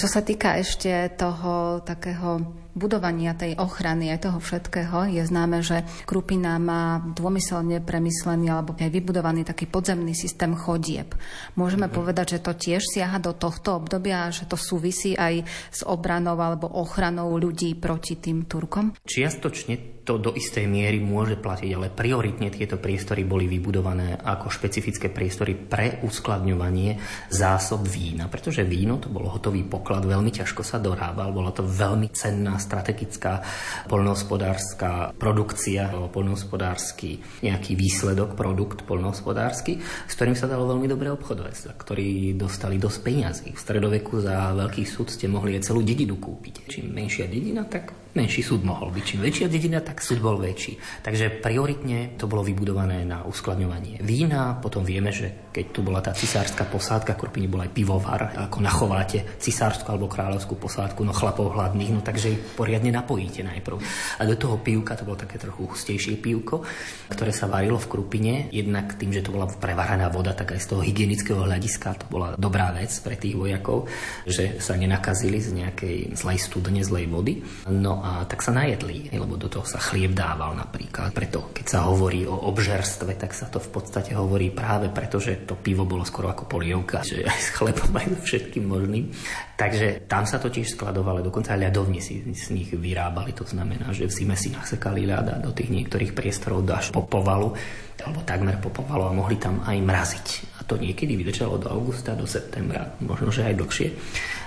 Čo 0.00 0.06
sa 0.08 0.24
týka 0.24 0.56
ešte 0.56 1.12
toho 1.20 1.84
takého 1.84 2.61
budovania 2.72 3.36
tej 3.36 3.56
ochrany 3.60 4.08
aj 4.12 4.28
toho 4.28 4.38
všetkého 4.40 5.12
je 5.12 5.22
známe, 5.22 5.60
že 5.60 5.84
Krupina 6.08 6.56
má 6.56 7.00
dômyselne 7.00 7.84
premyslený 7.84 8.48
alebo 8.48 8.72
aj 8.76 8.90
vybudovaný 8.90 9.44
taký 9.44 9.68
podzemný 9.68 10.16
systém 10.16 10.56
chodieb. 10.56 11.12
Môžeme 11.56 11.86
mm-hmm. 11.88 11.98
povedať, 11.98 12.26
že 12.38 12.44
to 12.44 12.52
tiež 12.56 12.82
siaha 12.84 13.20
do 13.20 13.36
tohto 13.36 13.76
obdobia 13.76 14.28
a 14.28 14.34
že 14.34 14.48
to 14.48 14.56
súvisí 14.56 15.12
aj 15.16 15.44
s 15.70 15.80
obranou 15.84 16.36
alebo 16.40 16.68
ochranou 16.68 17.36
ľudí 17.36 17.76
proti 17.76 18.16
tým 18.16 18.48
Turkom? 18.48 18.96
Čiastočne 19.04 20.02
to 20.02 20.18
do 20.18 20.34
istej 20.34 20.66
miery 20.66 20.98
môže 20.98 21.38
platiť, 21.38 21.70
ale 21.78 21.94
prioritne 21.94 22.50
tieto 22.50 22.78
priestory 22.78 23.22
boli 23.22 23.46
vybudované 23.46 24.18
ako 24.18 24.50
špecifické 24.50 25.14
priestory 25.14 25.54
pre 25.54 26.02
uskladňovanie 26.02 26.98
zásob 27.30 27.86
vína, 27.86 28.26
pretože 28.26 28.66
víno 28.66 28.98
to 28.98 29.06
bol 29.06 29.30
hotový 29.30 29.62
poklad, 29.62 30.02
veľmi 30.02 30.34
ťažko 30.34 30.66
sa 30.66 30.82
dorábal, 30.82 31.30
bola 31.30 31.54
to 31.54 31.62
veľmi 31.62 32.10
cenná 32.10 32.58
strategická 32.62 33.42
poľnohospodárska 33.90 35.18
produkcia, 35.18 35.90
poľnohospodársky 36.14 37.18
nejaký 37.42 37.74
výsledok, 37.74 38.38
produkt 38.38 38.86
poľnohospodársky, 38.86 39.82
s 39.82 40.12
ktorým 40.14 40.38
sa 40.38 40.46
dalo 40.46 40.70
veľmi 40.70 40.86
dobre 40.86 41.10
obchodovať, 41.10 41.54
za 41.58 41.72
ktorý 41.74 42.38
dostali 42.38 42.78
dosť 42.78 42.98
peňazí. 43.02 43.48
V 43.52 43.60
stredoveku 43.60 44.22
za 44.22 44.54
veľký 44.54 44.86
súd 44.86 45.10
ste 45.10 45.26
mohli 45.26 45.58
aj 45.58 45.66
celú 45.66 45.82
dedinu 45.82 46.16
kúpiť. 46.16 46.70
Čím 46.70 46.94
menšia 46.94 47.26
dedina, 47.26 47.66
tak 47.66 48.01
menší 48.12 48.44
súd 48.44 48.60
mohol 48.62 48.92
byť. 48.92 49.04
Čím 49.04 49.20
väčšia 49.24 49.46
dedina, 49.48 49.80
tak 49.80 50.04
súd 50.04 50.20
bol 50.20 50.36
väčší. 50.36 50.76
Takže 51.00 51.40
prioritne 51.40 52.14
to 52.20 52.28
bolo 52.28 52.44
vybudované 52.44 53.08
na 53.08 53.24
uskladňovanie 53.24 54.04
vína. 54.04 54.60
Potom 54.60 54.84
vieme, 54.84 55.08
že 55.08 55.48
keď 55.48 55.64
tu 55.72 55.80
bola 55.80 56.04
tá 56.04 56.12
cisárska 56.12 56.68
posádka, 56.68 57.16
Krupiny 57.16 57.48
bol 57.48 57.64
aj 57.64 57.72
pivovar, 57.72 58.36
ako 58.36 58.58
nachováte 58.60 59.36
cisársku 59.40 59.88
alebo 59.88 60.08
kráľovskú 60.08 60.56
posádku, 60.60 61.04
no 61.04 61.12
chlapov 61.16 61.56
hladných, 61.56 61.92
no 61.92 62.00
takže 62.04 62.36
ich 62.36 62.40
poriadne 62.56 62.92
napojíte 62.92 63.44
najprv. 63.44 63.76
A 64.20 64.22
do 64.28 64.36
toho 64.36 64.60
pivka, 64.60 64.96
to 64.96 65.08
bolo 65.08 65.16
také 65.16 65.40
trochu 65.40 65.64
hustejšie 65.68 66.20
pivko, 66.20 66.64
ktoré 67.08 67.32
sa 67.32 67.48
varilo 67.48 67.80
v 67.80 67.88
Krupine, 67.88 68.34
jednak 68.52 68.96
tým, 69.00 69.12
že 69.12 69.24
to 69.24 69.32
bola 69.32 69.48
prevarená 69.48 70.12
voda, 70.12 70.36
tak 70.36 70.52
aj 70.56 70.60
z 70.60 70.66
toho 70.76 70.82
hygienického 70.84 71.40
hľadiska 71.44 72.04
to 72.04 72.06
bola 72.12 72.36
dobrá 72.36 72.72
vec 72.76 72.92
pre 73.00 73.16
tých 73.16 73.36
vojakov, 73.36 73.88
že 74.28 74.60
sa 74.60 74.76
nenakazili 74.76 75.40
z 75.40 75.50
nejakej 75.64 75.96
zlej 76.16 76.38
studne, 76.40 76.80
zlej 76.84 77.08
vody. 77.08 77.40
No 77.72 78.01
a 78.02 78.26
tak 78.26 78.42
sa 78.42 78.50
najedli, 78.50 79.14
lebo 79.14 79.38
do 79.38 79.46
toho 79.46 79.62
sa 79.62 79.78
chlieb 79.78 80.10
dával 80.10 80.58
napríklad. 80.58 81.14
Preto 81.14 81.54
keď 81.54 81.66
sa 81.70 81.86
hovorí 81.86 82.26
o 82.26 82.34
obžerstve, 82.50 83.14
tak 83.14 83.30
sa 83.30 83.46
to 83.46 83.62
v 83.62 83.70
podstate 83.70 84.10
hovorí 84.18 84.50
práve 84.50 84.90
preto, 84.90 85.22
že 85.22 85.46
to 85.46 85.54
pivo 85.54 85.86
bolo 85.86 86.02
skoro 86.02 86.34
ako 86.34 86.50
polievka, 86.50 87.06
že 87.06 87.22
aj 87.22 87.38
s 87.38 87.48
chlebom 87.54 87.94
aj 88.02 88.26
všetkým 88.26 88.66
možným. 88.66 89.14
Takže 89.54 90.10
tam 90.10 90.26
sa 90.26 90.42
to 90.42 90.50
tiež 90.50 90.74
skladovalo, 90.74 91.22
dokonca 91.22 91.54
aj 91.54 91.70
ľadovne 91.70 92.02
si 92.02 92.26
z 92.26 92.50
nich 92.50 92.74
vyrábali. 92.74 93.30
To 93.38 93.46
znamená, 93.46 93.94
že 93.94 94.10
v 94.10 94.12
zime 94.12 94.34
si 94.34 94.50
nasekali 94.50 95.06
ľada 95.06 95.38
do 95.38 95.54
tých 95.54 95.70
niektorých 95.70 96.10
priestorov 96.10 96.66
až 96.74 96.90
po 96.90 97.06
povalu, 97.06 97.54
alebo 98.02 98.26
takmer 98.26 98.58
po 98.58 98.74
povalu 98.74 99.06
a 99.06 99.12
mohli 99.14 99.38
tam 99.38 99.62
aj 99.62 99.78
mraziť. 99.78 100.26
To 100.72 100.80
niekedy 100.80 101.20
vydržalo 101.20 101.60
do 101.60 101.68
augusta, 101.68 102.16
do 102.16 102.24
septembra, 102.24 102.96
možno, 103.04 103.28
že 103.28 103.44
aj 103.44 103.60
dlhšie 103.60 103.88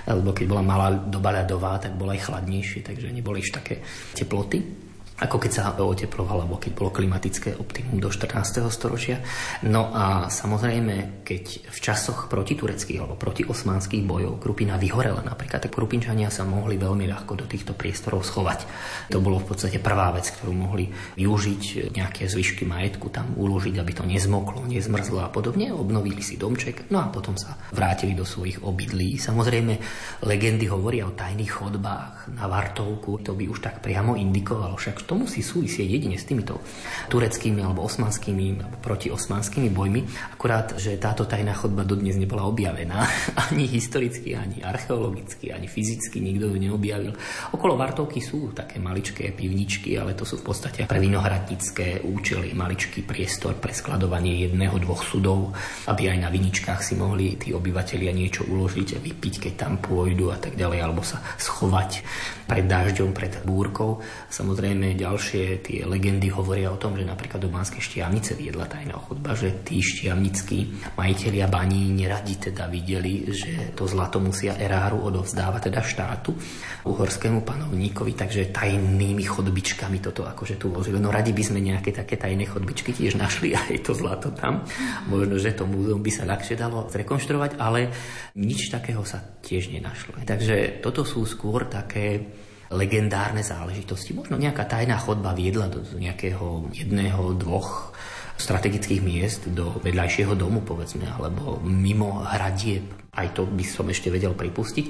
lebo 0.06 0.30
keď 0.30 0.46
bola 0.46 0.62
malá 0.62 0.88
doba 0.94 1.34
ľadová, 1.34 1.82
tak 1.82 1.98
bola 1.98 2.14
aj 2.14 2.30
chladnejšie, 2.30 2.86
takže 2.86 3.10
neboli 3.10 3.42
už 3.42 3.50
také 3.50 3.82
teploty 4.14 4.85
ako 5.16 5.36
keď 5.40 5.50
sa 5.52 5.72
oteplovalo, 5.72 6.44
alebo 6.44 6.60
keď 6.60 6.72
bolo 6.76 6.92
klimatické 6.92 7.56
optimum 7.56 7.96
do 7.96 8.12
14. 8.12 8.60
storočia. 8.68 9.24
No 9.64 9.88
a 9.96 10.28
samozrejme, 10.28 11.24
keď 11.24 11.72
v 11.72 11.78
časoch 11.80 12.28
protitureckých 12.28 13.00
alebo 13.00 13.16
protiosmanských 13.16 14.04
bojov 14.04 14.36
Krupina 14.36 14.76
vyhorela 14.76 15.24
napríklad, 15.24 15.64
tak 15.64 15.72
Krupinčania 15.72 16.28
sa 16.28 16.44
mohli 16.44 16.76
veľmi 16.76 17.08
ľahko 17.08 17.32
do 17.32 17.48
týchto 17.48 17.72
priestorov 17.72 18.28
schovať. 18.28 18.68
To 19.16 19.24
bolo 19.24 19.40
v 19.40 19.56
podstate 19.56 19.80
prvá 19.80 20.12
vec, 20.12 20.28
ktorú 20.28 20.52
mohli 20.52 20.92
využiť, 21.16 21.96
nejaké 21.96 22.28
zvyšky 22.28 22.68
majetku 22.68 23.08
tam 23.08 23.32
uložiť, 23.40 23.80
aby 23.80 23.92
to 23.96 24.04
nezmoklo, 24.04 24.68
nezmrzlo 24.68 25.24
a 25.24 25.32
podobne. 25.32 25.72
Obnovili 25.72 26.20
si 26.20 26.36
domček, 26.36 26.92
no 26.92 27.00
a 27.00 27.08
potom 27.08 27.40
sa 27.40 27.56
vrátili 27.72 28.12
do 28.12 28.28
svojich 28.28 28.60
obydlí. 28.60 29.16
Samozrejme, 29.16 29.80
legendy 30.28 30.68
hovoria 30.68 31.08
o 31.08 31.16
tajných 31.16 31.52
chodbách 31.56 32.36
na 32.36 32.44
Vartovku, 32.50 33.24
to 33.24 33.32
by 33.32 33.48
už 33.48 33.64
tak 33.64 33.80
priamo 33.80 34.12
indikovalo, 34.12 34.76
však 34.76 35.05
to 35.06 35.14
musí 35.14 35.40
súvisieť 35.40 35.86
jedine 35.86 36.18
s 36.18 36.26
týmito 36.26 36.58
tureckými 37.06 37.62
alebo 37.62 37.86
osmanskými 37.86 38.58
alebo 38.58 38.76
protiosmanskými 38.82 39.70
bojmi. 39.70 40.02
Akurát, 40.34 40.74
že 40.74 40.98
táto 40.98 41.24
tajná 41.24 41.54
chodba 41.54 41.86
dodnes 41.86 42.18
nebola 42.18 42.42
objavená 42.50 43.06
ani 43.46 43.70
historicky, 43.70 44.34
ani 44.34 44.66
archeologicky, 44.66 45.54
ani 45.54 45.70
fyzicky 45.70 46.18
nikto 46.18 46.50
ju 46.50 46.58
neobjavil. 46.58 47.14
Okolo 47.54 47.78
Vartovky 47.78 48.18
sú 48.18 48.50
také 48.50 48.82
maličké 48.82 49.30
pivničky, 49.30 49.94
ale 49.94 50.18
to 50.18 50.26
sú 50.26 50.42
v 50.42 50.50
podstate 50.50 50.90
pre 50.90 50.98
vinohradnícke 50.98 52.02
účely, 52.02 52.50
maličký 52.58 53.06
priestor 53.06 53.54
pre 53.62 53.70
skladovanie 53.70 54.50
jedného, 54.50 54.74
dvoch 54.82 55.06
sudov, 55.06 55.54
aby 55.86 56.10
aj 56.10 56.18
na 56.26 56.28
viničkách 56.34 56.82
si 56.82 56.98
mohli 56.98 57.38
tí 57.38 57.54
obyvateľia 57.54 58.10
niečo 58.10 58.42
uložiť 58.50 58.98
a 58.98 59.02
vypiť, 59.02 59.34
keď 59.46 59.52
tam 59.54 59.78
pôjdu 59.78 60.34
a 60.34 60.38
tak 60.42 60.58
ďalej, 60.58 60.78
alebo 60.82 61.06
sa 61.06 61.22
schovať 61.38 62.02
pred 62.50 62.66
dážďom, 62.66 63.14
pred 63.14 63.32
búrkou. 63.46 64.02
Samozrejme, 64.32 64.95
ďalšie 64.96 65.60
tie 65.62 65.84
legendy 65.84 66.32
hovoria 66.32 66.72
o 66.72 66.80
tom, 66.80 66.96
že 66.96 67.04
napríklad 67.04 67.44
do 67.44 67.52
Banskej 67.52 67.84
Štiavnice 67.84 68.34
viedla 68.34 68.64
tajná 68.64 68.96
chodba, 68.96 69.36
že 69.36 69.62
tí 69.62 69.84
štiavnickí 69.84 70.88
majiteľia 70.96 71.46
baní 71.46 71.92
neradi 71.92 72.50
teda 72.50 72.66
videli, 72.66 73.28
že 73.30 73.76
to 73.76 73.84
zlato 73.84 74.18
musia 74.18 74.56
eráru 74.56 75.04
odovzdávať 75.04 75.68
teda 75.68 75.80
štátu, 75.84 76.32
uhorskému 76.88 77.44
panovníkovi, 77.44 78.16
takže 78.16 78.50
tajnými 78.50 79.22
chodbičkami 79.28 80.00
toto 80.00 80.24
akože 80.24 80.56
tu 80.56 80.72
vozili. 80.72 80.96
No 80.96 81.12
radi 81.12 81.36
by 81.36 81.42
sme 81.44 81.60
nejaké 81.60 81.92
také 81.92 82.16
tajné 82.16 82.48
chodbičky 82.48 82.96
tiež 82.96 83.20
našli 83.20 83.52
a 83.52 83.60
je 83.68 83.84
to 83.84 83.92
zlato 83.92 84.32
tam. 84.32 84.64
Možno, 85.12 85.36
že 85.36 85.52
to 85.52 85.68
múzeum 85.68 86.00
by 86.00 86.10
sa 86.10 86.24
ľahšie 86.24 86.56
dalo 86.56 86.88
zrekonštruovať, 86.88 87.60
ale 87.60 87.92
nič 88.34 88.72
takého 88.72 89.04
sa 89.04 89.20
tiež 89.20 89.70
nenašlo. 89.76 90.16
Takže 90.24 90.80
toto 90.80 91.04
sú 91.04 91.28
skôr 91.28 91.68
také 91.68 92.24
legendárne 92.70 93.42
záležitosti. 93.46 94.16
Možno 94.16 94.40
nejaká 94.40 94.66
tajná 94.66 94.98
chodba 94.98 95.36
viedla 95.36 95.70
do 95.70 95.82
nejakého 95.96 96.70
jedného, 96.74 97.36
dvoch 97.38 97.94
strategických 98.36 99.00
miest 99.00 99.48
do 99.48 99.80
vedľajšieho 99.80 100.36
domu, 100.36 100.60
povedzme, 100.60 101.08
alebo 101.08 101.56
mimo 101.64 102.20
hradieb. 102.20 102.84
Aj 103.16 103.32
to 103.32 103.48
by 103.48 103.64
som 103.64 103.88
ešte 103.88 104.12
vedel 104.12 104.36
pripustiť. 104.36 104.86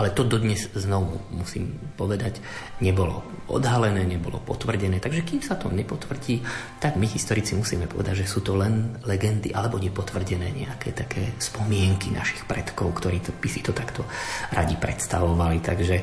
Ale 0.00 0.16
to 0.16 0.24
dodnes 0.24 0.72
znovu, 0.72 1.20
musím 1.36 1.76
povedať, 2.00 2.40
nebolo 2.80 3.20
odhalené, 3.52 4.08
nebolo 4.08 4.40
potvrdené. 4.40 4.96
Takže 4.96 5.20
kým 5.20 5.44
sa 5.44 5.60
to 5.60 5.68
nepotvrdí, 5.68 6.40
tak 6.80 6.96
my 6.96 7.04
historici 7.04 7.52
musíme 7.52 7.84
povedať, 7.84 8.24
že 8.24 8.26
sú 8.26 8.40
to 8.40 8.56
len 8.56 8.96
legendy 9.04 9.52
alebo 9.52 9.76
nepotvrdené 9.76 10.48
nejaké 10.48 10.96
také 10.96 11.36
spomienky 11.36 12.08
našich 12.08 12.48
predkov, 12.48 12.96
ktorí 12.96 13.20
to, 13.20 13.36
by 13.36 13.48
si 13.52 13.60
to 13.60 13.76
takto 13.76 14.08
radi 14.56 14.80
predstavovali. 14.80 15.60
Takže 15.60 15.96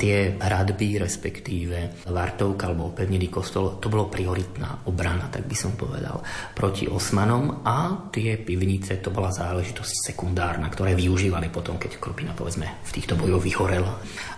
tie 0.00 0.40
hradby, 0.40 0.96
respektíve 1.00 2.06
Vartovka 2.08 2.70
alebo 2.70 2.94
opevnený 2.94 3.28
kostol, 3.28 3.76
to 3.76 3.92
bolo 3.92 4.08
prioritná 4.08 4.84
obrana, 4.88 5.28
tak 5.28 5.44
by 5.44 5.56
som 5.56 5.76
povedal, 5.76 6.24
proti 6.56 6.88
Osmanom 6.88 7.60
a 7.66 8.08
tie 8.08 8.40
pivnice, 8.40 9.00
to 9.00 9.12
bola 9.12 9.28
záležitosť 9.28 10.12
sekundárna, 10.12 10.72
ktoré 10.72 10.96
využívali 10.96 11.50
potom, 11.50 11.76
keď 11.76 11.98
Krupina 11.98 12.32
povedzme 12.32 12.84
v 12.86 12.90
týchto 12.94 13.18
bojoch 13.18 13.30
bojoch 13.30 13.46
vyhorel, 13.46 13.86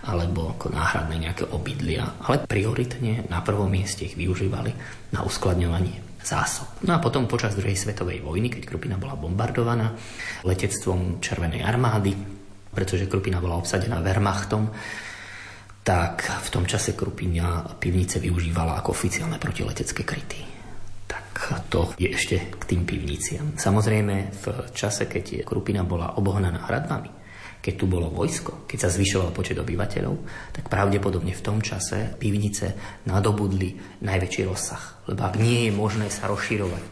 alebo 0.05 0.53
ako 0.53 0.69
náhradné 0.69 1.17
nejaké 1.17 1.49
obydlia. 1.49 2.13
Ale 2.21 2.45
prioritne 2.45 3.25
na 3.25 3.41
prvom 3.41 3.65
mieste 3.65 4.05
ich 4.05 4.13
využívali 4.13 4.69
na 5.11 5.25
uskladňovanie 5.25 6.21
zásob. 6.21 6.69
No 6.85 6.95
a 6.95 7.03
potom 7.03 7.25
počas 7.25 7.57
druhej 7.57 7.75
svetovej 7.75 8.21
vojny, 8.21 8.53
keď 8.53 8.69
Krupina 8.69 9.01
bola 9.01 9.17
bombardovaná 9.17 9.97
letectvom 10.45 11.19
Červenej 11.19 11.65
armády, 11.65 12.13
pretože 12.69 13.09
Krupina 13.09 13.41
bola 13.41 13.57
obsadená 13.57 13.97
Wehrmachtom, 13.99 14.69
tak 15.83 16.23
v 16.23 16.49
tom 16.49 16.63
čase 16.63 16.95
Krupina 16.95 17.67
pivnice 17.75 18.23
využívala 18.23 18.79
ako 18.79 18.95
oficiálne 18.95 19.35
protiletecké 19.35 20.07
kryty. 20.07 20.39
Tak 21.03 21.27
to 21.67 21.91
je 21.99 22.07
ešte 22.07 22.55
k 22.55 22.63
tým 22.63 22.87
pivniciam. 22.87 23.59
Samozrejme, 23.59 24.15
v 24.31 24.45
čase, 24.71 25.11
keď 25.11 25.43
Krupina 25.43 25.83
bola 25.83 26.15
obohnaná 26.15 26.63
hradbami, 26.71 27.11
keď 27.63 27.73
tu 27.79 27.85
bolo 27.87 28.11
vojsko, 28.11 28.67
keď 28.67 28.87
sa 28.87 28.89
zvyšoval 28.91 29.31
počet 29.35 29.55
obyvateľov, 29.55 30.15
tak 30.51 30.67
pravdepodobne 30.67 31.31
v 31.31 31.45
tom 31.45 31.63
čase 31.63 32.15
pivnice 32.15 32.99
nadobudli 33.07 33.99
najväčší 34.03 34.41
rozsah. 34.47 35.07
Lebo 35.07 35.23
ak 35.23 35.39
nie 35.39 35.67
je 35.67 35.71
možné 35.71 36.07
sa 36.11 36.27
rozširovať 36.27 36.83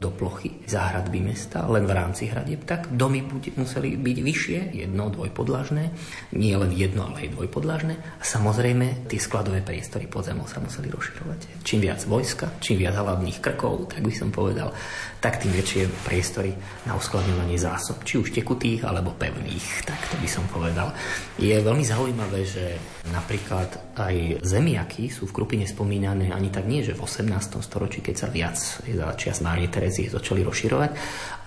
do 0.00 0.08
plochy 0.08 0.64
záhradby 0.64 1.20
mesta, 1.20 1.68
len 1.68 1.84
v 1.84 1.92
rámci 1.92 2.32
hradieb, 2.32 2.64
tak 2.64 2.88
domy 2.88 3.20
buď 3.20 3.60
museli 3.60 4.00
byť 4.00 4.18
vyššie, 4.24 4.58
jedno, 4.72 5.12
dvojpodlažné, 5.12 5.92
nie 6.32 6.56
len 6.56 6.72
jedno, 6.72 7.12
ale 7.12 7.28
aj 7.28 7.36
dvojpodlažné. 7.36 7.94
A 8.00 8.24
samozrejme 8.24 9.06
tie 9.12 9.20
skladové 9.20 9.60
priestory 9.60 10.08
pod 10.08 10.24
zemou 10.24 10.48
sa 10.48 10.58
museli 10.64 10.88
rozširovať. 10.88 11.60
Čím 11.60 11.84
viac 11.84 12.00
vojska, 12.08 12.48
čím 12.64 12.80
viac 12.80 12.96
hlavných 12.96 13.38
krkov, 13.44 13.92
tak 13.92 14.00
by 14.00 14.14
som 14.16 14.32
povedal, 14.32 14.72
tak 15.20 15.36
tým 15.36 15.52
väčšie 15.52 15.84
priestory 16.08 16.56
na 16.88 16.96
uskladňovanie 16.96 17.60
zásob, 17.60 18.00
či 18.08 18.16
už 18.16 18.32
tekutých 18.32 18.88
alebo 18.88 19.12
pevných, 19.12 19.84
tak 19.84 20.00
to 20.08 20.16
by 20.16 20.28
som 20.28 20.48
povedal. 20.48 20.96
Je 21.36 21.52
veľmi 21.60 21.84
zaujímavé, 21.84 22.40
že 22.48 22.80
napríklad 23.12 23.68
aj 24.00 24.40
zemiaky 24.40 25.12
sú 25.12 25.28
v 25.28 25.36
Krupine 25.36 25.68
spomínané 25.68 26.32
ani 26.32 26.48
tak 26.48 26.64
nie, 26.64 26.80
že 26.80 26.96
v 26.96 27.04
18. 27.04 27.60
storočí, 27.60 28.00
keď 28.00 28.16
sa 28.16 28.28
viac 28.32 28.56
za 28.80 29.06
čias 29.20 29.44
Márie 29.44 29.68
Terezie 29.90 30.06
začali 30.06 30.46
rozširovať, 30.46 30.90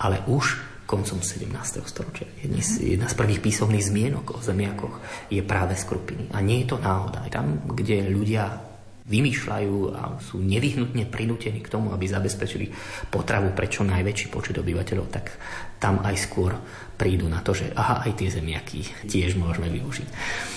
ale 0.04 0.20
už 0.28 0.60
koncom 0.84 1.24
17. 1.24 1.48
storočia. 1.88 2.28
Jedna 2.44 2.60
z, 2.60 3.00
jedna 3.00 3.08
z 3.08 3.16
prvých 3.16 3.40
písomných 3.40 3.88
zmienok 3.88 4.36
o 4.36 4.44
zemiakoch 4.44 5.00
je 5.32 5.40
práve 5.40 5.72
z. 5.80 6.28
A 6.36 6.44
nie 6.44 6.60
je 6.60 6.68
to 6.68 6.76
náhoda. 6.76 7.24
Tam, 7.32 7.64
kde 7.72 8.04
ľudia 8.12 8.60
vymýšľajú 9.08 9.76
a 9.96 10.20
sú 10.20 10.44
nevyhnutne 10.44 11.08
prinútení 11.08 11.64
k 11.64 11.72
tomu, 11.72 11.88
aby 11.88 12.04
zabezpečili 12.04 12.68
potravu 13.08 13.56
pre 13.56 13.64
čo 13.72 13.80
najväčší 13.80 14.28
počet 14.28 14.60
obyvateľov, 14.60 15.08
tak 15.08 15.40
tam 15.80 16.04
aj 16.04 16.16
skôr 16.20 16.52
prídu 16.94 17.26
na 17.26 17.42
to, 17.42 17.52
že 17.54 17.70
aha, 17.74 18.06
aj 18.06 18.12
tie 18.18 18.28
zemiaky 18.30 18.86
tiež 19.06 19.36
môžeme 19.36 19.70
využiť. 19.70 20.08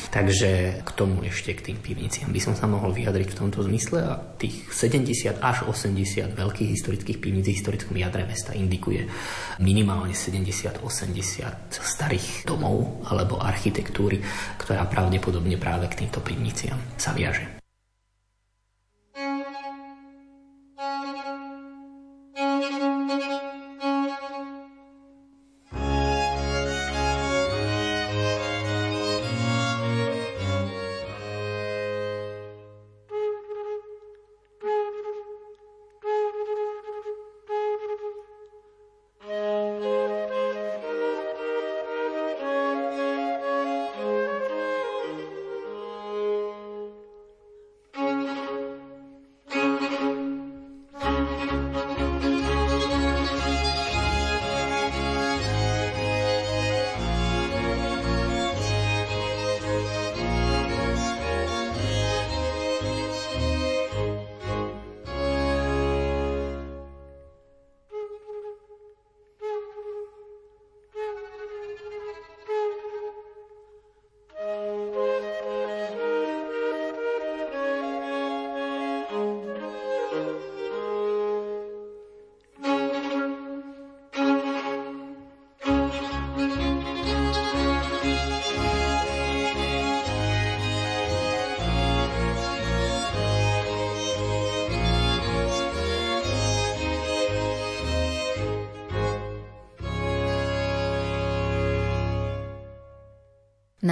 Takže 0.08 0.82
k 0.88 0.90
tomu 0.96 1.20
ešte 1.28 1.52
k 1.52 1.72
tým 1.72 1.78
pivniciam 1.84 2.32
by 2.32 2.40
som 2.40 2.56
sa 2.56 2.64
mohol 2.64 2.96
vyjadriť 2.96 3.36
v 3.36 3.40
tomto 3.44 3.60
zmysle 3.68 4.00
a 4.08 4.16
tých 4.40 4.72
70 4.72 5.44
až 5.44 5.68
80 5.68 6.32
veľkých 6.32 6.70
historických 6.74 7.20
pivníc 7.20 7.52
v 7.52 7.56
historickom 7.60 8.00
jadre 8.00 8.24
mesta 8.24 8.56
indikuje 8.56 9.04
minimálne 9.60 10.16
70-80 10.16 10.80
starých 11.70 12.48
domov 12.48 13.04
alebo 13.12 13.44
architektúry, 13.44 14.24
ktorá 14.56 14.88
pravdepodobne 14.88 15.60
práve 15.60 15.92
k 15.92 16.08
týmto 16.08 16.24
pivniciam 16.24 16.80
sa 16.96 17.12
viaže. 17.12 17.67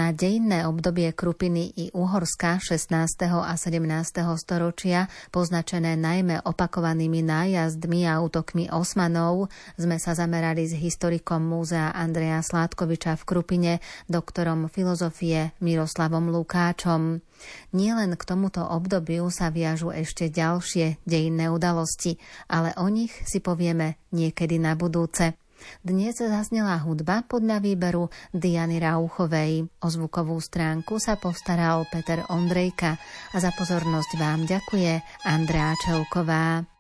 Na 0.06 0.14
dejinné 0.14 0.70
obdobie 0.70 1.10
Krupiny 1.18 1.74
i 1.82 1.90
Uhorska 1.90 2.62
16. 2.62 3.26
a 3.26 3.58
17. 3.58 4.38
storočia, 4.38 5.10
poznačené 5.34 5.98
najmä 5.98 6.46
opakovanými 6.46 7.26
nájazdmi 7.26 8.06
a 8.06 8.22
útokmi 8.22 8.70
Osmanov, 8.70 9.50
sme 9.82 9.98
sa 9.98 10.14
zamerali 10.14 10.70
s 10.70 10.78
historikom 10.78 11.42
múzea 11.42 11.90
Andreja 11.90 12.46
Sládkoviča 12.46 13.18
v 13.18 13.24
Krupine, 13.26 13.74
doktorom 14.06 14.70
filozofie 14.70 15.58
Miroslavom 15.58 16.30
Lukáčom. 16.30 17.26
Nielen 17.74 18.14
k 18.14 18.24
tomuto 18.30 18.62
obdobiu 18.62 19.34
sa 19.34 19.50
viažu 19.50 19.90
ešte 19.90 20.30
ďalšie 20.30 21.02
dejinné 21.02 21.50
udalosti, 21.50 22.22
ale 22.46 22.78
o 22.78 22.86
nich 22.94 23.10
si 23.26 23.42
povieme 23.42 23.98
niekedy 24.14 24.62
na 24.62 24.78
budúce. 24.78 25.34
Dnes 25.82 26.20
zaznela 26.20 26.78
hudba 26.84 27.24
podľa 27.24 27.64
výberu 27.64 28.12
Diany 28.36 28.78
Rauchovej. 28.84 29.66
O 29.82 29.88
zvukovú 29.88 30.38
stránku 30.38 31.00
sa 31.00 31.16
postaral 31.16 31.88
Peter 31.90 32.22
Ondrejka 32.28 33.00
a 33.32 33.38
za 33.40 33.56
pozornosť 33.56 34.12
vám 34.20 34.44
ďakuje 34.46 35.00
Andrea 35.24 35.74
Čelková. 35.80 36.75